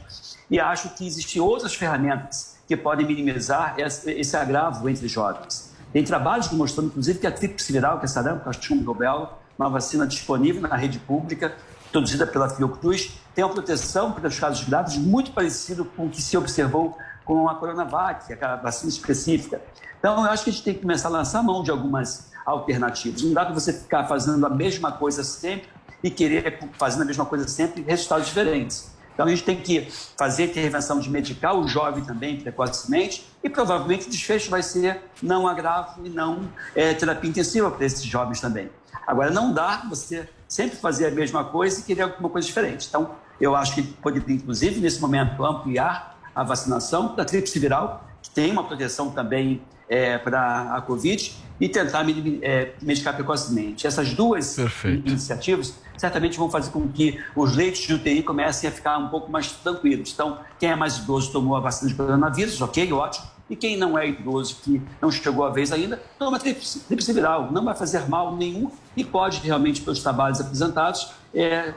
[0.49, 5.73] e acho que existem outras ferramentas que podem minimizar esse, agravo entre jovens.
[5.91, 10.05] Tem trabalhos mostrando, inclusive, que a tríplice viral, que é sarampo, cachumbo, rubéola, uma vacina
[10.05, 11.53] disponível na rede pública,
[11.91, 16.21] produzida pela Fiocruz, tem uma proteção para os casos graves muito parecido com o que
[16.21, 19.61] se observou com a Coronavac, aquela vacina específica.
[19.97, 23.21] Então, eu acho que a gente tem que começar a lançar mão de algumas, alternativas.
[23.21, 25.69] Não dá para você ficar fazendo a mesma coisa sempre
[26.03, 28.91] e querer, fazendo a mesma coisa sempre, resultados diferentes.
[29.13, 29.87] Então a gente tem que
[30.17, 35.47] fazer intervenção de medicar o jovem também precocemente e provavelmente o desfecho vai ser não
[35.47, 38.69] agravo e não é, terapia intensiva para esses jovens também.
[39.07, 42.87] Agora não dá você sempre fazer a mesma coisa e querer alguma coisa diferente.
[42.87, 48.29] Então eu acho que poderia inclusive nesse momento ampliar a vacinação da tríplice viral, que
[48.29, 52.05] tem uma proteção também é, para a Covid e tentar
[52.41, 53.87] é, medicar precocemente.
[53.87, 58.71] Essas duas in- iniciativas certamente vão fazer com que os leitos de UTI comecem a
[58.71, 60.11] ficar um pouco mais tranquilos.
[60.13, 63.25] Então, quem é mais idoso tomou a vacina de coronavírus, ok, ótimo.
[63.49, 67.51] E quem não é idoso, que não chegou a vez ainda, toma tríplice viral.
[67.51, 71.73] Não vai fazer mal nenhum e pode realmente, pelos trabalhos apresentados, é,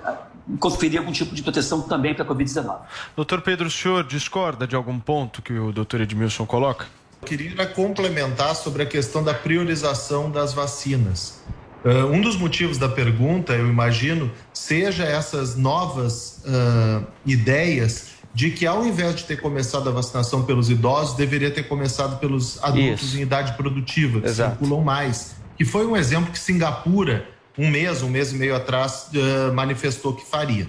[0.59, 2.79] conferir algum tipo de proteção também para a Covid-19.
[3.17, 6.87] Doutor Pedro, o senhor discorda de algum ponto que o doutor Edmilson coloca?
[7.23, 11.43] Eu queria complementar sobre a questão da priorização das vacinas.
[11.85, 18.67] Ah, um dos motivos da pergunta, eu imagino, seja essas novas ah, ideias de que
[18.67, 23.19] ao invés de ter começado a vacinação pelos idosos, deveria ter começado pelos adultos Isso.
[23.19, 24.59] em idade produtiva, que Exato.
[24.59, 25.37] circulam mais.
[25.57, 27.27] Que foi um exemplo que Singapura,
[27.59, 30.69] um mês, um mês e meio atrás, ah, manifestou que faria.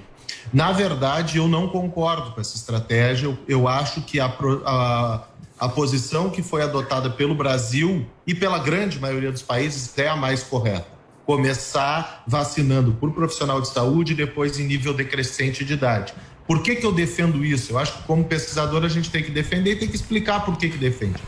[0.52, 3.28] Na verdade, eu não concordo com essa estratégia.
[3.28, 4.26] Eu, eu acho que a,
[4.66, 5.24] a,
[5.60, 10.16] a posição que foi adotada pelo Brasil e pela grande maioria dos países é a
[10.16, 10.88] mais correta.
[11.26, 16.14] Começar vacinando por profissional de saúde e depois em nível decrescente de idade.
[16.48, 17.74] Por que, que eu defendo isso?
[17.74, 20.58] Eu acho que, como pesquisador, a gente tem que defender e tem que explicar por
[20.58, 21.22] que, que defende.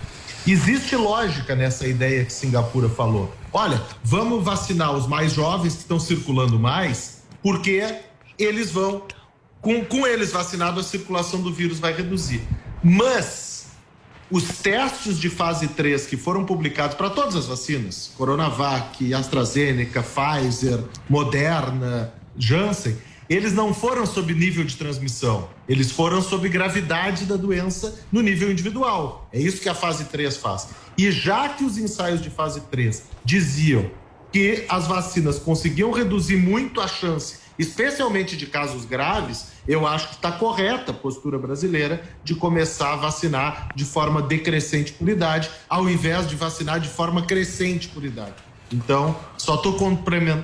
[0.47, 3.33] Existe lógica nessa ideia que Singapura falou.
[3.51, 7.83] Olha, vamos vacinar os mais jovens que estão circulando mais, porque
[8.37, 9.03] eles vão,
[9.61, 12.41] com, com eles vacinados, a circulação do vírus vai reduzir.
[12.83, 13.55] Mas
[14.29, 20.83] os testes de fase 3 que foram publicados para todas as vacinas, Coronavac, AstraZeneca, Pfizer,
[21.09, 22.97] Moderna, Janssen,
[23.30, 28.52] eles não foram sob nível de transmissão, eles foram sob gravidade da doença no nível
[28.52, 29.27] individual.
[29.34, 30.69] É isso que a fase 3 faz.
[30.97, 33.89] E já que os ensaios de fase 3 diziam
[34.31, 40.15] que as vacinas conseguiam reduzir muito a chance, especialmente de casos graves, eu acho que
[40.15, 45.89] está correta a postura brasileira de começar a vacinar de forma decrescente por idade, ao
[45.89, 48.35] invés de vacinar de forma crescente por idade.
[48.71, 49.73] Então, só estou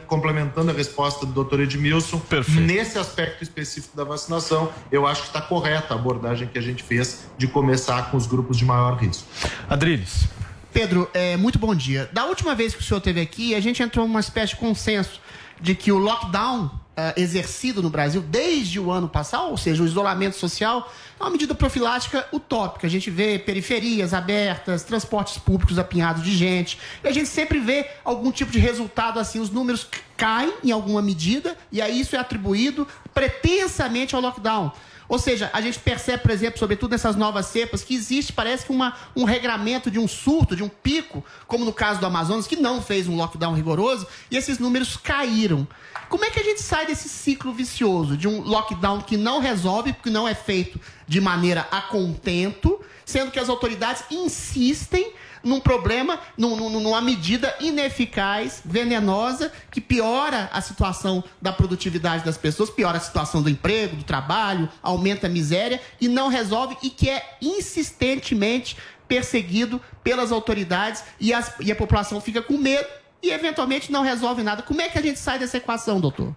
[0.08, 1.62] complementando a resposta do Dr.
[1.62, 2.22] Edmilson.
[2.62, 6.84] Nesse aspecto específico da vacinação, eu acho que está correta a abordagem que a gente
[6.84, 9.26] fez de começar com os grupos de maior risco.
[9.70, 10.28] Adriles.
[10.72, 12.10] Pedro, é, muito bom dia.
[12.14, 15.20] Da última vez que o senhor esteve aqui, a gente entrou numa espécie de consenso
[15.60, 19.86] de que o lockdown ah, exercido no Brasil desde o ano passado, ou seja, o
[19.86, 22.86] isolamento social, é uma medida profilática utópica.
[22.86, 27.90] A gente vê periferias abertas, transportes públicos apinhados de gente, e a gente sempre vê
[28.04, 29.88] algum tipo de resultado assim, os números
[30.18, 34.72] caem em alguma medida, e aí isso é atribuído pretensamente ao lockdown.
[35.12, 38.72] Ou seja, a gente percebe, por exemplo, sobretudo nessas novas cepas, que existe, parece que
[38.72, 42.56] uma, um regramento de um surto, de um pico, como no caso do Amazonas, que
[42.56, 45.68] não fez um lockdown rigoroso, e esses números caíram.
[46.12, 49.94] Como é que a gente sai desse ciclo vicioso de um lockdown que não resolve,
[49.94, 50.78] porque não é feito
[51.08, 57.56] de maneira a contento, sendo que as autoridades insistem num problema, num- num- numa medida
[57.62, 63.96] ineficaz, venenosa, que piora a situação da produtividade das pessoas, piora a situação do emprego,
[63.96, 68.76] do trabalho, aumenta a miséria e não resolve e que é insistentemente
[69.08, 72.88] perseguido pelas autoridades e, as- e a população fica com medo
[73.22, 74.62] e eventualmente não resolve nada.
[74.62, 76.36] Como é que a gente sai dessa equação, doutor?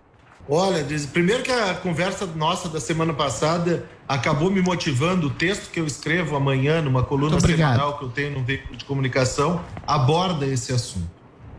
[0.49, 5.29] Olha, primeiro que a conversa nossa da semana passada acabou me motivando.
[5.29, 8.85] O texto que eu escrevo amanhã numa coluna semanal que eu tenho no veículo de
[8.85, 11.09] comunicação aborda esse assunto.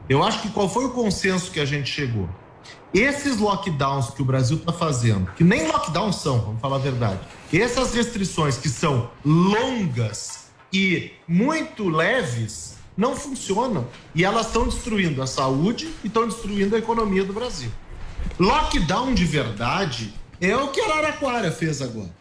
[0.07, 2.29] Eu acho que qual foi o consenso que a gente chegou?
[2.93, 7.19] Esses lockdowns que o Brasil está fazendo, que nem lockdowns são, vamos falar a verdade.
[7.51, 15.27] Essas restrições que são longas e muito leves não funcionam e elas estão destruindo a
[15.27, 17.71] saúde e estão destruindo a economia do Brasil.
[18.39, 22.13] Lockdown de verdade é o que Araraquara fez agora.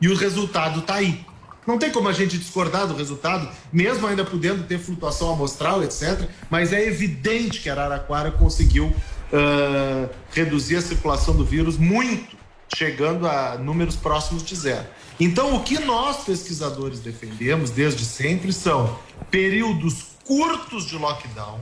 [0.00, 1.24] E o resultado tá aí.
[1.66, 6.28] Não tem como a gente discordar do resultado, mesmo ainda podendo ter flutuação amostral, etc.
[6.48, 8.94] Mas é evidente que Araraquara conseguiu
[9.32, 12.36] ah, reduzir a circulação do vírus muito,
[12.74, 14.86] chegando a números próximos de zero.
[15.18, 18.98] Então, o que nós pesquisadores defendemos desde sempre são
[19.30, 21.60] períodos curtos de lockdown,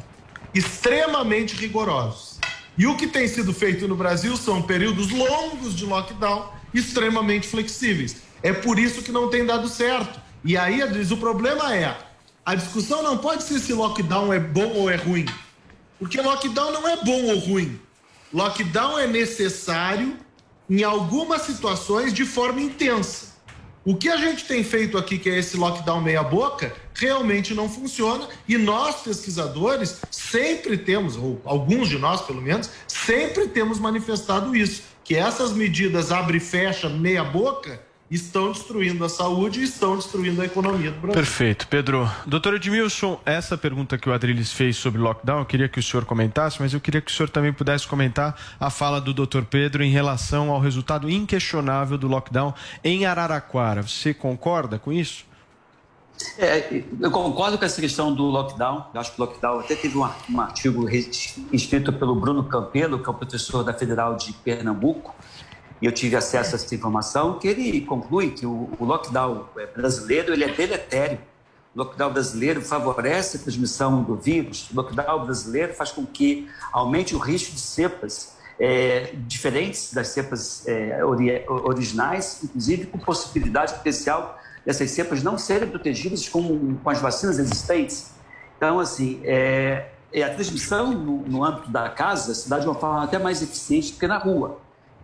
[0.54, 2.38] extremamente rigorosos.
[2.76, 8.16] E o que tem sido feito no Brasil são períodos longos de lockdown, extremamente flexíveis.
[8.42, 10.20] É por isso que não tem dado certo.
[10.44, 11.96] E aí, Adriles, o problema é
[12.46, 15.26] A discussão não pode ser se lockdown é bom ou é ruim.
[15.98, 17.80] Porque lockdown não é bom ou ruim.
[18.32, 20.16] Lockdown é necessário
[20.70, 23.38] em algumas situações de forma intensa.
[23.89, 28.28] O que a gente tem feito aqui, que é esse lockdown meia-boca, realmente não funciona.
[28.47, 34.82] E nós, pesquisadores, sempre temos, ou alguns de nós pelo menos, sempre temos manifestado isso,
[35.02, 40.44] que essas medidas abre e fecha meia-boca estão destruindo a saúde e estão destruindo a
[40.44, 41.14] economia do Brasil.
[41.14, 42.10] Perfeito, Pedro.
[42.26, 46.05] Doutor Edmilson, essa pergunta que o Adriles fez sobre lockdown, eu queria que o senhor
[46.05, 49.82] comentasse, mas eu queria que o senhor também pudesse comentar a fala do doutor Pedro
[49.82, 53.82] em relação ao resultado inquestionável do lockdown em Araraquara.
[53.82, 55.28] Você concorda com isso?
[56.36, 58.86] É, eu concordo com essa questão do lockdown.
[58.93, 60.89] Eu acho que o lockdown até teve um, um artigo
[61.52, 65.14] escrito pelo Bruno Campelo, que é o professor da Federal de Pernambuco,
[65.80, 69.66] e eu tive acesso a essa informação, que ele conclui que o, o lockdown eh,
[69.66, 71.18] brasileiro ele é deletério.
[71.74, 74.68] O lockdown brasileiro favorece a transmissão do vírus.
[74.70, 80.66] O lockdown brasileiro faz com que aumente o risco de cepas eh, diferentes das cepas
[80.66, 84.36] eh, ori- originais, inclusive com possibilidade potencial
[84.66, 88.10] dessas cepas não serem protegidas com, com as vacinas existentes.
[88.56, 92.74] Então, assim, é, é a transmissão no, no âmbito da casa se dá de uma
[92.74, 94.59] forma até mais eficiente do que na rua.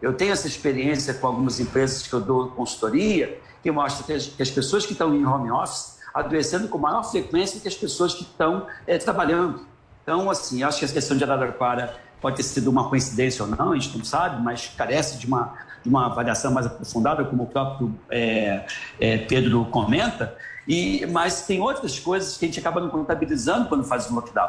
[0.05, 4.51] Eu tenho essa experiência com algumas empresas que eu dou consultoria, que mostra que as,
[4.51, 8.67] pessoas que estão em home office adoecendo com maior frequência que as pessoas que estão
[8.87, 9.67] eh, trabalhando.
[10.03, 13.73] Então, assim, acho que a questão de Araraquara pode ter sido uma coincidência ou não,
[13.73, 17.47] a gente não sabe, mas carece de uma, de uma avaliação mais aprofundada, como o
[17.47, 18.67] próprio eh,
[19.01, 20.37] eh, Pedro comenta.
[20.67, 24.49] E, mas tem outras coisas que a gente acaba não contabilizando quando faz o lockdown.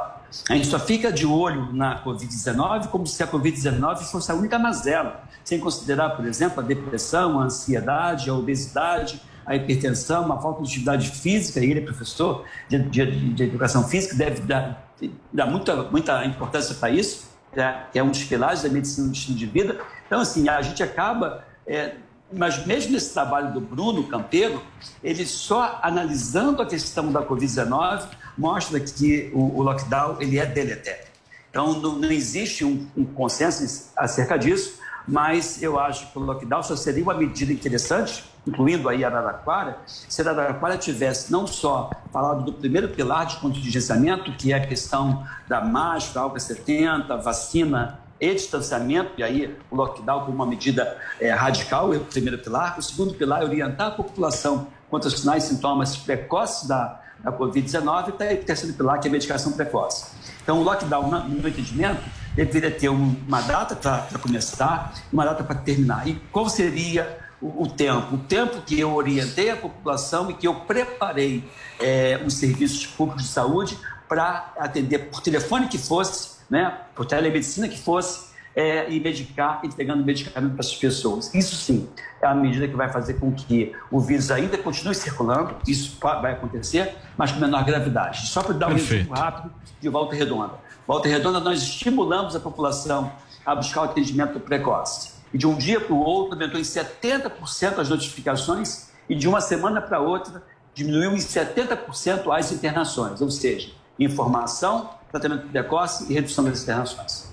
[0.49, 4.57] A gente só fica de olho na Covid-19 como se a Covid-19 fosse a única
[4.57, 10.63] mazela, sem considerar, por exemplo, a depressão, a ansiedade, a obesidade, a hipertensão, a falta
[10.63, 14.91] de atividade física, e ele é professor de, de, de educação física, deve dar,
[15.31, 19.13] dar muita, muita importância para isso, né, que é um dos pilares da medicina do
[19.13, 19.79] estilo de vida.
[20.07, 21.95] Então, assim, a gente acaba é,
[22.36, 24.62] mas mesmo nesse trabalho do Bruno Campeiro,
[25.03, 28.07] ele só analisando a questão da Covid-19
[28.38, 31.06] mostra que o, o lockdown ele é deletério.
[31.49, 36.62] Então não, não existe um, um, consenso acerca disso, mas eu acho que o lockdown
[36.62, 42.53] só seria uma medida interessante, incluindo aí Araraquara, se Araraquara tivesse não só falado do
[42.53, 49.11] primeiro pilar de contingenciamento, que é a questão da máscara, álcool 70, vacina e distanciamento,
[49.17, 52.77] e aí o lockdown como uma medida é, radical, é o primeiro pilar.
[52.79, 57.31] O segundo pilar é orientar a população quanto aos sinais e sintomas precoces da, da
[57.31, 60.05] Covid-19 e o terceiro pilar, que é a medicação precoce.
[60.41, 62.01] Então, o lockdown, no meu entendimento,
[62.35, 66.07] deveria ter uma data para começar uma data para terminar.
[66.07, 68.15] E qual seria o, o, tempo?
[68.15, 73.23] O tempo que eu orientei a população e que eu preparei é, os serviços públicos
[73.23, 73.77] de saúde
[74.07, 80.03] para atender por telefone que fosse, né, por telemedicina que fosse, é, e medicar, entregando
[80.03, 81.34] medicamento para as pessoas.
[81.34, 81.89] Isso sim
[82.22, 86.31] é a medida que vai fazer com que o vírus ainda continue circulando, isso vai
[86.31, 88.27] acontecer, mas com menor gravidade.
[88.27, 90.53] Só para dar um exemplo rápido de Volta Redonda.
[90.88, 93.11] Volta Redonda, nós estimulamos a população
[93.45, 95.15] a buscar o atendimento precoce.
[95.34, 99.41] E de um dia para o outro, aumentou em 70% as notificações e de uma
[99.41, 100.41] semana para outra,
[100.73, 104.89] diminuiu em 70% as internações, ou seja, informação,
[105.19, 107.25] tratamento precoce e redução das internações.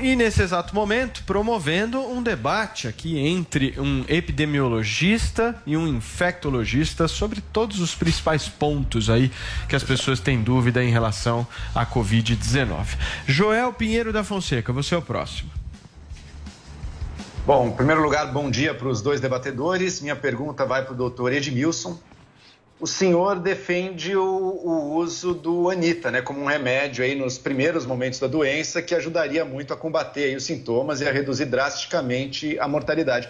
[0.00, 7.40] E nesse exato momento, promovendo um debate aqui entre um epidemiologista e um infectologista sobre
[7.40, 9.30] todos os principais pontos aí
[9.68, 12.96] que as pessoas têm dúvida em relação à Covid-19.
[13.26, 15.50] Joel Pinheiro da Fonseca, você é o próximo.
[17.44, 20.00] Bom, em primeiro lugar, bom dia para os dois debatedores.
[20.00, 21.98] Minha pergunta vai para o doutor Edmilson.
[22.82, 27.86] O senhor defende o, o, uso do Anita, né, como um remédio aí nos primeiros
[27.86, 32.58] momentos da doença que ajudaria muito a combater aí os sintomas e a reduzir drasticamente
[32.58, 33.28] a mortalidade.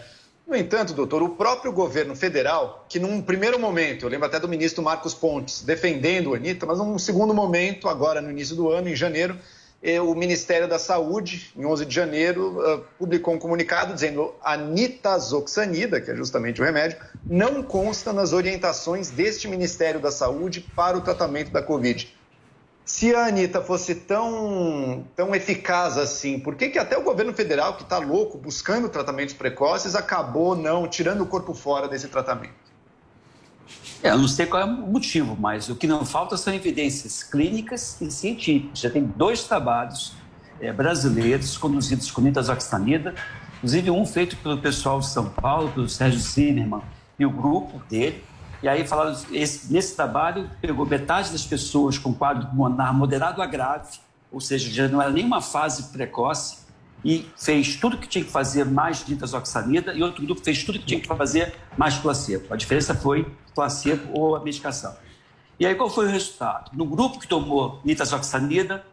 [0.49, 4.49] No entanto, doutor, o próprio governo federal, que num primeiro momento, eu lembro até do
[4.49, 8.89] ministro Marcos Pontes defendendo o Anita, mas num segundo momento, agora no início do ano,
[8.89, 9.37] em janeiro,
[10.01, 16.11] o Ministério da Saúde, em 11 de janeiro, publicou um comunicado dizendo a nitazoxanida, que
[16.11, 21.51] é justamente o remédio, não consta nas orientações deste Ministério da Saúde para o tratamento
[21.51, 22.17] da Covid.
[22.85, 27.77] Se a Anitta fosse tão, tão eficaz assim, por que, que até o governo federal,
[27.77, 32.62] que está louco buscando tratamentos precoces, acabou não tirando o corpo fora desse tratamento?
[34.03, 37.23] É, eu não sei qual é o motivo, mas o que não falta são evidências
[37.23, 38.81] clínicas e científicas.
[38.81, 40.13] Já tem dois trabalhos
[40.61, 43.15] é, brasileiros conduzidos com nitazoxanida,
[43.59, 46.83] inclusive um feito pelo pessoal de São Paulo, pelo Sérgio Zimmermann
[47.19, 48.25] e o grupo dele,
[48.63, 53.47] E aí falaram, esse, nesse trabalho, pegou metade das pessoas com quadro pulmonar moderado a
[53.47, 53.99] grave,
[54.31, 56.59] ou seja, já não era nenhuma fase precoce,
[57.05, 60.87] e fez tudo que tinha que fazer mais nitazoxanida, e outro grupo fez tudo que
[60.87, 62.53] tinha que fazer mais placebo.
[62.53, 64.97] A diferença foi placebo ou a medicação.
[65.59, 66.71] E aí qual foi o resultado?
[66.75, 68.85] No grupo que tomou nitazoxanida,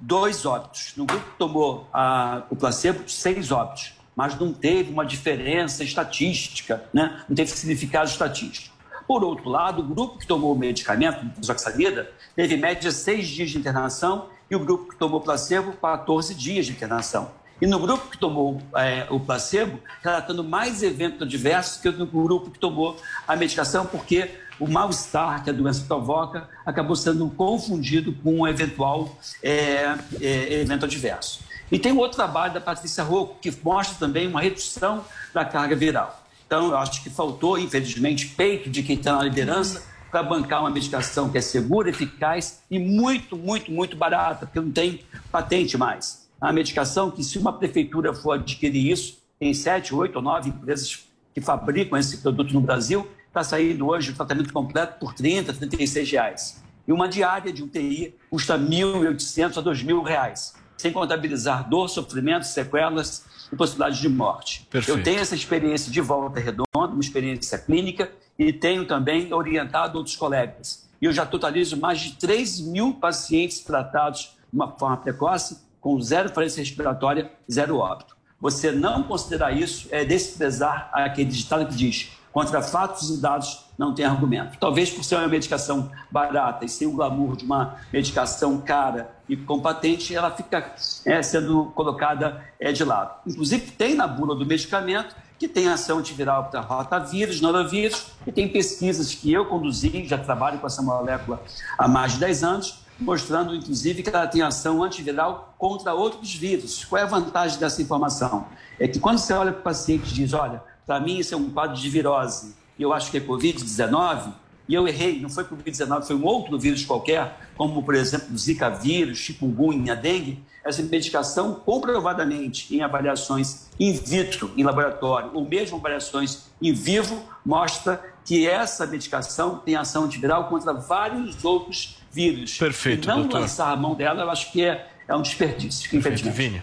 [0.00, 0.92] dois óbitos.
[0.96, 3.94] No grupo que tomou a, o placebo, seis óbitos.
[4.14, 7.22] Mas não teve uma diferença estatística, né?
[7.28, 8.76] não teve significado estatístico.
[9.06, 13.58] Por outro lado, o grupo que tomou o medicamento, nitazoxanida, teve média seis dias de
[13.58, 17.30] internação e o grupo que tomou placebo, 14 dias de internação.
[17.60, 22.50] E no grupo que tomou é, o placebo, relatando mais eventos adversos que no grupo
[22.50, 24.30] que tomou a medicação, porque
[24.60, 30.84] o mal-estar que a doença provoca acabou sendo confundido com um eventual é, é, evento
[30.84, 31.40] adverso.
[31.70, 35.04] E tem um outro trabalho da Patrícia Rocco, que mostra também uma redução
[35.34, 36.24] da carga viral.
[36.46, 40.70] Então, eu acho que faltou, infelizmente, peito de quem está na liderança para bancar uma
[40.70, 46.27] medicação que é segura, eficaz e muito, muito, muito barata, porque não tem patente mais.
[46.40, 51.06] A medicação que, se uma prefeitura for adquirir isso, tem sete, oito ou nove empresas
[51.34, 56.10] que fabricam esse produto no Brasil, está saindo hoje o tratamento completo por 30, 36
[56.10, 56.62] reais.
[56.86, 63.26] E uma diária de UTI custa 1.800 a 2.000 reais, sem contabilizar dor, sofrimento, sequelas
[63.52, 64.66] e possibilidade de morte.
[64.70, 64.98] Perfeito.
[64.98, 70.16] Eu tenho essa experiência de volta redonda, uma experiência clínica, e tenho também orientado outros
[70.16, 70.88] colegas.
[71.00, 76.00] E eu já totalizo mais de 3 mil pacientes tratados de uma forma precoce, com
[76.00, 78.16] zero falência respiratória, zero óbito.
[78.40, 83.94] Você não considerar isso é desprezar aquele ditado que diz contra fatos e dados não
[83.94, 84.58] tem argumento.
[84.58, 89.36] Talvez por ser uma medicação barata e sem o glamour de uma medicação cara e
[89.36, 90.72] com patente, ela fica
[91.04, 93.12] é, sendo colocada é, de lado.
[93.26, 98.48] Inclusive, tem na bula do medicamento que tem ação antiviral para rotavírus, norovírus, e tem
[98.48, 101.40] pesquisas que eu conduzi, já trabalho com essa molécula
[101.78, 106.84] há mais de 10 anos, mostrando, inclusive, que ela tem ação antiviral contra outros vírus.
[106.84, 108.46] Qual é a vantagem dessa informação?
[108.78, 111.36] É que quando você olha para o paciente e diz, olha, para mim isso é
[111.36, 114.32] um quadro de virose, e eu acho que é Covid-19,
[114.68, 118.68] e eu errei, não foi Covid-19, foi um outro vírus qualquer, como, por exemplo, Zika
[118.68, 126.48] vírus, chikungunya, dengue, essa medicação, comprovadamente, em avaliações in vitro, em laboratório, ou mesmo avaliações
[126.60, 132.58] em vivo, mostra que essa medicação tem ação antiviral contra vários outros vírus.
[132.58, 133.40] Perfeito, e não doutor.
[133.40, 136.62] lançar a mão dela, eu acho que é, é um desperdício, infelizmente.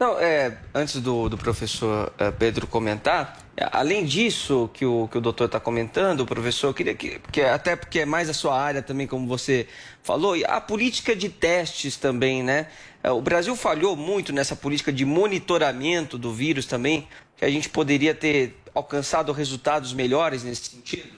[0.00, 5.16] Não, é, antes do, do professor eh, Pedro comentar, é, além disso que o, que
[5.16, 8.60] o doutor está comentando, professor, eu queria que, que até porque é mais a sua
[8.60, 9.68] área também, como você
[10.02, 12.66] falou, e a política de testes também, né?
[13.04, 17.06] É, O Brasil falhou muito nessa política de monitoramento do vírus também,
[17.36, 21.12] que a gente poderia ter alcançado resultados melhores nesse sentido.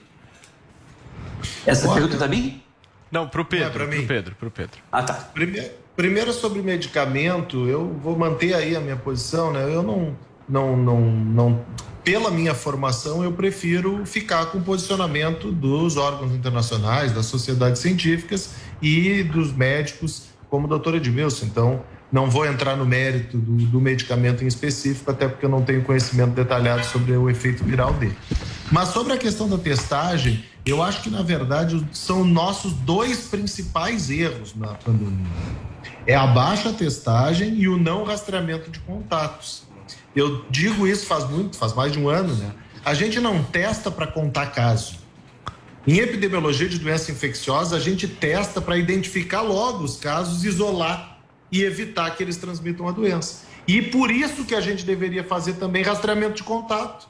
[1.65, 2.61] Essa pergunta mim?
[3.11, 3.67] Não, para o Pedro.
[3.67, 4.05] É pra pro mim.
[4.05, 4.79] Pedro, pro Pedro.
[4.91, 5.13] Ah, tá.
[5.13, 9.63] Primeiro, primeiro sobre medicamento, eu vou manter aí a minha posição, né?
[9.63, 10.15] Eu não,
[10.47, 11.65] não, não, não,
[12.03, 18.51] pela minha formação, eu prefiro ficar com o posicionamento dos órgãos internacionais, das sociedades científicas
[18.81, 21.45] e dos médicos, como o doutor Edmilson.
[21.45, 25.61] Então, não vou entrar no mérito do, do medicamento em específico, até porque eu não
[25.61, 28.15] tenho conhecimento detalhado sobre o efeito viral dele.
[28.71, 34.09] Mas sobre a questão da testagem, eu acho que, na verdade, são nossos dois principais
[34.09, 35.27] erros na pandemia.
[36.05, 39.63] É a baixa testagem e o não rastreamento de contatos.
[40.15, 42.51] Eu digo isso faz muito, faz mais de um ano, né?
[42.83, 44.95] A gente não testa para contar caso.
[45.85, 51.19] Em epidemiologia de doença infecciosa, a gente testa para identificar logo os casos, isolar
[51.51, 53.45] e evitar que eles transmitam a doença.
[53.67, 57.07] E por isso que a gente deveria fazer também rastreamento de contato.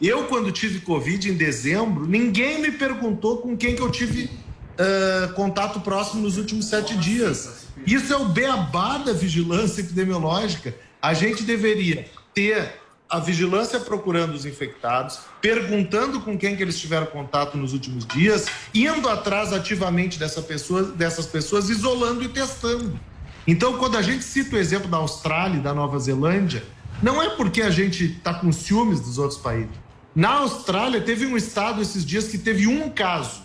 [0.00, 4.30] Eu, quando tive Covid em dezembro, ninguém me perguntou com quem que eu tive
[4.78, 7.66] ah, contato próximo nos últimos sete dias.
[7.84, 10.74] Isso é o beabá da vigilância epidemiológica.
[11.02, 12.74] A gente deveria ter
[13.10, 18.46] a vigilância procurando os infectados, perguntando com quem que eles tiveram contato nos últimos dias,
[18.74, 23.00] indo atrás ativamente dessa pessoa, dessas pessoas, isolando e testando.
[23.46, 26.62] Então, quando a gente cita o exemplo da Austrália e da Nova Zelândia,
[27.02, 29.87] não é porque a gente está com ciúmes dos outros países.
[30.18, 33.40] Na Austrália, teve um estado esses dias que teve um caso.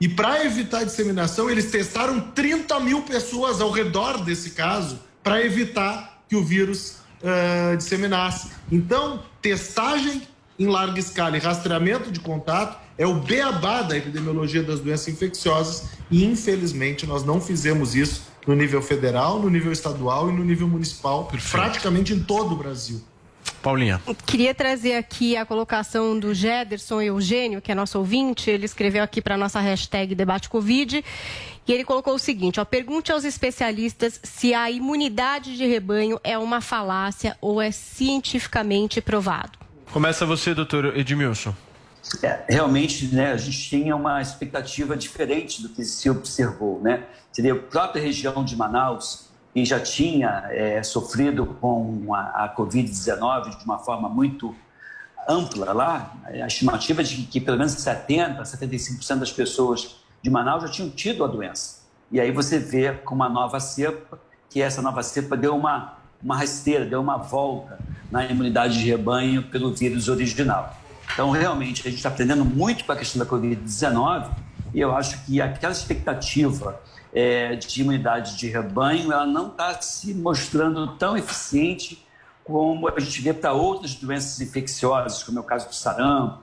[0.00, 5.40] E para evitar a disseminação, eles testaram 30 mil pessoas ao redor desse caso para
[5.40, 8.50] evitar que o vírus ah, disseminasse.
[8.72, 10.22] Então, testagem
[10.58, 15.90] em larga escala e rastreamento de contato é o beabá da epidemiologia das doenças infecciosas
[16.10, 20.66] e, infelizmente, nós não fizemos isso no nível federal, no nível estadual e no nível
[20.66, 23.00] municipal, praticamente em todo o Brasil.
[23.62, 24.00] Paulinha.
[24.26, 28.50] Queria trazer aqui a colocação do Gederson Eugênio, que é nosso ouvinte.
[28.50, 31.04] Ele escreveu aqui para a nossa hashtag Debate Covid.
[31.66, 36.38] E ele colocou o seguinte: ó, pergunte aos especialistas se a imunidade de rebanho é
[36.38, 39.58] uma falácia ou é cientificamente provado.
[39.92, 41.54] Começa você, doutor Edmilson.
[42.22, 47.04] É, realmente, né, a gente tinha uma expectativa diferente do que se observou, né?
[47.30, 49.27] Seria a própria região de Manaus,
[49.64, 54.54] já tinha é, sofrido com a, a Covid-19 de uma forma muito
[55.28, 60.62] ampla lá, a estimativa de que, que pelo menos 70%, 75% das pessoas de Manaus
[60.62, 61.78] já tinham tido a doença.
[62.10, 64.18] E aí você vê com uma nova cepa,
[64.48, 67.78] que essa nova cepa deu uma, uma rasteira, deu uma volta
[68.10, 70.74] na imunidade de rebanho pelo vírus original.
[71.12, 74.30] Então, realmente, a gente está aprendendo muito com a questão da Covid-19
[74.72, 76.80] e eu acho que aquela expectativa
[77.12, 82.06] é, de imunidade de rebanho, ela não está se mostrando tão eficiente
[82.44, 86.40] como a gente vê para outras doenças infecciosas, como é o caso do sarampo,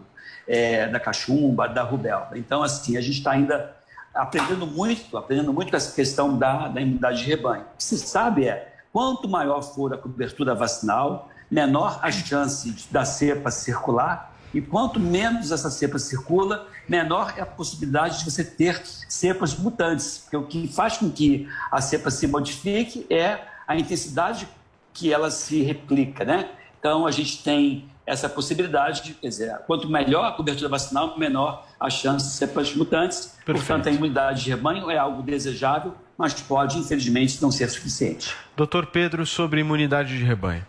[0.47, 2.29] é, da cachumba, da rubéola.
[2.35, 3.75] Então, assim, a gente está ainda
[4.13, 7.63] aprendendo muito, aprendendo muito com essa questão da, da imunidade de rebanho.
[7.63, 13.03] O que se sabe é, quanto maior for a cobertura vacinal, menor a chance da
[13.03, 18.81] cepa circular e quanto menos essa cepa circula, menor é a possibilidade de você ter
[18.85, 20.19] cepas mutantes.
[20.19, 24.47] Porque o que faz com que a cepa se modifique é a intensidade
[24.93, 26.49] que ela se replica, né?
[26.79, 31.65] Então, a gente tem essa possibilidade de, quer dizer, quanto melhor a cobertura vacinal, menor
[31.79, 33.35] a chance de cepas mutantes.
[33.43, 33.65] Perfeito.
[33.65, 38.35] Portanto, a imunidade de rebanho é algo desejável, mas pode, infelizmente, não ser suficiente.
[38.55, 40.65] Doutor Pedro, sobre imunidade de rebanho.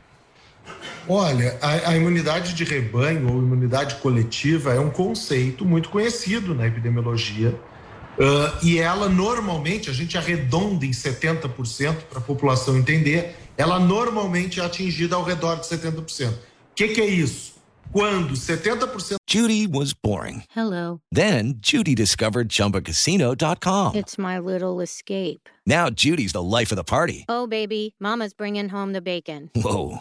[1.08, 6.66] Olha, a, a imunidade de rebanho ou imunidade coletiva é um conceito muito conhecido na
[6.66, 7.54] epidemiologia.
[8.20, 14.60] ah, e ela normalmente, a gente arredonda em 70% para a população entender, ela normalmente
[14.60, 16.30] é atingida ao redor de 70%.
[16.30, 16.34] O
[16.74, 17.54] que, que é isso?
[17.92, 20.42] Quando 70% Judy was boring.
[20.54, 21.00] Hello.
[21.12, 23.94] Then Judy discovered ChumbaCasino.com.
[23.94, 25.48] It's my little escape.
[25.66, 27.24] Now Judy's the life of the party.
[27.28, 29.50] Oh, baby, Mama's bringing home the bacon.
[29.54, 30.00] Whoa,